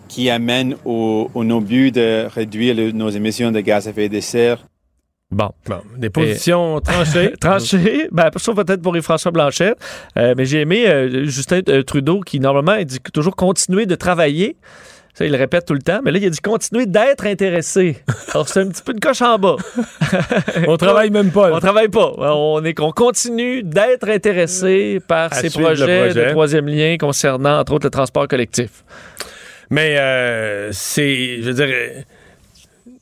[0.08, 4.08] qui amène au, au nos buts de réduire le- nos émissions de gaz à effet
[4.08, 4.58] de serre.
[5.30, 5.50] Bon.
[5.96, 7.32] des positions tranchées.
[7.40, 8.08] tranchées.
[8.10, 9.78] Ben, sauf peut-être pour François Blanchette.
[10.18, 14.56] Euh, mais j'ai aimé euh, Justin Trudeau qui, normalement, dit toujours continuer de travailler.
[15.14, 16.00] Ça, il le répète tout le temps.
[16.02, 17.98] Mais là, il a dit continuer d'être intéressé.
[18.32, 19.56] Alors, c'est un petit peu de coche en bas.
[20.66, 21.50] On travaille même pas.
[21.50, 21.56] là.
[21.56, 22.12] On travaille pas.
[22.18, 26.26] On, est, on continue d'être intéressé par À ces projets, projet.
[26.26, 28.84] de troisième lien concernant, entre autres, le transport collectif.
[29.68, 32.04] Mais euh, c'est, je veux dire,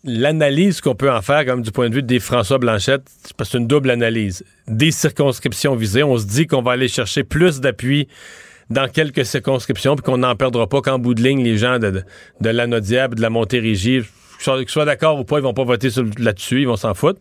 [0.05, 3.51] l'analyse qu'on peut en faire, comme du point de vue des François Blanchette, c'est parce
[3.51, 4.45] que c'est une double analyse.
[4.67, 8.09] Des circonscriptions visées, on se dit qu'on va aller chercher plus d'appui
[8.71, 11.91] dans quelques circonscriptions, puis qu'on n'en perdra pas qu'en bout de ligne, les gens de,
[11.91, 12.03] de,
[12.41, 14.03] de de la Montérégie,
[14.39, 15.89] qu'ils soient, d'accord ou pas, ils vont pas voter
[16.19, 17.21] là-dessus, ils vont s'en foutre.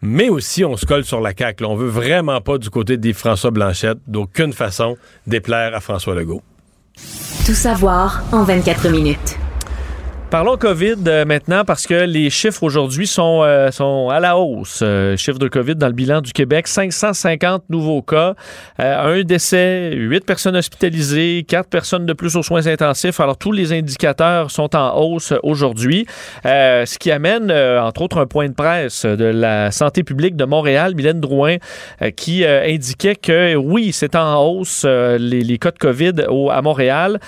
[0.00, 1.64] Mais aussi, on se colle sur la CAQ.
[1.64, 1.70] là.
[1.70, 4.96] On veut vraiment pas, du côté des François Blanchette, d'aucune façon,
[5.26, 6.42] déplaire à François Legault.
[7.44, 9.38] Tout savoir en 24 minutes.
[10.30, 14.80] Parlons COVID euh, maintenant parce que les chiffres aujourd'hui sont, euh, sont à la hausse.
[14.82, 18.34] Euh, chiffre de COVID dans le bilan du Québec, 550 nouveaux cas,
[18.78, 23.20] euh, un décès, 8 personnes hospitalisées, 4 personnes de plus aux soins intensifs.
[23.20, 26.06] Alors tous les indicateurs sont en hausse aujourd'hui,
[26.44, 30.94] ce qui amène entre autres un point de presse de la santé publique de Montréal,
[30.94, 31.56] Mylène Drouin,
[32.16, 36.12] qui indiquait que oui, c'est en hausse les, cas de COVID
[36.50, 37.18] à Montréal.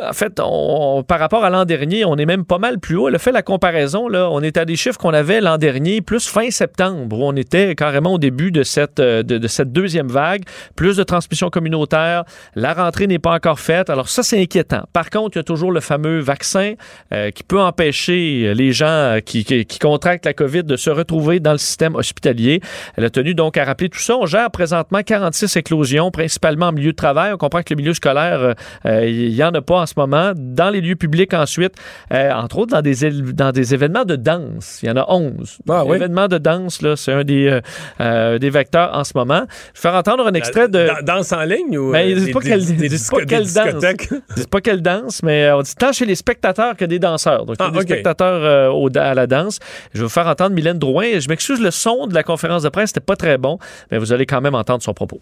[0.00, 3.08] En fait, par rapport à l'an dernier, on est même pas mal plus haut.
[3.08, 4.08] Elle a fait la comparaison.
[4.08, 7.36] Là, on est à des chiffres qu'on avait l'an dernier, plus fin septembre, où on
[7.36, 10.44] était carrément au début de cette, euh, deuxième vague.
[10.76, 12.24] Plus de transmission communautaire.
[12.54, 13.90] La rentrée n'est pas encore faite.
[13.90, 14.84] Alors ça, c'est inquiétant.
[14.92, 16.74] Par contre, il y a toujours le fameux vaccin
[17.12, 19.44] euh, qui peut empêcher les gens euh, qui,
[19.80, 22.60] contractent la COVID de se retrouver dans le système hospitalier.
[22.96, 24.16] Elle a tenu donc à rappeler tout ça.
[24.16, 27.32] On gère présentement 46 éclosions, principalement en milieu de travail.
[27.34, 28.54] On comprend que le milieu scolaire,
[28.84, 30.32] il y en a pas en ce moment.
[30.36, 31.74] Dans les lieux publics ensuite,
[32.12, 32.94] euh, entre autres dans des,
[33.32, 34.80] dans des événements de danse.
[34.82, 35.58] Il y en a 11.
[35.68, 35.96] Ah oui.
[35.96, 37.60] Événements de danse, là, c'est un des, euh,
[38.00, 39.42] euh, des vecteurs en ce moment.
[39.74, 40.86] Je vais faire entendre un extrait de...
[40.86, 41.92] Dan- Danse en ligne ou.
[41.92, 43.02] Ben, ils disent des- pas des- quelle, des des danse.
[44.12, 47.44] Ils disent pas quelle danse, mais on dit tant chez les spectateurs que des danseurs.
[47.46, 47.82] Donc, Ah, des ok.
[47.84, 49.58] spectateurs euh, au- à la danse.
[49.92, 51.18] Je vais vous faire entendre Mylène Drouin.
[51.18, 53.58] Je m'excuse, le son de la conférence de presse n'était pas très bon,
[53.90, 55.20] mais vous allez quand même entendre son propos.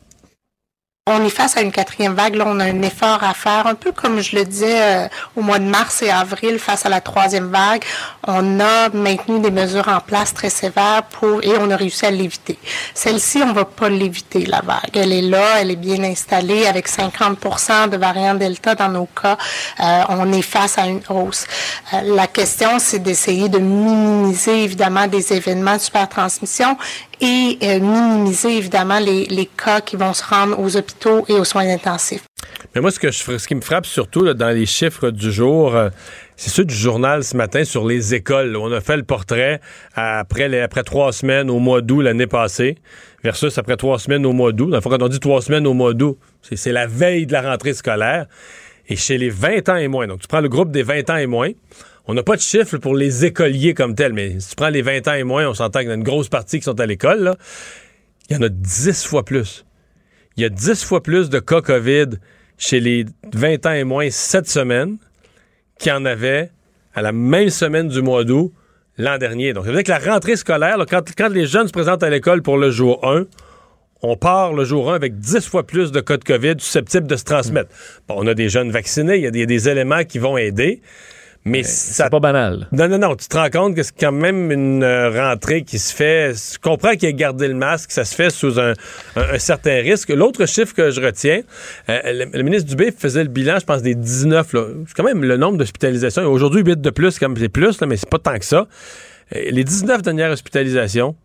[1.12, 2.36] On est face à une quatrième vague.
[2.36, 5.42] Là, on a un effort à faire, un peu comme je le disais euh, au
[5.42, 7.82] mois de mars et avril face à la troisième vague.
[8.28, 12.12] On a maintenu des mesures en place très sévères pour et on a réussi à
[12.12, 12.58] l'éviter.
[12.94, 14.94] Celle-ci, on va pas l'éviter la vague.
[14.94, 19.36] Elle est là, elle est bien installée avec 50% de variant Delta dans nos cas.
[19.80, 21.44] Euh, on est face à une hausse.
[21.92, 26.76] Euh, la question, c'est d'essayer de minimiser évidemment des événements de supertransmission
[27.20, 31.44] et euh, minimiser évidemment les, les cas qui vont se rendre aux hôpitaux et aux
[31.44, 32.24] soins intensifs.
[32.74, 35.74] Mais moi, ce, que je, ce qui me frappe surtout dans les chiffres du jour,
[35.74, 35.90] euh,
[36.36, 38.56] c'est ceux du journal ce matin sur les écoles.
[38.56, 39.60] On a fait le portrait
[39.94, 42.76] après, les- après trois semaines au mois d'août l'année passée
[43.22, 44.74] versus après trois semaines au mois d'août.
[44.82, 46.18] Quand on dit trois semaines au mois d'août,
[46.52, 48.26] c'est la veille de la rentrée scolaire.
[48.88, 51.16] Et chez les 20 ans et moins, donc tu prends le groupe des 20 ans
[51.16, 51.50] et moins,
[52.10, 54.82] on n'a pas de chiffre pour les écoliers comme tels, mais si tu prends les
[54.82, 56.84] 20 ans et moins, on s'entend qu'il y a une grosse partie qui sont à
[56.84, 57.36] l'école.
[58.28, 59.64] Il y en a 10 fois plus.
[60.36, 62.18] Il y a 10 fois plus de cas COVID
[62.58, 64.96] chez les 20 ans et moins cette semaine
[65.78, 66.50] qu'il y en avait
[66.94, 68.52] à la même semaine du mois d'août
[68.98, 69.52] l'an dernier.
[69.52, 72.02] Donc, ça veut dire que la rentrée scolaire, là, quand, quand les jeunes se présentent
[72.02, 73.26] à l'école pour le jour 1,
[74.02, 77.14] on part le jour 1 avec 10 fois plus de cas de COVID susceptibles de
[77.14, 77.70] se transmettre.
[78.08, 80.82] Bon, on a des jeunes vaccinés, il y a des éléments qui vont aider.
[81.46, 82.04] Mais ça...
[82.04, 82.68] C'est pas banal.
[82.70, 83.16] Non, non, non.
[83.16, 86.34] Tu te rends compte que c'est quand même une euh, rentrée qui se fait.
[86.34, 88.72] Je comprends qu'il a gardé le masque, ça se fait sous un,
[89.16, 90.10] un- un certain risque.
[90.10, 91.40] L'autre chiffre que je retiens,
[91.88, 94.52] euh, le, le ministre Dubé faisait le bilan, je pense, des 19.
[94.52, 94.66] là.
[94.86, 96.24] C'est quand même le nombre d'hospitalisations.
[96.24, 98.66] Aujourd'hui, 8 de plus, comme c'est plus, là, mais c'est pas tant que ça.
[99.34, 101.16] Euh, les 19 dernières hospitalisations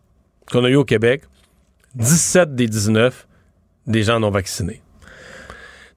[0.49, 1.23] qu'on a eues au Québec,
[1.95, 3.27] 17 des 19,
[3.87, 4.81] des gens non vaccinés.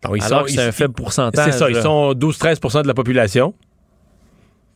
[0.03, 2.95] Donc, Alors que c'est un ils- faible pourcentage, C'est ça, ils sont 12-13% de la
[2.95, 3.55] population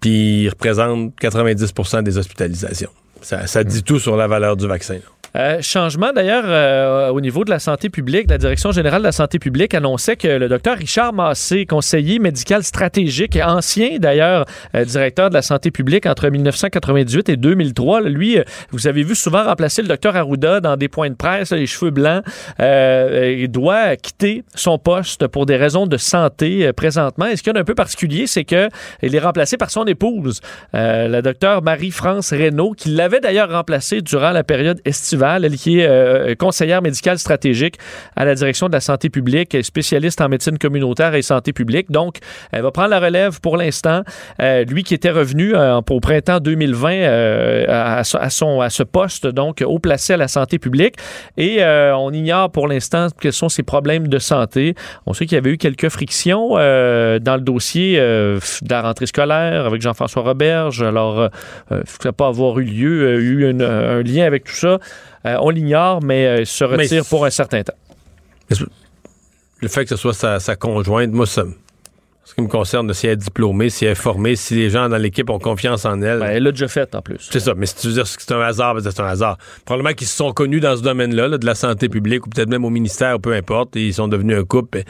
[0.03, 2.91] puis ils représentent 90% des hospitalisations.
[3.23, 4.95] Ça, ça dit tout sur la valeur du vaccin.
[4.95, 5.01] là.
[5.35, 8.29] Euh, changement d'ailleurs euh, au niveau de la santé publique.
[8.29, 12.63] La Direction générale de la santé publique annonçait que le docteur Richard Massé, conseiller médical
[12.63, 14.45] stratégique et ancien d'ailleurs
[14.75, 19.15] euh, directeur de la santé publique entre 1998 et 2003, lui, euh, vous avez vu
[19.15, 22.23] souvent remplacer le docteur Arruda dans des points de presse, les cheveux blancs,
[22.61, 27.27] euh, il doit quitter son poste pour des raisons de santé présentement.
[27.27, 28.69] Et ce qu'il y a d'un peu particulier, c'est que
[29.03, 30.41] il est remplacé par son épouse,
[30.73, 35.22] la docteure Marie-France Reynaud, qui l'avait d'ailleurs remplacé durant la période estivale.
[35.23, 37.77] Elle qui est conseillère médicale stratégique
[38.17, 41.91] à la direction de la santé publique, spécialiste en médecine communautaire et santé publique.
[41.91, 42.19] Donc,
[42.51, 44.03] elle va prendre la relève pour l'instant.
[44.41, 49.27] Euh, lui qui était revenu euh, au printemps 2020 euh, à, son, à ce poste,
[49.27, 50.97] donc haut placé à la santé publique.
[51.37, 54.75] Et on ignore pour l'instant quels sont ses problèmes de santé.
[55.07, 58.41] On sait qu'il y avait eu quelques frictions dans le dossier de
[58.71, 60.83] la rentrée scolaire avec Jean-François Roberge.
[60.83, 61.29] Alors,
[61.71, 64.79] il ne pas avoir eu lieu, eu un lien avec tout ça.
[65.27, 67.75] Euh, on l'ignore, mais euh, se Mais retire pour un certain temps.
[69.61, 71.45] Le fait que ce soit sa, sa conjointe, moi, ça,
[72.25, 74.89] ce qui me concerne, si elle est diplômée, si elle est formée, si les gens
[74.89, 76.23] dans l'équipe ont confiance en elle.
[76.23, 77.29] elle l'a déjà fait en plus.
[77.31, 79.39] C'est ça, mais si tu veux dire que c'est un hasard, ben, c'est un hasard.
[79.65, 82.49] Probablement qu'ils se sont connus dans ce domaine-là, là, de la santé publique, ou peut-être
[82.49, 84.79] même au ministère, peu importe, et ils sont devenus un couple.
[84.79, 84.85] et-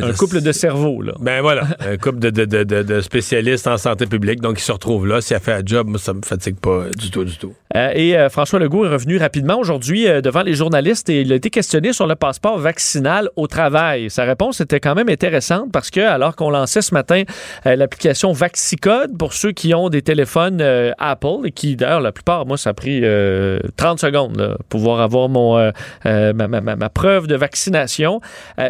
[0.00, 1.12] Un couple de cerveau, là.
[1.20, 4.62] Ben voilà, un couple de, de- de- de- de spécialistes en santé publique, donc ils
[4.64, 5.20] se retrouvent là.
[5.20, 7.54] Si elle fait un job, moi, ça me fatigue pas euh, du tout, du tout.
[7.76, 11.32] Euh, et euh, François Legault est revenu rapidement aujourd'hui euh, devant les journalistes et il
[11.32, 14.10] a été questionné sur le passeport vaccinal au travail.
[14.10, 17.22] Sa réponse était quand même intéressante parce que alors qu'on lançait ce matin
[17.64, 20.60] l'application Vaxicode pour ceux qui ont des téléphones
[20.98, 24.80] Apple et qui d'ailleurs la plupart, moi ça a pris euh, 30 secondes là, pour
[24.80, 25.54] pouvoir avoir mon
[26.04, 28.20] ma, ma- ma- ma preuve de vaccination.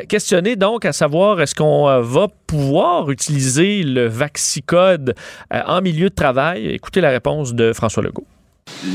[0.09, 5.15] Questionné donc à savoir est-ce qu'on euh, va pouvoir utiliser le Vaxicode
[5.53, 6.67] euh, en milieu de travail?
[6.67, 8.27] Écoutez la réponse de François Legault.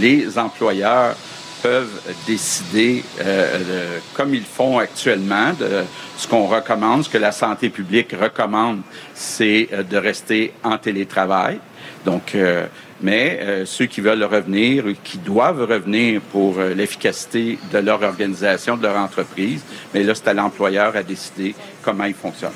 [0.01, 1.15] les employeurs
[1.63, 5.83] peuvent décider, euh, comme ils font actuellement, de
[6.17, 8.81] ce qu'on recommande, ce que la santé publique recommande,
[9.13, 11.59] c'est de rester en télétravail.
[12.05, 12.65] Donc, euh,
[13.01, 18.77] mais euh, ceux qui veulent revenir, qui doivent revenir pour euh, l'efficacité de leur organisation,
[18.77, 19.63] de leur entreprise,
[19.93, 22.51] mais là, c'est à l'employeur à décider comment il fonctionne.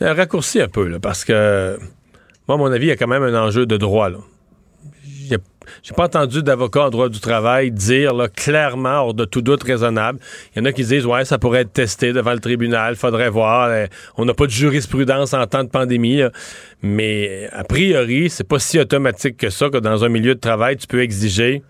[0.00, 1.78] Un raccourci un peu, là, parce que,
[2.46, 4.08] moi, à mon avis, il y a quand même un enjeu de droit.
[4.08, 4.18] Là.
[5.82, 9.62] J'ai pas entendu d'avocat en droit du travail dire là, clairement, hors de tout doute
[9.62, 10.18] raisonnable.
[10.54, 13.30] Il y en a qui disent Ouais, ça pourrait être testé devant le tribunal, faudrait
[13.30, 13.68] voir.
[13.70, 13.86] euh,
[14.16, 16.18] on n'a pas de jurisprudence en temps de pandémie.
[16.18, 16.30] là.
[16.82, 20.76] Mais a priori, c'est pas si automatique que ça que dans un milieu de travail,
[20.76, 21.62] tu peux exiger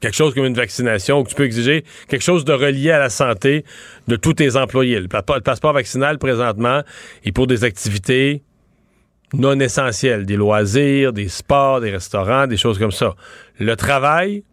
[0.00, 2.98] quelque chose comme une vaccination ou que tu peux exiger quelque chose de relié à
[2.98, 3.64] la santé
[4.08, 5.00] de tous tes employés.
[5.00, 6.82] Le passeport vaccinal, présentement,
[7.24, 8.42] est pour des activités
[9.34, 13.14] non essentielles, des loisirs, des sports, des restaurants, des choses comme ça.
[13.58, 14.44] Le travail...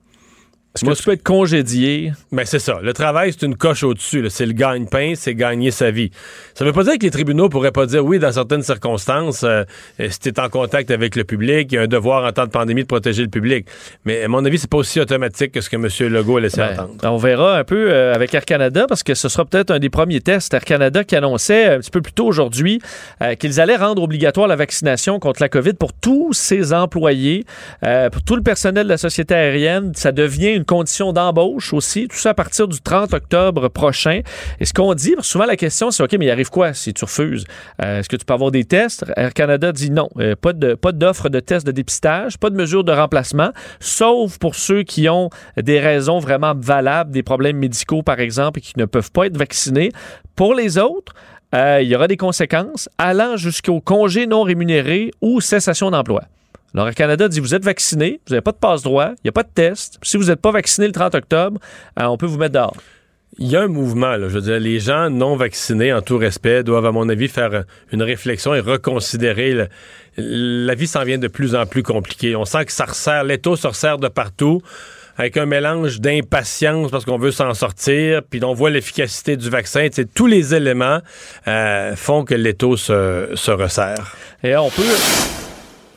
[0.76, 2.12] Est-ce que tu peux être congédié?
[2.32, 2.80] Ben c'est ça.
[2.84, 4.22] Le travail, c'est une coche au-dessus.
[4.22, 4.30] là.
[4.30, 6.12] C'est le gagne-pain, c'est gagner sa vie.
[6.54, 9.64] Ça veut pas dire que les tribunaux pourraient pas dire oui, dans certaines circonstances, euh,
[10.00, 12.32] euh, si tu es en contact avec le public, il y a un devoir en
[12.32, 13.68] temps de pandémie de protéger le public.
[14.06, 15.88] Mais à mon avis, c'est pas aussi automatique que ce que M.
[16.14, 16.94] Legault a laissé Ben, entendre.
[17.04, 19.90] on verra un peu euh, avec Air Canada parce que ce sera peut-être un des
[19.90, 20.54] premiers tests.
[20.54, 22.80] Air Canada qui annonçait un petit peu plus tôt aujourd'hui
[23.24, 27.44] euh, qu'ils allaient rendre obligatoire la vaccination contre la COVID pour tous ses employés,
[27.84, 29.94] euh, pour tout le personnel de la société aérienne.
[29.96, 32.08] Ça devient une condition d'embauche aussi.
[32.08, 34.22] Tout ça à partir du 30 octobre prochain.
[34.60, 37.06] Et ce qu'on dit, souvent la question c'est OK, mais il arrive quoi si tu
[37.06, 37.46] refuses?
[37.82, 39.06] Euh, Est-ce que tu peux avoir des tests?
[39.16, 40.10] Air Canada dit non.
[40.20, 44.38] Euh, pas de pas d'offre de tests de dépistage, pas de mesure de remplacement, sauf
[44.38, 48.74] pour ceux qui ont des raisons vraiment valables, des problèmes médicaux par exemple, et qui
[48.78, 49.92] ne peuvent pas être vaccinés.
[50.36, 51.14] Pour les autres,
[51.56, 56.24] euh, il y aura des conséquences allant jusqu'au congé non rémunéré ou cessation d'emploi.
[56.74, 59.32] Alors, Air Canada dit vous êtes vacciné, vous n'avez pas de passe-droit, il n'y a
[59.32, 59.98] pas de test.
[60.04, 61.60] Si vous n'êtes pas vacciné le 30 octobre,
[62.00, 62.76] euh, on peut vous mettre dehors.
[63.38, 66.18] Il y a un mouvement, là, je veux dire, les gens non vaccinés, en tout
[66.18, 69.54] respect, doivent, à mon avis, faire une réflexion et reconsidérer.
[69.54, 69.68] le-
[70.18, 72.36] la vie s'en vient de plus en plus compliquée.
[72.36, 74.62] On sent que ça resserre, l'étau se resserre de partout,
[75.18, 79.88] avec un mélange d'impatience parce qu'on veut s'en sortir, puis on voit l'efficacité du vaccin.
[79.88, 81.00] Tu sais, tous les éléments
[81.48, 84.16] euh, font que l'étau se, se resserre.
[84.44, 84.84] Et on peut.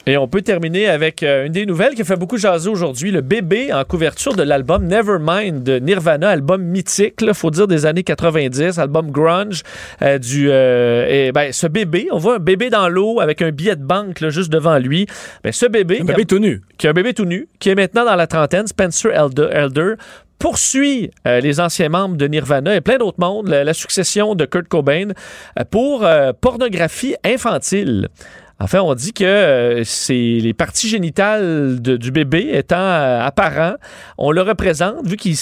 [0.04, 3.12] Et on peut terminer avec euh, une des nouvelles qui a fait beaucoup jaser aujourd'hui,
[3.12, 7.86] le bébé en couverture de l'album Nevermind de Nirvana, album mythique, il faut dire des
[7.86, 9.62] années 90, album grunge
[10.02, 13.52] euh, du euh, et ben ce bébé, on voit un bébé dans l'eau avec un
[13.52, 15.06] billet de banque là, juste devant lui.
[15.44, 17.76] Ben ce bébé, Un bébé tout nu, qui est un bébé tout nu, qui est
[17.76, 19.94] maintenant dans la trentaine, Spencer Elder, Elder
[20.40, 24.46] poursuit euh, les anciens membres de Nirvana et plein d'autres mondes, la, la succession de
[24.46, 25.10] Kurt Cobain,
[25.70, 26.04] pour
[26.40, 28.08] pornographie infantile.
[28.60, 33.74] Enfin, on dit que euh, c'est les parties génitales de- du bébé étant euh, apparents,
[34.18, 35.34] on le représente, vu qu'il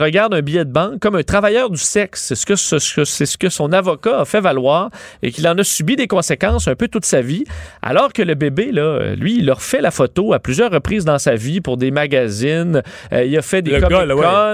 [0.00, 2.22] regarde un billet de banque, comme un travailleur du sexe.
[2.28, 4.90] C'est ce que, ce ce son avocat a fait valoir
[5.22, 7.44] et qu'il en a subi des conséquences un peu toute sa vie.
[7.82, 11.04] Alors que le bébé, là, euh, lui, il a refait la photo à plusieurs reprises
[11.04, 12.82] dans sa vie pour des magazines.
[13.12, 13.80] Euh, il a fait des Le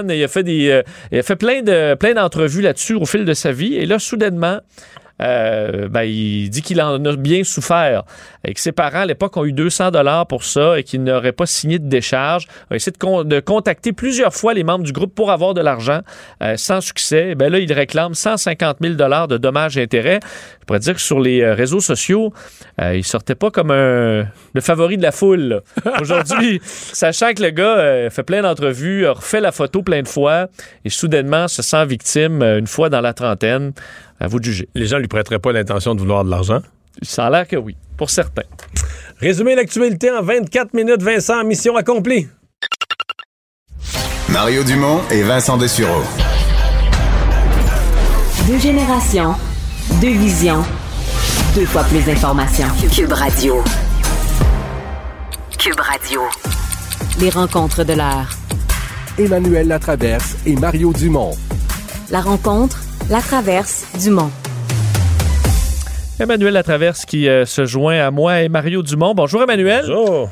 [0.07, 0.81] gars, il a fait des,
[1.11, 3.75] il a fait plein de plein d'entrevues là-dessus au fil de sa vie.
[3.75, 4.59] Et là, soudainement,
[5.21, 8.03] euh, ben, il dit qu'il en a bien souffert
[8.45, 11.31] et que ses parents à l'époque ont eu 200 dollars pour ça et qu'il n'aurait
[11.31, 12.47] pas signé de décharge.
[12.69, 15.53] Il a essayé de, con- de contacter plusieurs fois les membres du groupe pour avoir
[15.53, 16.01] de l'argent
[16.41, 17.35] euh, sans succès.
[17.35, 20.19] Ben là, il réclame 150 000 dollars de dommages et intérêts.
[20.61, 22.33] Je pourrais dire que sur les euh, réseaux sociaux,
[22.81, 25.61] euh, il sortait pas comme un le favori de la foule.
[26.01, 30.47] Aujourd'hui, sachant que le gars fait plein d'entrevues, a refait la photo plein de fois
[30.85, 33.73] et soudainement se sent victime une fois dans la trentaine.
[34.21, 34.69] À vous de juger.
[34.75, 36.59] Les gens lui prêteraient pas l'intention de vouloir de l'argent?
[37.01, 38.43] Ça a l'air que oui, pour certains.
[39.19, 42.27] Résumé l'actualité en 24 minutes, Vincent, mission accomplie.
[44.29, 46.03] Mario Dumont et Vincent Dessureau.
[48.47, 49.33] Deux générations,
[49.99, 50.63] deux visions,
[51.55, 52.67] deux fois plus d'informations.
[52.93, 53.63] Cube Radio.
[55.57, 56.21] Cube Radio.
[57.19, 58.29] Les rencontres de l'heure.
[59.17, 61.31] Emmanuel Latraverse et Mario Dumont.
[62.11, 64.29] La rencontre, la traverse, Dumont.
[66.19, 69.13] Emmanuel Latraverse qui euh, se joint à moi et Mario Dumont.
[69.15, 69.85] Bonjour Emmanuel.
[69.87, 70.29] Bonjour.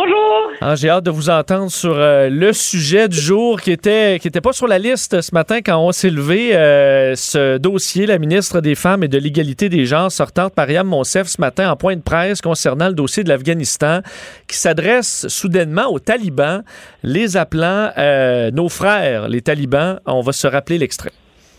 [0.00, 0.52] Bonjour.
[0.60, 4.28] Ah, J'ai hâte de vous entendre sur euh, le sujet du jour qui était qui
[4.28, 6.54] était pas sur la liste ce matin quand on s'est levé.
[6.54, 11.26] euh, ce dossier, la ministre des Femmes et de l'égalité des genres sortante Mariam Monsef
[11.26, 14.02] ce matin en point de presse concernant le dossier de l'Afghanistan
[14.46, 16.62] qui s'adresse soudainement aux talibans,
[17.02, 19.98] les appelant euh, nos frères, les talibans.
[20.06, 21.10] On va se rappeler l'extrait.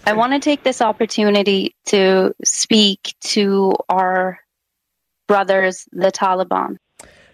[0.07, 4.37] I want to take this opportunity to speak to our
[5.27, 6.77] brothers, the Taliban.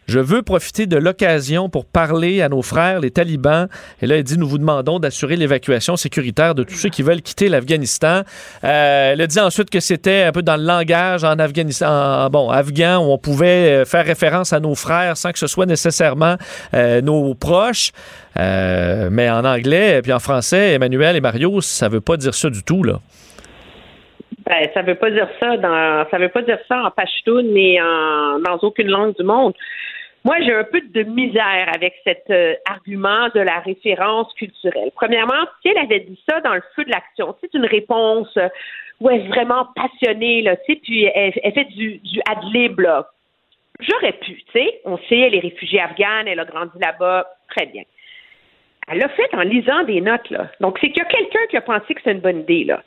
[0.07, 3.68] Je veux profiter de l'occasion pour parler à nos frères, les talibans.
[4.02, 7.22] Et là, il dit, nous vous demandons d'assurer l'évacuation sécuritaire de tous ceux qui veulent
[7.23, 8.22] quitter l'Afghanistan.
[8.64, 12.49] Euh, elle a dit ensuite que c'était un peu dans le langage en Afghanistan, bon,
[12.49, 16.36] afghan, où on pouvait euh, faire référence à nos frères sans que ce soit nécessairement
[16.73, 17.91] euh, nos proches.
[18.38, 22.49] Euh, mais en anglais, puis en français, Emmanuel et Mario, ça veut pas dire ça
[22.49, 22.99] du tout, là.
[24.45, 27.82] Ben, ça veut pas dire ça dans, ça veut pas dire ça en pashtun ni
[27.82, 29.53] en, dans aucune langue du monde.
[30.26, 34.90] Moi, j'ai un peu de misère avec cet euh, argument de la référence culturelle.
[34.96, 38.50] Premièrement, si elle avait dit ça dans le feu de l'action, c'est une réponse euh,
[39.00, 43.08] où elle est vraiment passionnée, là, puis elle, fait du, du ad-lib, là.
[43.80, 44.82] J'aurais pu, tu sais.
[44.86, 47.84] On sait, elle est réfugiée afghane, elle a grandi là-bas, très bien.
[48.88, 50.50] Elle l'a fait en lisant des notes, là.
[50.60, 52.82] Donc, c'est qu'il y a quelqu'un qui a pensé que c'est une bonne idée, là.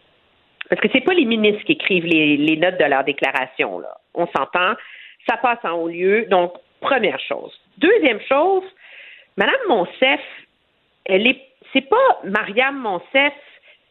[0.69, 3.97] Parce que c'est pas les ministres qui écrivent les, les notes de leur déclaration, là.
[4.15, 4.74] On s'entend.
[5.28, 6.27] Ça passe en haut lieu.
[6.31, 7.52] Donc, première chose.
[7.78, 8.64] Deuxième chose,
[9.36, 10.20] Madame Monsef,
[11.05, 11.40] elle est,
[11.72, 13.32] c'est pas Mariam Monsef,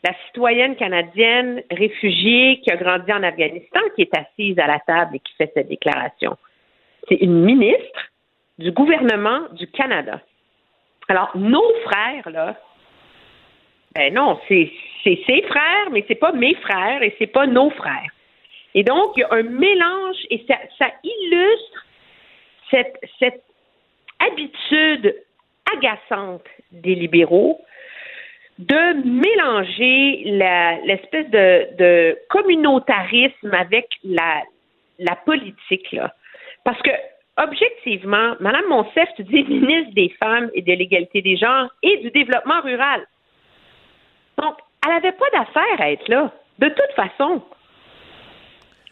[0.03, 5.15] la citoyenne canadienne réfugiée qui a grandi en Afghanistan, qui est assise à la table
[5.15, 6.38] et qui fait cette déclaration.
[7.07, 8.11] C'est une ministre
[8.59, 10.22] du gouvernement du Canada.
[11.07, 12.55] Alors, nos frères, là,
[13.95, 14.72] ben non, c'est
[15.03, 18.11] ses frères, mais c'est pas mes frères et c'est pas nos frères.
[18.76, 20.45] Et donc, il y a un mélange et
[20.77, 21.85] ça illustre
[22.72, 23.44] cette,
[24.19, 25.15] habitude
[25.76, 27.61] agaçante des libéraux
[28.57, 34.41] de mélanger la- l'espèce de, communautarisme avec la,
[34.98, 35.91] la politique.
[35.91, 36.11] Là.
[36.64, 36.89] Parce que,
[37.38, 42.10] objectivement, Mme Monsef, tu dis ministre des Femmes et de l'égalité des genres et du
[42.10, 43.06] développement rural.
[44.38, 47.41] Donc, elle n'avait pas d'affaire à être là, de toute façon.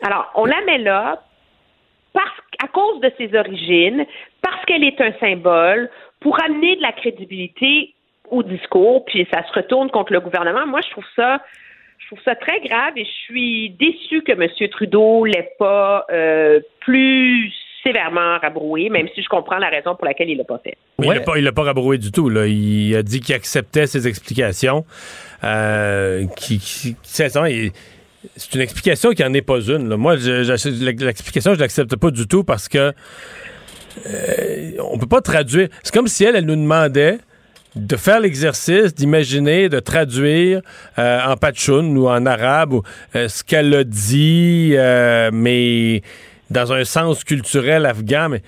[0.03, 1.23] Alors, on la met là
[2.15, 2.31] parce
[2.63, 4.05] à cause de ses origines,
[4.41, 5.89] parce qu'elle est un symbole,
[6.21, 7.93] pour amener de la crédibilité
[8.31, 10.65] au discours, puis ça se retourne contre le gouvernement.
[10.65, 11.39] Moi, je trouve ça,
[11.99, 14.47] je trouve ça très grave et je suis déçue que M.
[14.71, 17.51] Trudeau l'ait pas euh, plus
[17.83, 20.75] sévèrement rabroué, même si je comprends la raison pour laquelle il l'a pas fait.
[20.97, 22.29] Mais Il l'a pas- Il l'a pas rabroué du tout.
[22.29, 22.47] Là.
[22.47, 24.85] Il a dit qu'il acceptait ses explications.
[25.43, 27.71] Euh, qui, qui- c'est ça, il-
[28.35, 29.95] c'est une explication qui n'en est pas une.
[29.95, 32.93] Moi, l'explication, je l'accepte pas du tout parce que
[34.07, 35.69] euh, on peut pas traduire.
[35.84, 37.19] C'est comme si elle, nous demandait
[37.76, 40.61] de faire l'exercice, d'imaginer, de traduire
[40.97, 42.84] euh, en patchoun ou en arabe ou,
[43.15, 46.02] euh, ce qu'elle a dit, euh, mais
[46.49, 48.30] dans un sens culturel afghan.
[48.30, 48.41] Mais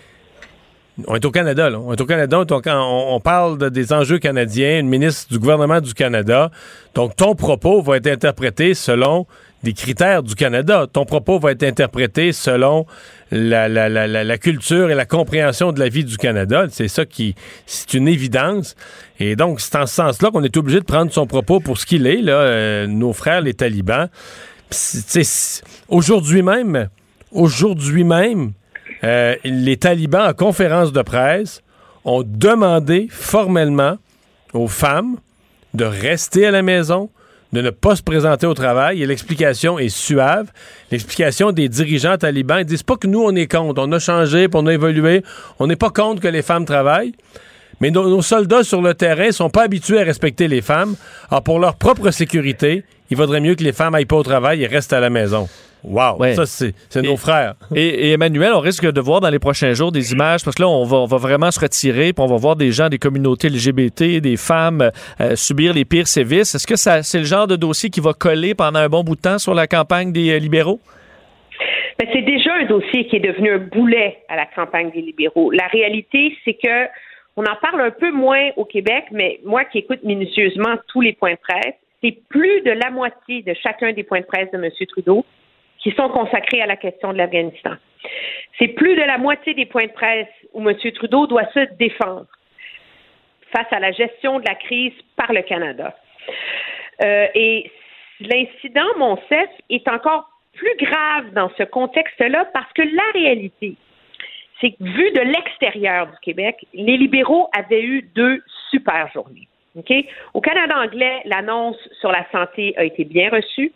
[1.07, 1.79] On est au Canada, là.
[1.79, 5.93] On est au Canada, on, parle de- des enjeux canadiens, une ministre du gouvernement du
[5.93, 6.49] Canada.
[6.95, 9.27] Donc, ton propos va être interprété selon
[9.63, 10.85] des critères du Canada.
[10.91, 12.85] Ton propos va être interprété selon
[13.31, 16.67] la, culture et la compréhension de la vie du Canada.
[16.69, 17.35] C'est ça qui,
[17.65, 18.75] c'est une évidence.
[19.19, 21.85] Et donc, c'est en ce sens-là qu'on est obligé de prendre son propos pour ce
[21.85, 24.09] qu'il est, euh, nos frères, les talibans.
[25.87, 26.89] Aujourd'hui même,
[27.31, 28.51] aujourd'hui même,
[29.03, 31.61] euh, les talibans, en conférence de presse,
[32.03, 33.97] ont demandé formellement
[34.53, 35.17] aux femmes
[35.73, 37.09] de rester à la maison,
[37.53, 39.01] de ne pas se présenter au travail.
[39.01, 40.47] Et l'explication est suave.
[40.91, 43.81] L'explication des dirigeants talibans, ils disent pas que nous, on est contre.
[43.81, 45.23] On a changé, puis on a évolué.
[45.59, 47.13] On n'est pas contre que les femmes travaillent.
[47.79, 50.95] Mais nos, soldats sur le terrain sont pas habitués à respecter les femmes.
[51.29, 54.63] Alors, pour leur propre sécurité, il vaudrait mieux que les femmes aillent pas au travail
[54.63, 55.47] et restent à la maison.
[55.83, 56.17] Wow!
[56.19, 56.33] Ouais.
[56.33, 57.55] Ça, c'est c'est nos frères.
[57.75, 60.63] Et, et Emmanuel, on risque de voir dans les prochains jours des images, parce que
[60.63, 62.97] là, on va, on va vraiment se retirer, puis on va voir des gens des
[62.97, 64.91] communautés LGBT, des femmes
[65.21, 66.55] euh, subir les pires sévices.
[66.55, 69.15] Est-ce que ça, c'est le genre de dossier qui va coller pendant un bon bout
[69.15, 70.79] de temps sur la campagne des euh, libéraux?
[71.99, 75.51] Ben, c'est déjà un dossier qui est devenu un boulet à la campagne des libéraux.
[75.51, 76.87] La réalité, c'est que
[77.35, 81.13] on en parle un peu moins au Québec, mais moi qui écoute minutieusement tous les
[81.13, 84.57] points de presse, c'est plus de la moitié de chacun des points de presse de
[84.57, 84.69] M.
[84.89, 85.23] Trudeau
[85.87, 87.75] qui sont consacrés à la question de l'Afghanistan.
[88.59, 90.75] C'est plus de la moitié des points de presse où M.
[90.95, 92.25] Trudeau doit se défendre
[93.55, 95.95] face à la gestion de la crise par le Canada.
[97.05, 97.71] Euh, et
[98.19, 103.75] l'incident Monsef est encore plus grave dans ce contexte-là parce que la réalité,
[104.59, 109.47] c'est que vu de l'extérieur du Québec, les libéraux avaient eu deux super journées.
[110.33, 113.71] Au Canada anglais, l'annonce sur la santé a été bien reçue.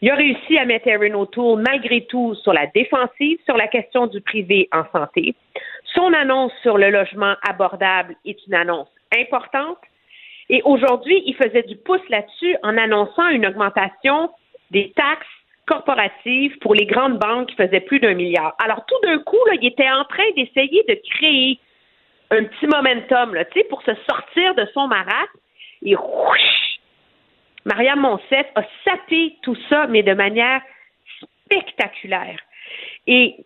[0.00, 4.06] Il a réussi à mettre Erin O'Toole, malgré tout, sur la défensive sur la question
[4.06, 5.34] du privé en santé.
[5.94, 8.88] Son annonce sur le logement abordable est une annonce
[9.18, 9.78] importante.
[10.50, 14.30] Et aujourd'hui, il faisait du pouce là-dessus en annonçant une augmentation
[14.70, 15.26] des taxes
[15.66, 18.54] corporatives pour les grandes banques qui faisaient plus d'un milliard.
[18.62, 21.58] Alors, tout d'un coup, là, il était en train d'essayer de créer
[22.30, 25.38] un petit momentum là, pour se sortir de son marasme.
[25.82, 25.94] Et
[27.64, 30.62] Mariam Monsef a sapé tout ça, mais de manière
[31.44, 32.38] spectaculaire.
[33.06, 33.36] Et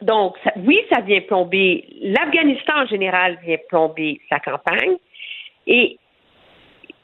[0.00, 4.96] donc, oui, ça vient plomber, l'Afghanistan en général vient plomber sa campagne.
[5.66, 5.98] Et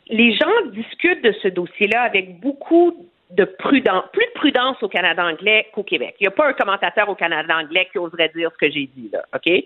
[0.08, 5.24] les gens discutent de ce dossier-là avec beaucoup de prudence, plus de prudence au Canada
[5.24, 6.14] anglais qu'au Québec.
[6.20, 8.86] Il n'y a pas un commentateur au Canada anglais qui oserait dire ce que j'ai
[8.86, 9.64] dit là, ok?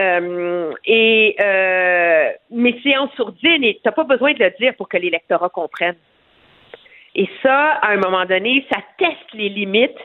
[0.00, 4.96] Euh, Et euh, mais c'est en sourdine t'as pas besoin de le dire pour que
[4.96, 5.96] l'électorat comprenne.
[7.14, 9.98] Et ça, à un moment donné, ça teste les limites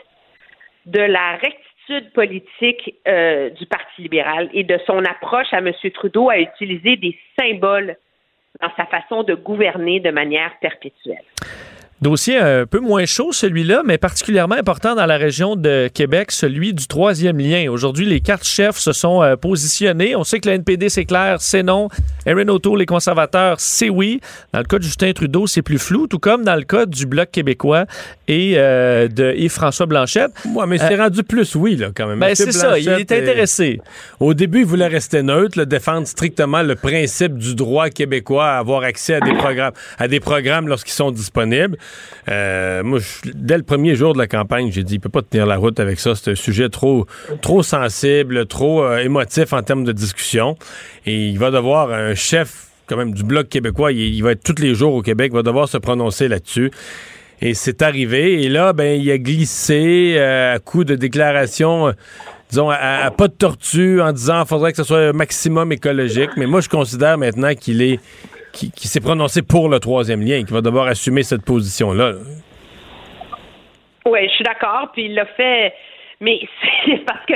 [0.85, 5.71] de la rectitude politique euh, du Parti libéral et de son approche à M.
[5.93, 7.95] Trudeau à utiliser des symboles
[8.61, 11.23] dans sa façon de gouverner de manière perpétuelle.
[11.99, 16.71] Dossier un peu moins chaud, celui-là, mais particulièrement important dans la région de Québec, celui
[16.71, 17.71] du troisième lien.
[17.71, 20.15] Aujourd'hui, les quatre chefs se sont euh, positionnés.
[20.15, 21.87] On sait que le NPD, c'est clair, c'est non.
[22.27, 24.21] Erin O'Toole, les conservateurs, c'est oui.
[24.53, 27.07] Dans le cas de Justin Trudeau, c'est plus flou, tout comme dans le cas du
[27.07, 27.85] Bloc québécois
[28.27, 30.31] et euh, de Yves-François Blanchette.
[30.53, 32.19] Ouais, mais c'est rendu plus oui, là, quand même.
[32.19, 33.81] Ben, c'est ça, il est intéressé.
[34.19, 38.57] Au début, il voulait rester neutre, là, défendre strictement le principe du droit québécois à
[38.59, 41.77] avoir accès à des programmes, à des programmes lorsqu'ils sont disponibles.
[42.29, 45.21] Euh, moi, je- dès le premier jour de la campagne, j'ai dit, il peut pas
[45.21, 46.13] tenir la route avec ça.
[46.15, 47.05] C'est un sujet trop,
[47.41, 50.57] trop sensible, trop euh, émotif en termes de discussion.
[51.05, 54.61] Et il va devoir un chef, quand même, du Bloc québécois, il, va être tous
[54.61, 56.71] les jours au Québec, va devoir se prononcer là-dessus.
[57.41, 58.43] Et c'est arrivé.
[58.43, 61.91] Et là, ben, il a glissé euh, à coup de déclarations, euh,
[62.49, 65.71] disons, à, à pas de tortue, en disant qu'il faudrait que ce soit un maximum
[65.71, 66.31] écologique.
[66.35, 67.99] Mais moi, je considère maintenant qu'il est
[68.53, 72.11] qu'il s'est prononcé pour le troisième lien, qu'il va devoir assumer cette position-là.
[72.11, 72.19] là.
[74.05, 74.89] Oui, je suis d'accord.
[74.93, 75.73] Puis il l'a fait,
[76.21, 76.39] mais
[76.85, 77.35] c'est parce que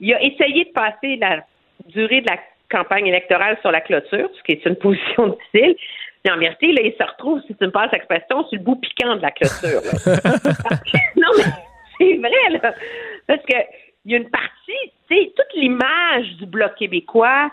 [0.00, 1.44] il a essayé de passer la
[1.86, 2.38] durée de la
[2.70, 5.76] campagne électorale sur la clôture, ce qui est une position difficile.
[6.24, 8.76] Mais en vérité, là, il se retrouve, si tu me passes l'expression, sur le bout
[8.76, 9.80] piquant de la clôture.
[11.16, 11.44] non, mais
[11.98, 12.74] c'est vrai, là.
[13.26, 13.56] Parce que
[14.04, 17.50] il y a une partie, tu sais, toute l'image du Bloc québécois,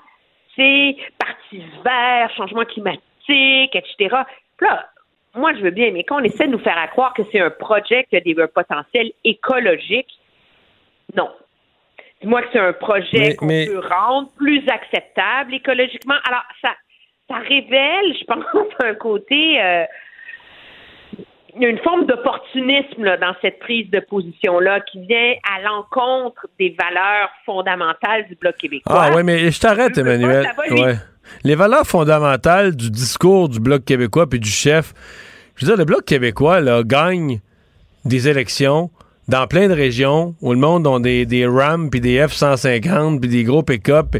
[0.56, 1.37] c'est parti
[1.84, 4.16] vert, changement climatique, etc.
[4.62, 4.90] Là,
[5.36, 7.40] moi, je veux bien, mais quand on essaie de nous faire à croire que c'est
[7.40, 10.10] un projet qui a des un potentiel écologique,
[11.16, 11.30] non.
[12.22, 16.16] Dis-moi que c'est un projet qu'on mais- peut rendre plus acceptable écologiquement.
[16.28, 16.70] Alors, ça,
[17.30, 18.44] ça révèle, je pense,
[18.84, 19.84] un côté, euh,
[21.56, 25.62] il y a une forme d'opportunisme là, dans cette prise de position-là qui vient à
[25.62, 28.96] l'encontre des valeurs fondamentales du Bloc québécois.
[28.96, 30.46] Ah oui, mais je t'arrête, Emmanuel.
[30.46, 30.74] ça va.
[30.74, 30.94] Ouais.
[31.44, 34.94] Les valeurs fondamentales du discours du Bloc québécois puis du chef,
[35.56, 37.40] je veux dire, le Bloc québécois là, gagne
[38.06, 38.90] des élections
[39.28, 43.30] dans plein de régions où le monde ont des, des RAM puis des F-150 puis
[43.30, 44.16] des gros pick-up.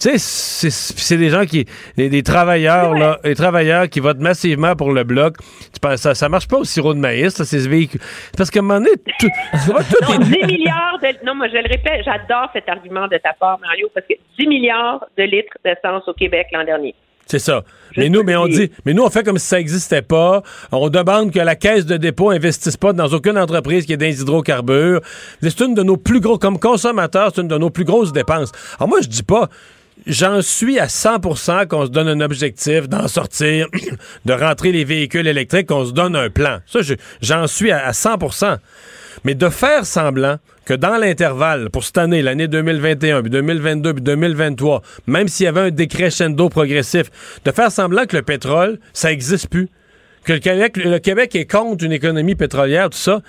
[0.00, 1.64] Tu sais, c'est- des gens qui...
[1.96, 5.36] Des, des travailleurs, là, des travailleurs qui votent massivement pour le Bloc.
[5.72, 8.00] Tu penses, ça, ça marche pas au sirop de maïs, ça, ces véhicules.
[8.36, 11.24] Parce qu'à un moment donné, tout, tu vois, tout Non, est- 10 milliards de...
[11.24, 14.48] Non, moi, je le répète, j'adore cet argument de ta part, Mario, parce que 10
[14.48, 16.94] milliards de litres d'essence au Québec l'an dernier.
[17.26, 17.64] C'est ça.
[17.96, 20.42] Mais nous, mais on dit, mais nous, on fait comme si ça n'existait pas.
[20.70, 24.06] On demande que la caisse de dépôt investisse pas dans aucune entreprise qui est dans
[24.06, 25.00] les hydrocarbures.
[25.42, 28.50] C'est une de nos plus gros, comme consommateurs, c'est une de nos plus grosses dépenses.
[28.78, 29.48] Alors moi, je dis pas,
[30.06, 33.66] j'en suis à 100% qu'on se donne un objectif d'en sortir,
[34.24, 36.58] de rentrer les véhicules électriques, qu'on se donne un plan.
[36.66, 38.56] Ça, je- j'en suis à, à 100%.
[39.24, 44.02] Mais de faire semblant que dans l'intervalle, pour cette année, l'année 2021, puis 2022, puis
[44.02, 47.10] 2023, même s'il y avait un décrescendo progressif,
[47.44, 49.68] de faire semblant que le pétrole, ça n'existe plus,
[50.24, 53.22] que le Québec, le Québec est contre une économie pétrolière, tout ça,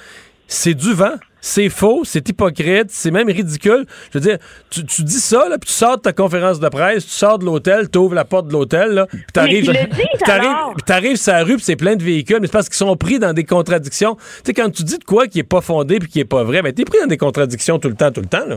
[0.48, 1.16] c'est du vent.
[1.46, 3.86] C'est faux, c'est hypocrite, c'est même ridicule.
[4.14, 4.38] Je veux dire,
[4.72, 7.38] tu, tu dis ça, là, puis tu sors de ta conférence de presse, tu sors
[7.38, 9.70] de l'hôtel, tu ouvres la porte de l'hôtel, là, puis t'arrives
[10.86, 13.20] t'arrives sur la rue, puis c'est plein de véhicules, mais c'est parce qu'ils sont pris
[13.20, 14.16] dans des contradictions.
[14.16, 16.46] Tu sais, quand tu dis de quoi qui est pas fondé puis qui est pas
[16.46, 18.56] vrai, ben t'es pris dans des contradictions tout le temps, tout le temps, là.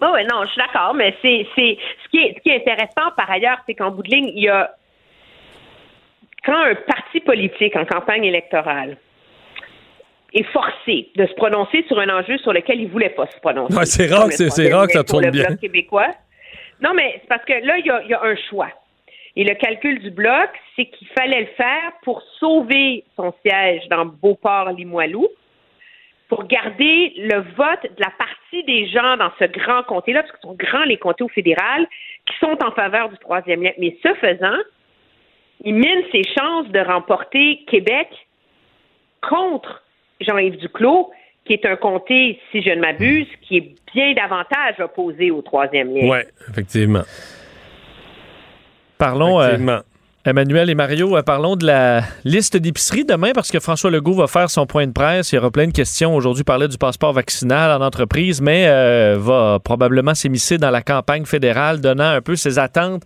[0.00, 2.60] Oui, oui, non, je suis d'accord, mais c'est, c'est ce qui est ce qui est
[2.60, 4.70] intéressant par ailleurs, c'est qu'en bout de ligne, il y a
[6.44, 8.98] quand un parti politique en campagne électorale
[10.36, 13.74] est forcé de se prononcer sur un enjeu sur lequel il voulait pas se prononcer.
[13.76, 15.44] Ouais, c'est rare que c'est- c'est rare que ça tourne bien.
[15.46, 16.08] Bloc québécois.
[16.80, 18.68] Non, mais c'est parce que là, il y a, il y a un choix.
[19.34, 24.06] Et le calcul du bloc, c'est qu'il fallait le faire pour sauver son siège dans
[24.06, 25.26] Beauport-Limoilou,
[26.28, 30.48] pour garder le vote de la partie des gens dans ce grand comté-là, parce qu'ils
[30.48, 31.86] sont grands les comtés au fédéral,
[32.26, 33.72] qui sont en faveur du troisième lien.
[33.78, 34.56] Mais ce faisant,
[35.64, 38.08] il mine ses chances de remporter Québec
[39.22, 39.82] contre
[40.20, 41.10] Jean-Yves Duclos,
[41.44, 45.94] qui est un comté, si je ne m'abuse, qui est bien davantage opposé au troisième
[45.94, 46.08] lien.
[46.08, 47.02] Ouais, effectivement.
[48.98, 49.56] Parlons, euh.
[50.26, 54.26] Emmanuel et Mario, euh, parlons de la liste d'épicerie demain parce que François Legault va
[54.26, 55.30] faire son point de presse.
[55.30, 56.16] Il y aura plein de questions.
[56.16, 61.26] Aujourd'hui, parler du passeport vaccinal en entreprise, mais euh, va probablement s'immiscer dans la campagne
[61.26, 63.04] fédérale, donnant un peu ses attentes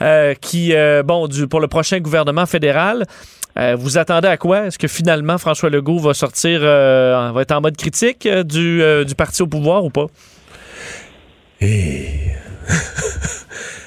[0.00, 3.04] euh, qui, euh, bon, du, pour le prochain gouvernement fédéral.
[3.56, 4.66] Euh, vous attendez à quoi?
[4.66, 8.82] Est-ce que finalement François Legault va sortir, euh, va être en mode critique euh, du,
[9.06, 10.06] du parti au pouvoir ou pas?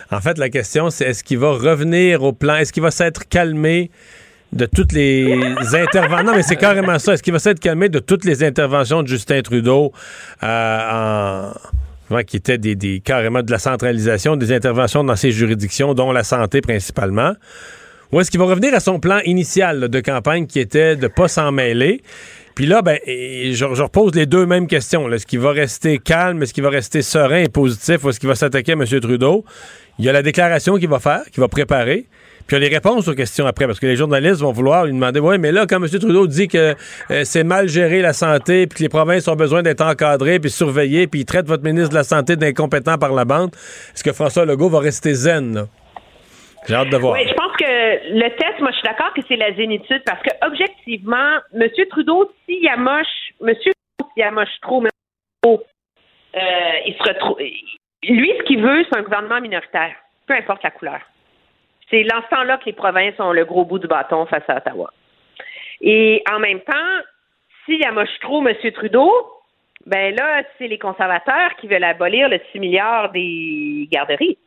[0.09, 3.27] En fait, la question, c'est est-ce qu'il va revenir au plan, est-ce qu'il va s'être
[3.27, 3.91] calmé
[4.53, 5.33] de toutes les
[5.73, 6.25] interventions.
[6.25, 7.13] Non, mais c'est carrément ça.
[7.13, 9.91] Est-ce qu'il va s'être calmé de toutes les interventions de Justin Trudeau
[10.43, 11.51] euh,
[12.09, 12.23] en.
[12.23, 16.23] qui étaient des, des- carrément de la centralisation des interventions dans ces juridictions, dont la
[16.23, 17.33] santé principalement?
[18.11, 21.27] Ou est-ce qu'il va revenir à son plan initial de campagne qui était de pas
[21.27, 22.01] s'en mêler?
[22.55, 25.11] Puis là, ben, je, repose les deux mêmes questions.
[25.11, 26.41] Est-ce qu'il va rester calme?
[26.41, 28.03] Est-ce qu'il va rester serein et positif?
[28.03, 28.85] Ou est-ce qu'il va s'attaquer à M.
[28.99, 29.45] Trudeau?
[29.99, 32.05] Il y a la déclaration qu'il va faire, qu'il va préparer.
[32.47, 34.85] Puis il y a les réponses aux questions après, parce que les journalistes vont vouloir
[34.85, 35.87] lui demander Oui, mais là, quand M.
[35.87, 36.75] Trudeau dit que
[37.11, 40.49] euh, c'est mal géré la santé, puis que les provinces ont besoin d'être encadrées, puis
[40.49, 43.51] surveillées, puis il traite votre ministre de la Santé d'incompétent par la bande,
[43.93, 45.67] est-ce que François Legault va rester zen?
[46.67, 47.17] J'ai hâte de voir.
[47.67, 51.69] Que le test, moi, je suis d'accord que c'est la zénitude parce que, objectivement, M.
[51.89, 53.07] Trudeau, s'il amoche,
[53.41, 53.53] M.
[53.55, 54.89] Trudeau, s'il trop, M.
[55.43, 55.63] Trudeau,
[56.35, 56.39] euh,
[56.85, 57.37] il se retrouve.
[57.39, 59.95] Lui, ce qu'il veut, c'est un gouvernement minoritaire,
[60.27, 61.01] peu importe la couleur.
[61.89, 64.91] C'est l'instant-là que les provinces ont le gros bout du bâton face à Ottawa.
[65.81, 67.01] Et en même temps,
[67.65, 68.55] s'il amoche trop M.
[68.73, 69.11] Trudeau,
[69.85, 74.37] ben là, c'est les conservateurs qui veulent abolir le 6 milliards des garderies.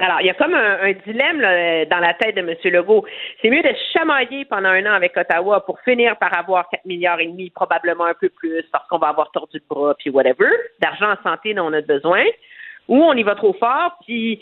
[0.00, 2.56] Alors, il y a comme un, dilemme là, dans la tête de M.
[2.64, 3.04] Legault.
[3.40, 7.20] C'est mieux de chamailler pendant un an avec Ottawa pour finir par avoir 4 milliards
[7.20, 10.48] et demi, probablement un peu plus, parce qu'on va avoir tordu le bras, puis whatever,
[10.80, 12.24] d'argent en santé dont on a besoin,
[12.88, 14.40] ou on y va trop fort, puis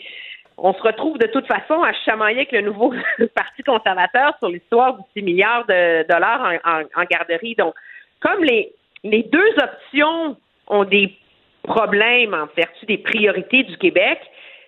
[0.57, 2.91] on se retrouve de toute façon à chamailler avec le nouveau
[3.35, 7.55] Parti conservateur sur l'histoire du 6 milliards de dollars en, en- en garderie.
[7.55, 7.75] Donc,
[8.21, 8.71] comme les,
[9.03, 10.35] les deux options
[10.67, 11.15] ont des
[11.63, 14.19] problèmes en vertu des priorités du Québec,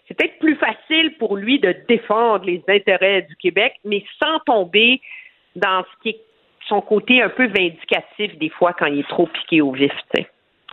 [0.08, 5.02] c'est peut-être plus facile pour lui de défendre les intérêts du Québec, mais sans tomber
[5.56, 6.22] dans ce qui est
[6.68, 9.92] son côté un peu vindicatif des fois quand il est trop piqué au vif.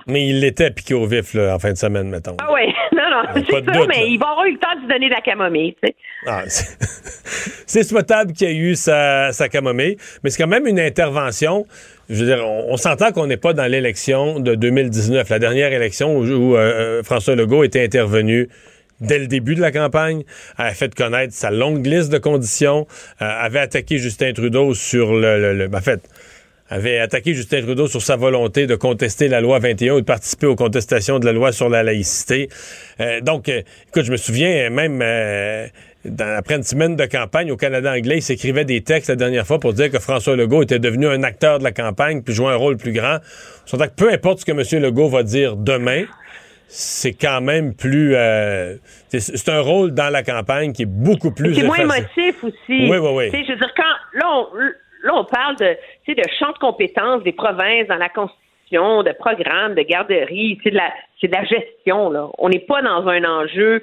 [0.06, 2.36] Mais il l'était piqué au vif là, en fin de semaine, mettons.
[2.42, 4.06] Ah oui, non, non, pas c'est ça, doute, mais là.
[4.06, 5.74] il va avoir eu le temps de se donner de la camomille.
[6.26, 10.80] Ah, c'est souhaitable qu'il y ait eu sa, sa camomille, mais c'est quand même une
[10.80, 11.66] intervention.
[12.08, 15.72] Je veux dire, on, on s'entend qu'on n'est pas dans l'élection de 2019, la dernière
[15.72, 18.48] élection où, où, euh, euh, François Legault était intervenu
[19.02, 20.22] dès le début de la campagne,
[20.56, 22.86] a fait connaître sa longue liste de conditions,
[23.20, 25.40] euh, avait attaqué Justin Trudeau sur le...
[25.40, 26.00] le- le- ben, en fait,
[26.68, 30.46] avait attaqué Justin Trudeau sur sa volonté de contester la loi 21 ou de participer
[30.46, 32.48] aux contestations de la loi sur la laïcité.
[33.00, 35.66] Euh, donc, euh, écoute, je me souviens même euh,
[36.06, 39.46] dans- après une semaine de campagne au Canada anglais, il s'écrivait des textes la dernière
[39.46, 42.52] fois pour dire que François Legault était devenu un acteur de la campagne puis jouait
[42.52, 43.18] un rôle plus grand.
[43.96, 44.82] Peu importe ce que M.
[44.82, 46.04] Legault va dire demain,
[46.74, 48.14] c'est quand même plus...
[48.14, 48.76] euh,
[49.08, 51.54] c'est un rôle dans la campagne qui est beaucoup plus...
[51.54, 52.56] C'est moins émotif aussi.
[52.68, 53.30] Oui, oui, oui.
[53.30, 54.56] Tu sais, Je veux dire, quand là, on,
[55.02, 59.02] là, on parle de, tu sais, de champ de compétences des provinces dans la Constitution,
[59.02, 60.90] de programmes, de garderies, c'est de la
[61.20, 62.08] c'est de la gestion.
[62.08, 62.30] Là.
[62.38, 63.82] On n'est pas dans un enjeu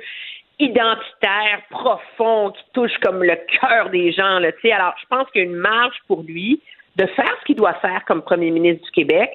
[0.58, 4.40] identitaire, profond, qui touche comme le cœur des gens.
[4.40, 4.72] Là, tu sais.
[4.72, 6.60] Alors, je pense qu'il y a une marge pour lui
[6.96, 9.30] de faire ce qu'il doit faire comme premier ministre du Québec,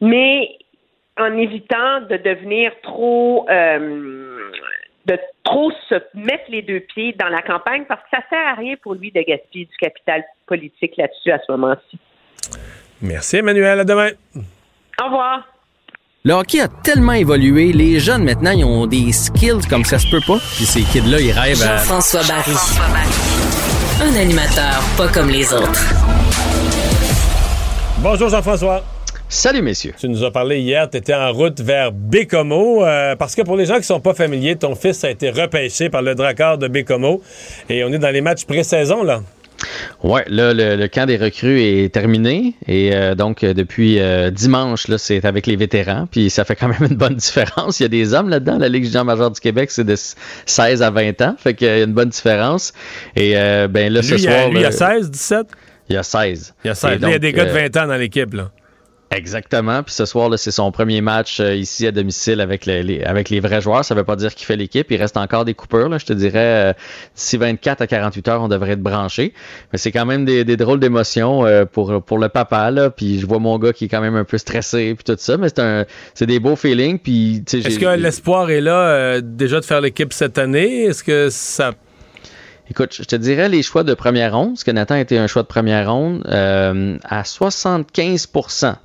[0.00, 0.50] mais
[1.18, 4.50] en évitant de devenir trop euh,
[5.06, 8.54] de trop se mettre les deux pieds dans la campagne parce que ça sert à
[8.54, 11.98] rien pour lui de gaspiller du capital politique là-dessus à ce moment-ci.
[13.00, 13.80] Merci, Emmanuel.
[13.80, 14.10] À demain.
[15.00, 15.48] Au revoir.
[16.24, 20.08] Le hockey a tellement évolué, les jeunes maintenant, ils ont des skills comme ça se
[20.08, 20.38] peut pas.
[20.54, 21.78] Puis ces kids-là, ils rêvent à...
[21.78, 22.54] Jean-François Barry.
[24.00, 25.82] Un animateur pas comme les autres.
[27.98, 28.82] Bonjour Jean-François.
[29.32, 29.94] Salut messieurs.
[29.98, 33.56] Tu nous as parlé hier, tu étais en route vers Bécomo, euh, parce que pour
[33.56, 36.68] les gens qui sont pas familiers, ton fils a été repêché par le Drakkar de
[36.68, 37.22] Bécomo
[37.70, 39.22] et on est dans les matchs pré-saison là.
[40.02, 42.52] Ouais, là, le, le camp des recrues est terminé.
[42.68, 46.06] Et euh, donc, euh, depuis euh, dimanche, là, c'est avec les vétérans.
[46.10, 47.80] Puis ça fait quand même une bonne différence.
[47.80, 48.58] Il y a des hommes là-dedans.
[48.58, 49.94] La Ligue junior majeure du Québec, c'est de
[50.44, 51.36] 16 à 20 ans.
[51.38, 52.74] Fait qu'il y a une bonne différence.
[53.16, 54.40] Et euh, ben là, ce lui, il y soir.
[54.40, 55.46] a, lui, il y a là, 16, 17?
[55.88, 56.54] Il y a 16.
[56.64, 56.90] Il y a 16.
[56.90, 58.50] Et Là, il y a des gars de euh, 20 ans dans l'équipe là.
[59.14, 59.82] Exactement.
[59.82, 63.02] Puis ce soir, là, c'est son premier match euh, ici à domicile avec les, les-
[63.04, 63.84] avec les vrais joueurs.
[63.84, 64.90] Ça veut pas dire qu'il fait l'équipe.
[64.90, 65.88] Il reste encore des coupeurs.
[65.88, 66.72] Là, je te dirais, euh,
[67.14, 69.34] d'ici 24 à 48 heures, on devrait être branché.
[69.72, 72.70] Mais c'est quand même des, des drôles d'émotions euh, pour, pour le papa.
[72.70, 72.90] Là.
[72.90, 75.36] Puis je vois mon gars qui est quand même un peu stressé puis tout ça.
[75.36, 75.84] Mais c'est un
[76.14, 76.98] c'est des beaux feelings.
[76.98, 80.84] Puis, Est-ce que l'espoir est là euh, déjà de faire l'équipe cette année?
[80.84, 81.72] Est-ce que ça.
[82.70, 85.42] Écoute, je te dirais les choix de première ronde, parce que Nathan était un choix
[85.42, 88.76] de première ronde, euh, à 75 hum,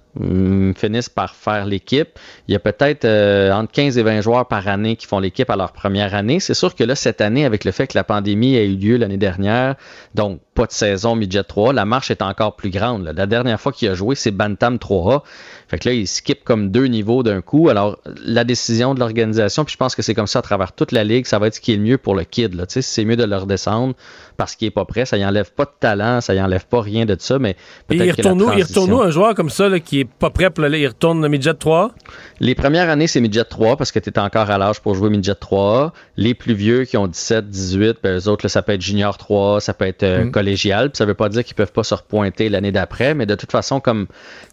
[0.76, 2.10] finissent par faire l'équipe.
[2.48, 5.50] Il y a peut-être euh, entre 15 et 20 joueurs par année qui font l'équipe
[5.50, 6.40] à leur première année.
[6.40, 8.98] C'est sûr que là, cette année, avec le fait que la pandémie a eu lieu
[8.98, 9.76] l'année dernière,
[10.16, 13.12] donc pas de saison midget 3, la marche est encore plus grande.
[13.16, 15.22] La dernière fois qu'il a joué, c'est Bantam 3A.
[15.68, 17.70] Fait que là, il skip comme deux niveaux d'un coup.
[17.70, 20.92] Alors, la décision de l'organisation, puis je pense que c'est comme ça à travers toute
[20.92, 22.52] la ligue, ça va être ce qui est le mieux pour le kid.
[22.52, 23.94] Tu sais, c'est mieux de le redescendre
[24.38, 25.06] parce qu'il est pas prêt.
[25.06, 27.56] Ça y enlève pas de talent, ça y enlève pas rien de ça, mais
[27.88, 28.58] peut-être il que la retourne où?
[28.58, 30.78] Il retourne où transition- un joueur comme ça là, qui est pas prêt pour le.
[30.78, 31.92] Il retourne le midget 3?
[32.40, 35.10] Les premières années, c'est midget 3 parce que tu es encore à l'âge pour jouer
[35.10, 35.92] midget 3.
[36.18, 39.18] Les plus vieux qui ont 17, 18, ben, eux autres, là, ça peut être junior
[39.18, 40.32] 3, ça peut être euh, Mm.
[40.32, 40.90] collégial.
[40.92, 43.52] Puis ça veut pas dire qu'ils peuvent pas se repointer l'année d'après, mais de toute
[43.52, 44.08] façon, comme,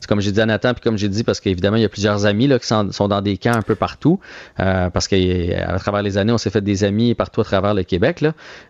[0.08, 2.24] comme j'ai dit à Nathan, puis comme j'ai dit, parce qu'évidemment, il y a plusieurs
[2.26, 4.18] amis là, qui sont, sont dans des camps un peu partout,
[4.60, 7.82] euh, parce qu'à travers les années, on s'est fait des amis partout à travers le
[7.82, 8.24] Québec.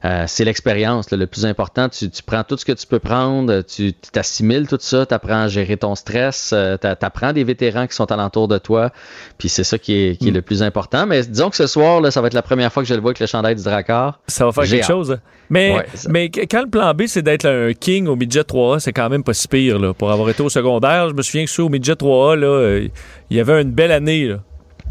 [0.05, 1.89] Euh, c'est l'expérience là, le plus important.
[1.89, 5.43] Tu, tu prends tout ce que tu peux prendre, tu t'assimiles tout ça, tu apprends
[5.43, 8.91] à gérer ton stress, euh, tu apprends des vétérans qui sont alentour de toi,
[9.39, 10.35] puis c'est ça qui est, qui est Mm.
[10.35, 11.07] le plus important.
[11.07, 13.01] Mais disons que ce soir, là, ça va être la première fois que je le
[13.01, 14.21] vois avec le chandail du Drakkar.
[14.27, 15.13] Ça va faire quelque chose.
[15.13, 15.21] hein.
[15.51, 18.93] Mais, Ouais, mais quand le plan B, c'est d'être un king au midget 3A, c'est
[18.93, 19.79] quand même pas si pire.
[19.79, 19.93] Là.
[19.93, 22.89] Pour avoir été au secondaire, je me souviens que ceux au midget 3A, là, euh,
[23.31, 24.27] il y avait une belle année.
[24.27, 24.39] Là.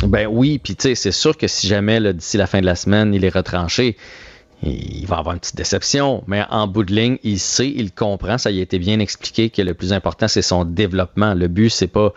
[0.07, 2.75] Ben oui, puis tu sais, c'est sûr que si jamais d'ici la fin de la
[2.75, 3.95] semaine, il est retranché,
[4.65, 6.23] il va avoir une petite déception.
[6.27, 9.49] Mais en bout de ligne, il sait, il comprend, ça y a été bien expliqué
[9.49, 11.33] que le plus important, c'est son développement.
[11.33, 12.13] Le but, c'est pas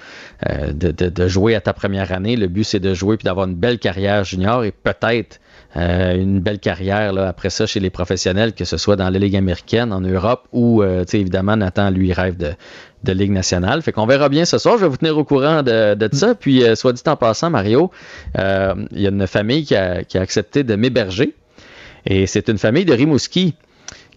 [0.49, 2.37] euh, de, de- de jouer à ta première année.
[2.37, 5.41] Le but, c'est de jouer puis d'avoir une belle carrière junior et peut-être
[5.77, 9.19] euh, une belle carrière là, après ça chez les professionnels, que ce soit dans la
[9.19, 12.53] Ligue américaine, en Europe ou, euh, tu sais, évidemment, Nathan, lui, rêve de,
[13.05, 13.83] de Ligue nationale.
[13.83, 14.77] Fait qu'on verra bien ce soir.
[14.79, 16.35] Je vais vous tenir au courant de, de ça.
[16.35, 17.91] Puis, euh, soit dit en passant, Mario,
[18.39, 21.35] euh, il y a une famille qui a, qui a accepté de m'héberger.
[22.07, 23.55] Et c'est une famille de Rimouski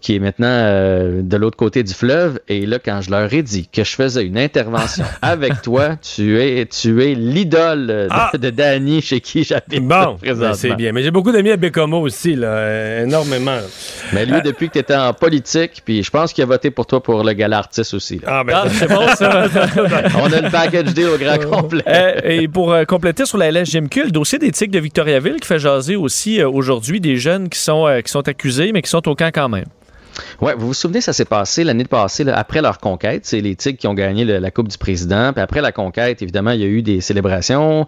[0.00, 2.40] qui est maintenant euh, de l'autre côté du fleuve.
[2.48, 6.40] Et là, quand je leur ai dit que je faisais une intervention avec toi, tu
[6.40, 8.30] es, tu es l'idole de, Ah!
[8.38, 10.48] de Danny chez qui j'habite Bon, présentement.
[10.48, 10.92] ben, c'est bien.
[10.92, 13.58] Mais j'ai beaucoup d'amis à Bécomo aussi, là, euh, énormément.
[14.12, 16.86] Mais lui, depuis que tu étais en politique, puis je pense qu'il a voté pour
[16.86, 18.16] toi pour le gala artiste aussi.
[18.18, 18.40] là.
[18.40, 19.44] Ah, ben, c'est bon, ça.
[20.18, 21.82] On a le package deal au grand complet.
[21.86, 25.58] Euh, et pour euh, compléter sur la LSGMQ, le dossier tics de Victoriaville qui fait
[25.58, 29.06] jaser aussi euh, aujourd'hui des jeunes qui sont, euh, qui sont accusés, mais qui sont
[29.08, 29.66] au camp quand même.
[30.40, 33.26] Ouais, vous vous souvenez, ça s'est passé l'année passée, après leur conquête.
[33.26, 35.32] C'est les Tigres qui ont gagné la Coupe du Président.
[35.32, 37.86] Puis après la conquête, évidemment, il y a eu des célébrations.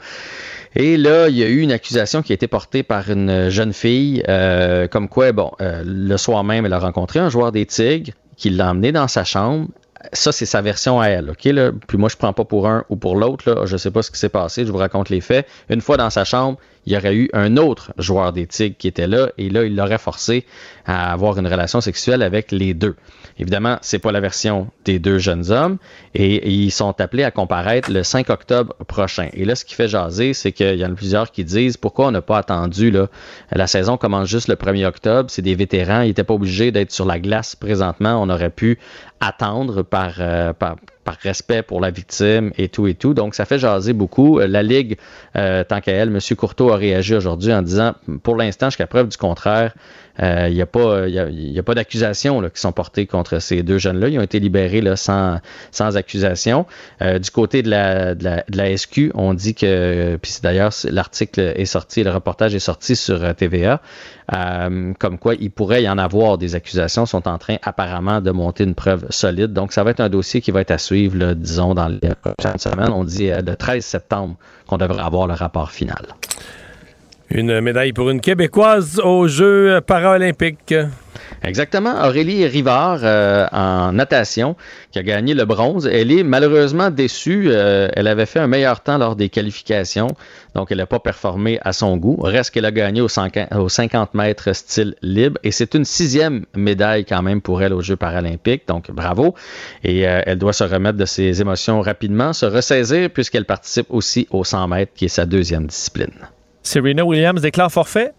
[0.75, 3.73] Et là, il y a eu une accusation qui a été portée par une jeune
[3.73, 7.67] fille, euh, comme quoi, bon, euh, le soir même, elle a rencontré un joueur des
[7.67, 9.69] Tigres qui l'a emmené dans sa chambre.
[10.13, 11.45] Ça, c'est sa version à elle, OK?
[11.45, 11.71] Là?
[11.87, 13.67] Puis moi, je prends pas pour un ou pour l'autre.
[13.67, 15.47] Je sais pas ce qui s'est passé, je vous raconte les faits.
[15.69, 18.89] Une fois dans sa chambre, il y aurait eu un autre joueur des Tigres qui
[18.89, 20.45] était là, et là, il l'aurait forcé
[20.85, 22.97] à avoir une relation sexuelle avec les deux.
[23.39, 25.79] Évidemment, c'est pas la version des deux jeunes hommes,
[26.15, 29.29] et, ils sont appelés à comparaître le 5 octobre prochain.
[29.33, 32.09] Et là, ce qui fait jaser, c'est qu'il y en a plusieurs qui disent pourquoi
[32.09, 33.09] on n'a pas attendu là.
[33.53, 36.93] La saison commence juste le 1er octobre, c'est des vétérans, ils n'étaient pas obligés d'être
[36.93, 38.79] sur la glace présentement, on aurait pu
[39.21, 43.15] attendre par, euh, par, par respect pour la victime et tout et tout.
[43.15, 44.39] Donc, ça fait jaser beaucoup.
[44.39, 44.97] Euh, La Ligue,
[45.37, 46.19] euh, tant qu'à elle, M.
[46.37, 49.75] Courteau a réagi aujourd'hui en disant, pour l'instant, jusqu'à preuve du contraire,
[50.19, 54.09] il n'y a pas, d'accusations qui sont portées contre ces deux jeunes-là.
[54.09, 55.39] Ils ont été libérés sans,
[55.71, 56.67] sans accusation.
[57.01, 62.11] Euh, du côté de la, SQ, on dit que, puis d'ailleurs, l'article est sorti, le
[62.11, 63.81] reportage est sorti sur euh, TVA,
[64.33, 68.31] euh, comme quoi il pourrait y en avoir des accusations, sont en train apparemment de
[68.31, 69.53] monter une preuve solide.
[69.53, 72.59] Donc, ça va être un dossier qui va être à suivre, disons, dans les prochaines
[72.59, 72.93] semaines.
[72.93, 74.37] On dit euh, le 13 septembre
[74.67, 76.07] qu'on devrait avoir le rapport final.
[77.35, 80.75] Une médaille pour une Québécoise aux Jeux paralympiques.
[81.43, 82.05] Exactement.
[82.05, 84.55] Aurélie Rivard euh, en natation
[84.91, 85.87] qui a gagné le bronze.
[85.91, 87.47] Elle est malheureusement déçue.
[87.49, 90.09] Euh, elle avait fait un meilleur temps lors des qualifications,
[90.55, 92.21] donc elle n'a pas performé à son goût.
[92.21, 96.45] Reste qu'elle a gagné au 50 au 50 mètres style libre et c'est une sixième
[96.55, 98.69] médaille quand même pour elle aux Jeux paralympiques.
[98.69, 99.35] Donc bravo.
[99.85, 104.29] Et euh, elle doit se remettre de ses émotions rapidement, se ressaisir puisqu'elle participe aussi
[104.31, 106.13] au 100 mètres qui est sa deuxième discipline.
[106.63, 108.13] Serena Williams déclare forfait?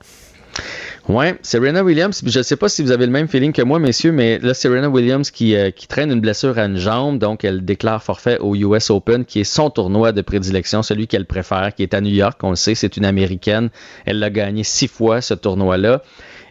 [1.10, 3.78] Ouais, Serena Williams, je ne sais pas si vous avez le même feeling que moi,
[3.78, 7.44] messieurs, mais là, Serena Williams qui, euh, qui traîne une blessure à une jambe, donc
[7.44, 11.76] elle déclare forfait au US Open, qui est son tournoi de prédilection, celui qu'elle préfère,
[11.76, 13.70] qui est à New York, on le sait, c'est une Américaine.
[14.06, 16.04] Elle l'a gagné six fois, ce tournoi-là.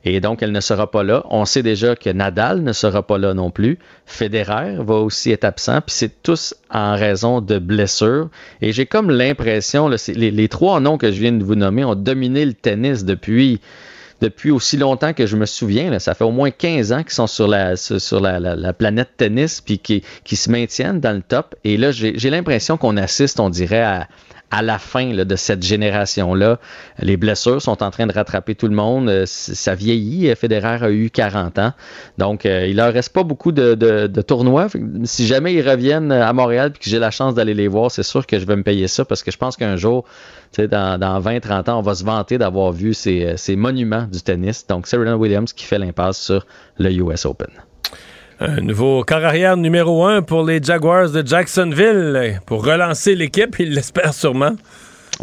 [0.04, 1.24] Et donc, elle ne sera pas là.
[1.30, 3.78] On sait déjà que Nadal ne sera pas là non plus.
[4.06, 5.80] Federer va aussi être absent.
[5.80, 8.28] Puis c'est tous en raison de blessures.
[8.60, 11.94] Et j'ai comme l'impression, les, les trois noms que je viens de vous nommer ont
[11.94, 13.60] dominé le tennis depuis
[14.20, 15.90] depuis aussi longtemps que je me souviens.
[15.90, 15.98] là.
[15.98, 19.08] ça fait au moins 15 ans qu'ils sont sur la, sur la, la- la planète
[19.16, 21.56] tennis puis qui, qui se maintiennent dans le top.
[21.64, 24.06] Et là, j'ai l'impression qu'on assiste, on dirait, à,
[24.52, 26.58] à la fin de cette génération-là.
[26.98, 29.08] Les blessures sont en train de rattraper tout le monde.
[29.08, 30.32] Euh, Ça vieillit.
[30.36, 31.72] Federer a eu 40 ans.
[32.18, 34.66] Donc, euh, il leur reste pas beaucoup de, tournois.
[35.04, 38.02] Si jamais ils reviennent à Montréal et que j'ai la chance d'aller les voir, c'est
[38.02, 40.04] sûr que je vais me payer ça parce que je pense qu'un jour,
[40.58, 44.20] dans, dans 20-30 ans, on va se vanter d'avoir vu ces, euh, ces monuments du
[44.20, 44.66] tennis.
[44.66, 46.46] Donc, Serena Williams qui fait l'impasse sur
[46.78, 47.48] le US Open.
[48.40, 53.74] Un nouveau corps arrière numéro un pour les Jaguars de Jacksonville pour relancer l'équipe, il
[53.74, 54.56] l'espère sûrement.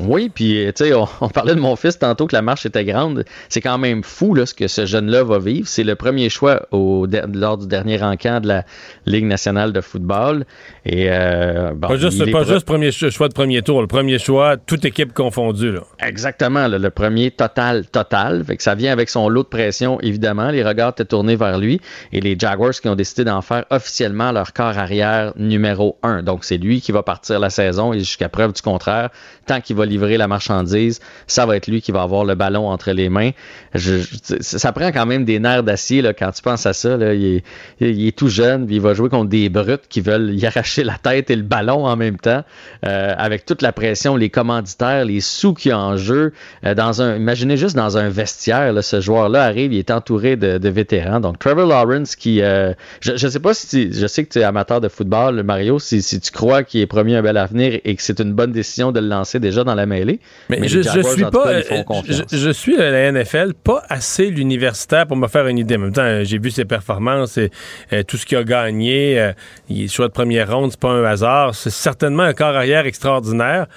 [0.07, 2.85] Oui, puis tu sais, on, on parlait de mon fils tantôt que la marche était
[2.85, 3.25] grande.
[3.49, 5.67] C'est quand même fou là, ce que ce jeune-là va vivre.
[5.67, 8.65] C'est le premier choix au, lors du dernier encamp de la
[9.05, 10.45] Ligue nationale de football.
[10.85, 14.19] Et euh, bon, pas juste, pas juste premier cho- choix de premier tour, le premier
[14.19, 15.71] choix, toute équipe confondue.
[15.71, 15.81] Là.
[15.99, 18.43] Exactement, là, le premier total, total.
[18.43, 20.49] Fait que ça vient avec son lot de pression, évidemment.
[20.51, 21.81] Les regards étaient tournés vers lui.
[22.13, 26.23] Et les Jaguars qui ont décidé d'en faire officiellement leur corps arrière numéro un.
[26.23, 29.09] Donc, c'est lui qui va partir la saison et jusqu'à preuve du contraire,
[29.45, 32.67] tant qu'il va livrer la marchandise, ça va être lui qui va avoir le ballon
[32.67, 33.31] entre les mains.
[33.75, 36.97] Ça prend quand même des nerfs d'acier quand tu penses à ça.
[37.13, 37.41] Il,
[37.81, 40.97] est, tout jeune, puis il va jouer contre des brutes qui veulent y arracher la
[40.97, 42.43] tête et le ballon en même temps,
[42.85, 46.33] euh, avec toute la pression, les commanditaires, les sous a en jeu.
[46.65, 50.69] Euh, dans un, imaginez juste dans un vestiaire, ce joueur-là arrive, il est entouré de,
[50.69, 51.19] vétérans.
[51.19, 54.43] Donc Trevor Lawrence, qui, euh, je, je sais pas si, je sais que tu es
[54.43, 57.95] amateur de football, Mario, si, si tu crois qu'il est promis un bel avenir et
[57.95, 60.19] que c'est une bonne décision de le lancer déjà dans la mêlée.
[60.49, 61.29] Mais, je, suis pas.
[61.29, 65.57] cas, euh, je, je suis à la NFL pas assez l'universitaire pour me faire une
[65.57, 65.75] idée.
[65.75, 67.51] En même temps, j'ai vu ses performances et
[67.93, 69.19] euh, tout ce qu'il a gagné.
[69.19, 69.33] euh,
[69.69, 71.55] il est choix de première ronde, c'est pas un hasard.
[71.55, 73.67] C'est certainement un corps arrière extraordinaire.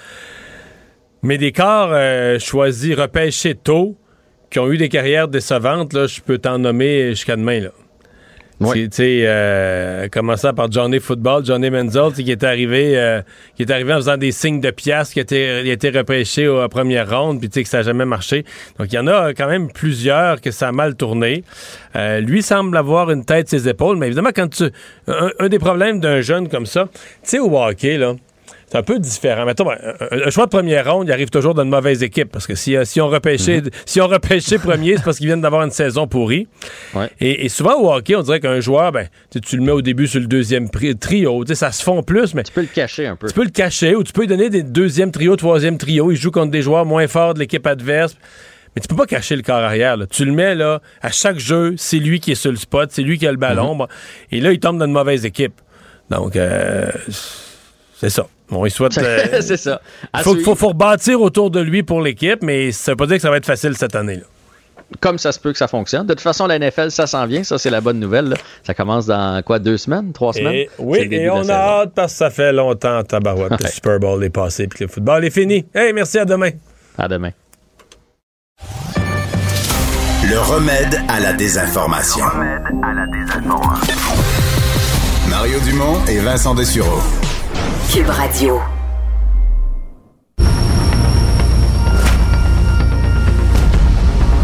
[1.21, 3.97] Mais des corps euh, choisis, repêchés tôt,
[4.49, 7.61] qui ont eu des carrières décevantes, là, je peux t'en nommer jusqu'à demain.
[7.61, 7.69] Là.
[8.91, 13.21] Sais, euh, commençant par Johnny Football, Johnny Menzel, qui est arrivé euh,
[13.55, 15.89] qui est arrivé en faisant des signes de pièces, qui a été, il a été
[15.89, 18.45] repêché à première ronde, puis tu sais que ça n'a jamais marché.
[18.77, 21.43] Donc, il y en a quand même plusieurs que ça a mal tourné.
[21.95, 24.63] Euh, lui semble avoir une tête ses épaules, mais évidemment, quand tu...
[25.07, 28.15] Un, un des problèmes d'un jeune comme ça, tu sais, au hockey, là,
[28.73, 29.45] c'est un peu différent.
[29.45, 29.75] Mettons, un,
[30.25, 32.31] un, choix de première ronde, il arrive toujours dans une mauvaise équipe.
[32.31, 33.69] Parce que si, si on repêché, Mhm.
[33.85, 36.47] si on repêché premier, c'est parce qu'ils viennent d'avoir une saison pourrie.
[37.19, 40.07] Et, et souvent au hockey, on dirait qu'un joueur, ben, tu, le mets au début
[40.07, 41.43] sur le deuxième trio.
[41.53, 42.41] Ça se fond plus, mais.
[42.41, 43.27] Tu peux le cacher un peu.
[43.27, 46.09] Tu peux le cacher ou tu peux lui donner des deuxième trio, troisième trio.
[46.09, 48.17] Il joue contre des joueurs moins forts de l'équipe adverse.
[48.75, 49.97] Mais tu peux pas cacher le corps arrière.
[49.97, 50.07] là.
[50.07, 53.03] Tu le mets là, à chaque jeu, c'est lui qui est sur le spot, c'est
[53.03, 53.75] lui qui a le ballon.
[53.75, 53.87] Bon.
[54.31, 55.53] Et là, il tombe dans une mauvaise équipe.
[56.09, 56.89] Donc, euh,
[57.99, 58.25] c'est ça.
[58.53, 58.97] Bon, il souhaite.
[58.97, 59.81] euh, c'est ça.
[60.03, 60.45] il À faut, suivre.
[60.45, 63.29] faut, faut rebâtir autour de lui pour l'équipe, mais ça veut pas dire que ça
[63.29, 64.15] va être facile cette année.
[64.15, 64.21] Là.
[64.99, 66.05] Comme ça se peut que ça fonctionne.
[66.05, 67.43] De toute façon, la NFL, ça s'en vient.
[67.43, 68.25] Ça, c'est la bonne nouvelle.
[68.29, 68.35] là.
[68.63, 70.53] Ça commence dans quoi, deux semaines, trois semaines?
[70.53, 71.53] Et, oui, le et la on a saison.
[71.53, 74.83] hâte parce que ça fait longtemps, tabarouette, que le Super Bowl est passé puis que
[74.83, 75.65] le football est fini.
[75.73, 76.51] Hey, merci, à demain.
[76.97, 77.31] À demain.
[80.29, 82.25] Le remède à la désinformation.
[85.29, 86.99] Mario Dumont et Vincent Dessureau.
[88.01, 88.59] Radio.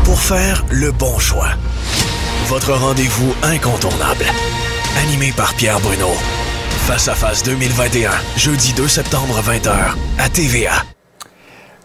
[0.04, 1.50] Pour faire le bon choix.
[2.48, 4.26] Votre rendez-vous incontournable.
[5.04, 6.10] Animé par Pierre Bruno.
[6.86, 10.84] Face à face 2021, jeudi 2 septembre 20h, à TVA.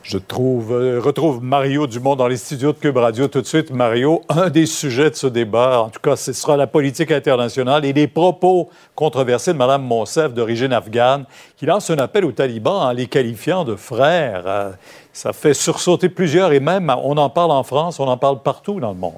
[0.05, 3.71] Je euh, retrouve Mario Dumont dans les studios de Cube Radio tout de suite.
[3.71, 7.87] Mario, un des sujets de ce débat, en tout cas, ce sera la politique internationale
[7.87, 11.25] et les propos controversés de Mme Monsef d'origine afghane,
[11.57, 14.43] qui lance un appel aux talibans en les qualifiant de frères.
[14.47, 14.71] Euh,
[15.15, 18.81] ça fait sursauter plusieurs et même, on en parle en France, on en parle partout
[18.81, 19.15] dans le monde.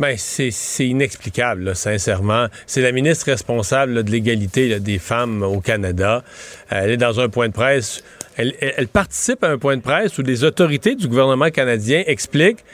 [0.00, 2.46] Ben, c'est inexplicable, sincèrement.
[2.66, 6.24] C'est la ministre responsable de l'égalité des femmes au Canada.
[6.70, 8.02] Elle est dans un point de presse.
[8.40, 12.64] Elle, participe à un point de presse où les autorités du gouvernement canadien expliquent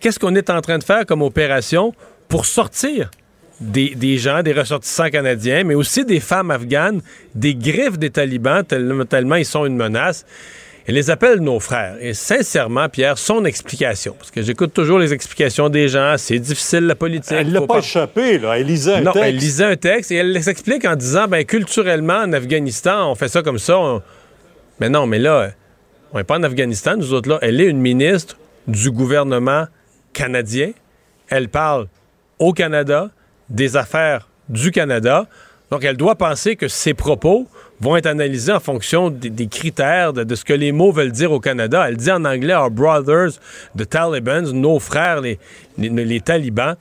[0.00, 1.94] qu'est-ce qu'on est en train de faire comme opération
[2.28, 3.10] pour sortir
[3.60, 7.00] des, des gens, des ressortissants canadiens, mais aussi des femmes afghanes,
[7.34, 10.26] des griffes des talibans, tellement, tellement ils sont une menace.
[10.86, 11.96] Elle les appelle nos frères.
[12.00, 16.80] Et sincèrement, Pierre, son explication, parce que j'écoute toujours les explications des gens, c'est difficile
[16.80, 17.32] la politique.
[17.38, 18.58] Elle l'a pas échappé, là.
[18.58, 19.28] Elle lisait un non, texte.
[19.28, 23.14] elle lisait un texte et elle les explique en disant, ben culturellement, en Afghanistan, on
[23.14, 23.78] fait ça comme ça.
[23.78, 24.02] on-
[24.80, 25.50] Mais non, mais là,
[26.12, 27.38] on n'est pas en Afghanistan, nous autres là.
[27.42, 28.36] Elle est une ministre
[28.66, 29.66] du gouvernement
[30.12, 30.72] canadien.
[31.28, 31.88] Elle parle
[32.38, 33.10] au Canada,
[33.48, 35.26] des affaires du Canada.
[35.70, 37.48] Donc, elle doit penser que ses propos
[37.80, 41.40] vont être analysés en fonction des, critères de, ce que les mots veulent dire au
[41.40, 41.86] Canada.
[41.88, 43.40] Elle dit en anglais Our brothers,
[43.76, 45.38] the Taliban, nos frères, les,
[45.78, 46.76] les talibans.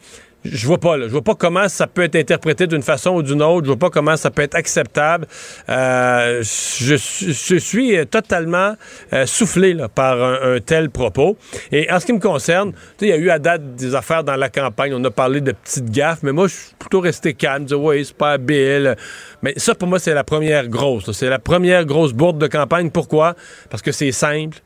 [0.46, 1.08] Je vois pas, là.
[1.08, 3.66] Je vois pas comment ça peut être interprété d'une façon ou d'une autre.
[3.66, 5.26] Je vois pas comment ça peut être acceptable.
[5.70, 8.76] Euh, je, suis- je suis totalement
[9.14, 11.38] euh, soufflé là, par un, tel propos.
[11.72, 14.36] Et en ce qui me concerne, il y a eu à date des affaires dans
[14.36, 14.94] la campagne.
[14.94, 17.66] On a parlé de petites gaffes, mais moi, je suis plutôt resté calme.
[17.66, 18.96] Dire, oui, c'est pas habile.
[19.42, 21.12] Mais ça, pour moi, c'est la première grosse.
[21.12, 22.90] C'est la première grosse bourde de campagne.
[22.90, 23.36] Pourquoi?
[23.70, 24.58] Parce que c'est simple.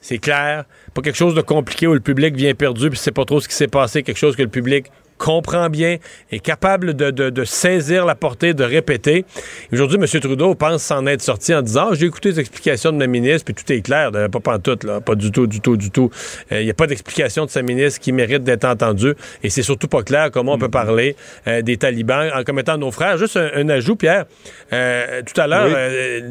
[0.00, 3.24] C'est clair, pas quelque chose de compliqué où le public vient perdu puis c'est pas
[3.24, 4.88] trop ce qui s'est passé, quelque chose que le public
[5.18, 5.98] comprend bien,
[6.32, 9.24] est capable de, de- de saisir la portée, de répéter.
[9.72, 10.06] Aujourd'hui, M.
[10.20, 13.44] Trudeau pense s'en être sorti en disant Ah, J'ai écouté les explications de ma ministre,
[13.44, 14.10] puis tout est clair.
[14.10, 16.10] Là, pas pantoute, là, pas du tout, du tout, du tout.
[16.52, 19.14] Euh, Il n'y a pas d'explication de sa ministre qui mérite d'être entendue.
[19.42, 21.16] Et c'est surtout pas clair comment on peut parler
[21.46, 23.16] euh, des talibans en comme étant nos frères.
[23.18, 24.24] Juste un, un ajout, Pierre.
[24.72, 25.68] Euh, tout à l'heure,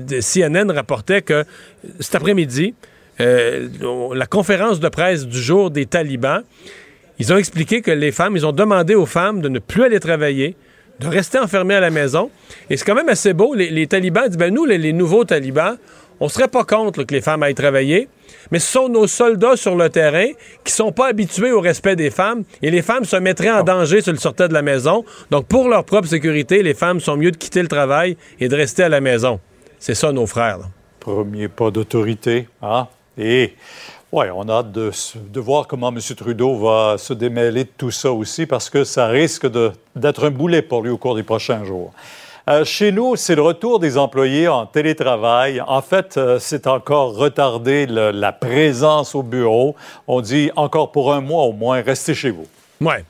[0.10, 0.20] Oui.
[0.22, 1.46] CNN rapportait que
[2.00, 2.74] cet après-midi,
[3.20, 6.42] la conférence de presse du jour des talibans,
[7.20, 10.00] ils ont expliqué que les femmes, ils ont demandé aux femmes de ne plus aller
[10.00, 10.56] travailler,
[11.00, 12.30] de rester enfermées à la maison.
[12.70, 13.54] Et c'est quand même assez beau.
[13.56, 15.78] Les, les talibans disent, ben nous, les, les nouveaux talibans,
[16.20, 18.08] on serait pas contre là, que les femmes aillent travailler,
[18.52, 20.28] mais ce sont nos soldats sur le terrain
[20.64, 24.02] qui sont pas habitués au respect des femmes et les femmes se mettraient en danger
[24.02, 25.04] s'ils sortaient de la maison.
[25.32, 28.56] Donc, pour leur propre sécurité, les femmes sont mieux de quitter le travail et de
[28.56, 29.40] rester à la maison.
[29.80, 30.60] C'est ça, nos frères.
[30.60, 30.66] là.
[31.00, 32.48] Premier pas d'autorité.
[32.62, 32.88] Hein?
[33.18, 33.54] Et
[34.14, 36.00] ouais, on a hâte de, de voir comment M.
[36.16, 39.48] Trudeau va se démêler de tout ça aussi, parce que ça risque
[39.96, 41.92] d'être un boulet pour lui au cours des prochains jours.
[42.50, 45.62] Euh, chez nous, c'est le retour des employés en télétravail.
[45.62, 49.76] En fait, euh, c'est encore retardé la présence au bureau.
[50.08, 52.46] On dit encore pour un mois au moins, restez chez vous.
[52.82, 53.06] Ouais.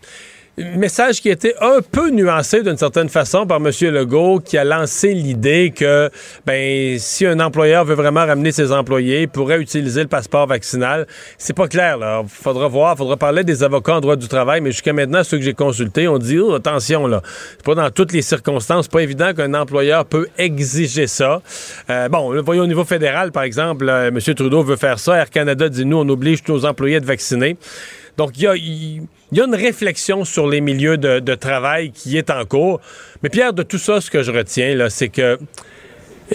[0.57, 3.71] Message qui été un peu nuancé d'une certaine façon par M.
[3.91, 6.11] Legault, qui a lancé l'idée que
[6.45, 11.07] ben si un employeur veut vraiment ramener ses employés, il pourrait utiliser le passeport vaccinal.
[11.39, 12.23] C'est pas clair, là.
[12.27, 15.43] Faudra voir, faudra parler des avocats en droit du travail, mais jusqu'à maintenant, ceux que
[15.43, 17.23] j'ai consultés ont dit oh, attention, là.
[17.53, 21.41] C'est pas dans toutes les circonstances, pas évident qu'un employeur peut exiger ça.
[21.89, 24.19] Euh, bon, voyons au niveau fédéral, par exemple, euh, M.
[24.19, 25.17] Trudeau veut faire ça.
[25.17, 27.57] Air Canada dit nous, on oblige tous nos employés à être vaccinés.
[28.17, 28.53] Donc, il y a,
[29.41, 32.81] a, une réflexion sur les milieux de, travail qui est en cours.
[33.21, 35.37] Mais Pierre, de tout ça, ce que je retiens, c'est que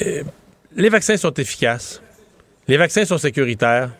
[0.03, 0.23] euh,
[0.77, 2.03] les vaccins sont efficaces.
[2.67, 3.91] Les vaccins sont sécuritaires.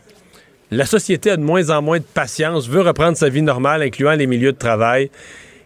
[0.71, 4.13] La société a de moins en moins de patience, veut reprendre sa vie normale, incluant
[4.13, 5.09] les milieux de travail.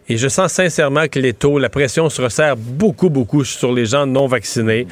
[0.08, 3.86] Et je sens sincèrement que les taux, la pression se resserre beaucoup, beaucoup sur les
[3.86, 4.86] gens non vaccinés.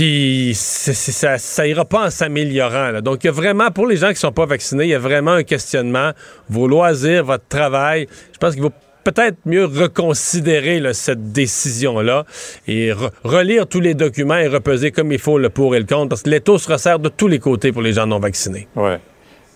[0.00, 3.02] Puis ça, ça ira pas en s'améliorant.
[3.02, 4.98] Donc, il y a vraiment, pour les gens qui sont pas vaccinés, il y a
[4.98, 6.12] vraiment un questionnement.
[6.48, 8.72] Vos loisirs, votre travail, je pense qu'il vaut
[9.04, 12.24] peut-être mieux reconsidérer cette décision-là
[12.66, 12.92] et
[13.24, 16.22] relire tous les documents et repeser comme il faut le pour et le contre, parce
[16.22, 18.68] que l'étau se resserre de tous les côtés pour les gens non vaccinés.
[18.76, 18.98] Ouais.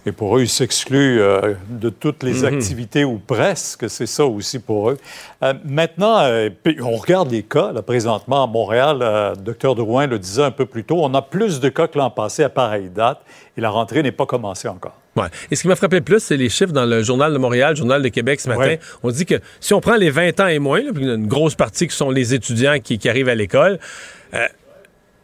[0.07, 2.55] Et pour eux, ils s'excluent euh, de toutes les mhm.
[2.55, 4.99] activités, ou presque, c'est ça aussi pour eux.
[5.43, 6.51] Euh, maintenant, euh,
[6.83, 10.67] on regarde les cas, là, présentement à Montréal, le docteur Drouin le disait un peu
[10.67, 13.21] plus tôt, on a plus de cas que l'an passé à pareille date,
[13.57, 14.99] et la rentrée n'est pas commencée encore.
[15.17, 15.29] Ouais.
[15.51, 17.71] Et ce qui m'a frappé le plus, c'est les chiffres dans le Journal de Montréal,
[17.71, 18.75] le Journal de Québec ce matin.
[19.03, 21.87] On dit que si on prend les 20 ans et moins, là, une grosse partie
[21.87, 23.79] qui sont les étudiants qui, qui arrivent à l'école,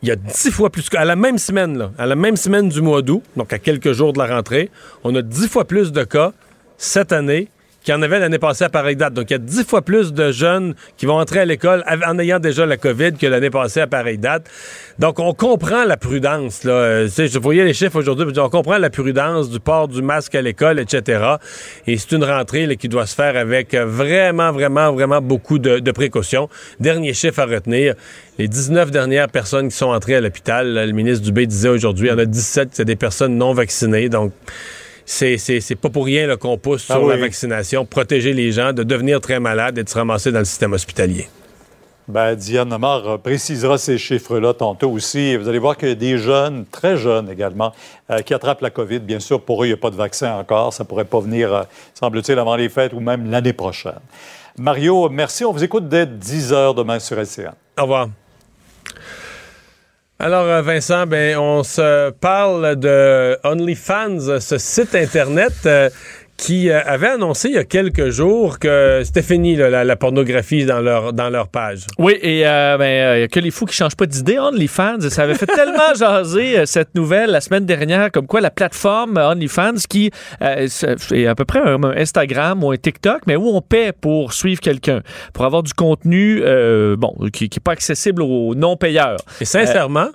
[0.03, 2.69] il y a dix fois plus à la même semaine, là, à la même semaine
[2.69, 4.71] du mois d'août, donc à quelques jours de la rentrée,
[5.05, 6.33] on a dix fois plus de cas
[6.79, 7.49] cette année
[7.83, 9.15] qu'il y en avait l'année passée à pareille date.
[9.15, 12.19] Donc, il y a dix fois plus de jeunes qui vont entrer à l'école en
[12.19, 14.49] ayant déjà la COVID que l'année passée à pareille date.
[14.99, 16.65] Donc, on comprend la prudence.
[16.65, 16.73] Là.
[16.73, 20.43] Euh, je voyais les chiffres aujourd'hui, on comprend la prudence du port du masque à
[20.43, 21.37] l'école, etc.
[21.87, 25.93] Et c'est une rentrée qui doit se faire avec vraiment, vraiment, vraiment beaucoup de, de,
[25.93, 26.49] précautions.
[26.79, 27.95] Dernier chiffre à retenir,
[28.39, 32.11] les 19 dernières personnes qui sont entrées à l'hôpital, le ministre Dubé disait aujourd'hui, il
[32.11, 34.09] y en a 17 c'est des personnes non vaccinées.
[34.09, 34.33] Donc,
[35.11, 39.21] c'est pas pour rien qu'on pousse ah sur la vaccination, protéger les gens de devenir
[39.21, 41.29] très malades et de se ramasser dans le système hospitalier.
[42.07, 45.37] Ben, Diane Lamar précisera ces chiffres-là tantôt aussi.
[45.37, 47.73] Vous allez voir qu'il y a des jeunes, très jeunes également,
[48.11, 48.99] euh, qui attrapent la COVID.
[49.01, 50.73] Bien sûr, pour eux, il n'y a pas de vaccin encore.
[50.73, 51.63] Ça ne pourrait pas venir, euh,
[51.95, 54.01] semble-t-il, avant les fêtes ou même l'année prochaine.
[54.59, 55.45] Mario, merci.
[55.45, 57.53] On vous écoute dès 10 heures demain sur LCN.
[57.79, 58.09] Au revoir.
[60.23, 65.89] Alors, euh, Vincent, ben, on se parle de OnlyFans, ce site Internet euh,
[66.41, 70.81] qui euh, avait annoncé il y a quelques jours que c'était fini la, pornographie dans
[70.81, 71.87] leur, dans leur page.
[71.99, 74.39] Oui, et euh, ben, il n'y a que les fous qui changent pas d'idée.
[74.39, 78.51] OnlyFans, ça avait fait tellement jaser euh, cette nouvelle la semaine dernière, comme quoi la
[78.51, 80.11] plateforme OnlyFans, qui
[80.41, 84.61] est à peu près un, Instagram ou un TikTok, mais où on paie pour suivre
[84.61, 85.03] quelqu'un,
[85.35, 86.43] pour avoir du contenu
[86.97, 89.19] bon, qui n'est pas accessible aux non-payeurs.
[89.43, 90.09] Et sincèrement,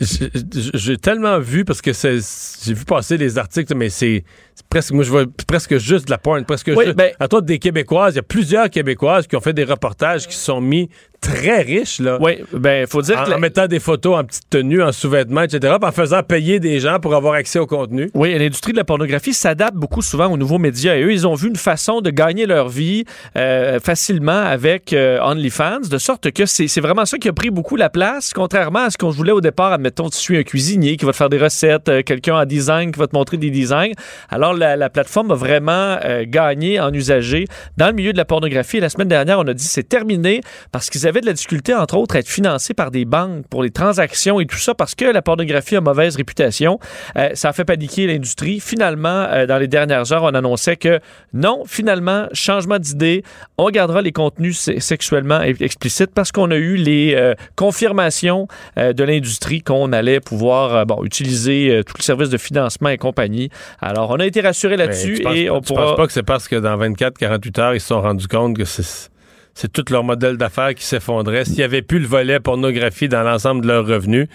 [0.00, 4.24] j'ai tellement vu parce que j'ai vu passer les articles, mais c'est
[4.70, 7.58] presque, moi je vois presque juste de la porn, presque juste, ben à toi des
[7.58, 10.88] Québécoises, il y a plusieurs Québécoises qui ont fait des reportages qui se sont mis
[11.24, 12.18] très riches là.
[12.20, 15.74] Oui, ben faut dire en, en, mettant des photos en petite tenue, en sous-vêtements, etc.,
[15.80, 18.10] en faisant payer des gens pour avoir accès au contenu.
[18.14, 21.34] Oui, l'industrie de la pornographie s'adapte beaucoup souvent aux nouveaux médias et eux, ils ont
[21.34, 23.04] vu une façon de gagner leur vie
[23.36, 27.76] euh, facilement avec euh, OnlyFans, de sorte que c'est vraiment ça qui a pris beaucoup
[27.76, 29.72] la place, contrairement à ce qu'on voulait au départ.
[29.72, 32.92] Admettons, tu suis un cuisinier qui va te faire des recettes, euh, quelqu'un en design
[32.92, 33.92] qui va te montrer des designs.
[34.28, 37.46] Alors la, plateforme a vraiment euh, gagné en usagers
[37.76, 38.80] dans le milieu de la pornographie.
[38.80, 40.40] la semaine dernière, on a dit c'est terminé
[40.72, 43.62] parce qu'ils avaient de la difficulté, entre autres, à être financés par des banques pour
[43.62, 46.78] les transactions et tout ça parce que la pornographie a mauvaise réputation.
[47.16, 48.60] Euh, ça a fait paniquer l'industrie.
[48.60, 51.00] Finalement, euh, dans les dernières heures, on annonçait que
[51.32, 53.22] non, finalement, changement d'idée,
[53.58, 59.92] on gardera les contenus sexuellement explicites parce qu'on a eu les confirmations de l'industrie qu'on
[59.92, 63.50] allait pouvoir bon, utiliser tout le service de financement et compagnie.
[63.80, 65.86] Alors, on a été rassuré là-dessus et on pourra.
[65.86, 68.64] penses pas que c'est parce que dans 24-48 heures, ils se sont rendus compte que
[68.64, 71.44] c'est tout leur modèle d'affaires qui s'effondrait?
[71.44, 74.28] S'il n'y avait plus le volet pornographie dans l'ensemble de leurs revenus,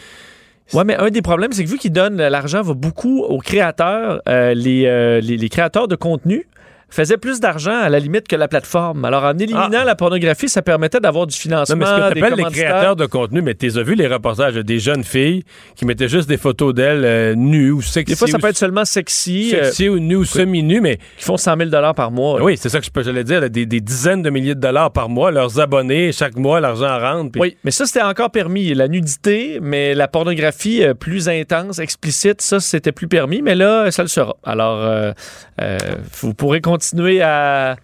[0.74, 4.22] oui, mais un des problèmes, c'est que vu qu'ils donnent l'argent va beaucoup aux créateurs,
[4.30, 6.46] euh, euh, les, les, créateurs de contenu
[6.90, 9.06] faisait plus d'argent à la limite que la plateforme.
[9.06, 9.86] Alors, en éliminant ah.
[9.86, 11.76] la pornographie, ça permettait d'avoir du financement.
[11.76, 14.80] Non, mais ce que les créateurs de contenu, mais tu as vu les reportages des
[14.80, 15.44] jeunes filles
[15.76, 18.14] qui mettaient juste des photos d'elles euh, nues ou sexy.
[18.14, 19.54] Des fois, ça peut être seulement sexy.
[19.54, 20.98] Euh, sexy ou nues ou semi-nues, mais.
[21.18, 22.42] Qui font 100 000 par mois.
[22.42, 23.50] Oui, c'est ça que je j'allais dire.
[23.50, 25.32] des, dizaines de milliers de dollars par mois.
[25.32, 27.40] Leurs abonnés, chaque mois, l'argent rentre.
[27.40, 28.74] Oui, mais ça, c'était encore permis.
[28.74, 33.42] La nudité, mais la pornographie euh, plus intense, explicite, ça, c'était plus permis.
[33.42, 34.36] Mais là, ça le sera.
[34.44, 35.14] Alors,
[36.22, 37.76] vous pourrez continuer continuer à,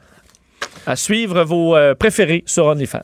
[0.86, 3.04] à suivre vos euh, préférés sur OnlyFans.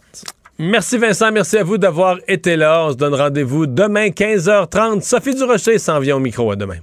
[0.58, 2.86] Merci Vincent, merci à vous d'avoir été là.
[2.86, 5.02] On se donne rendez-vous demain 15h30.
[5.02, 6.78] Sophie Durocher s'en vient au micro à demain.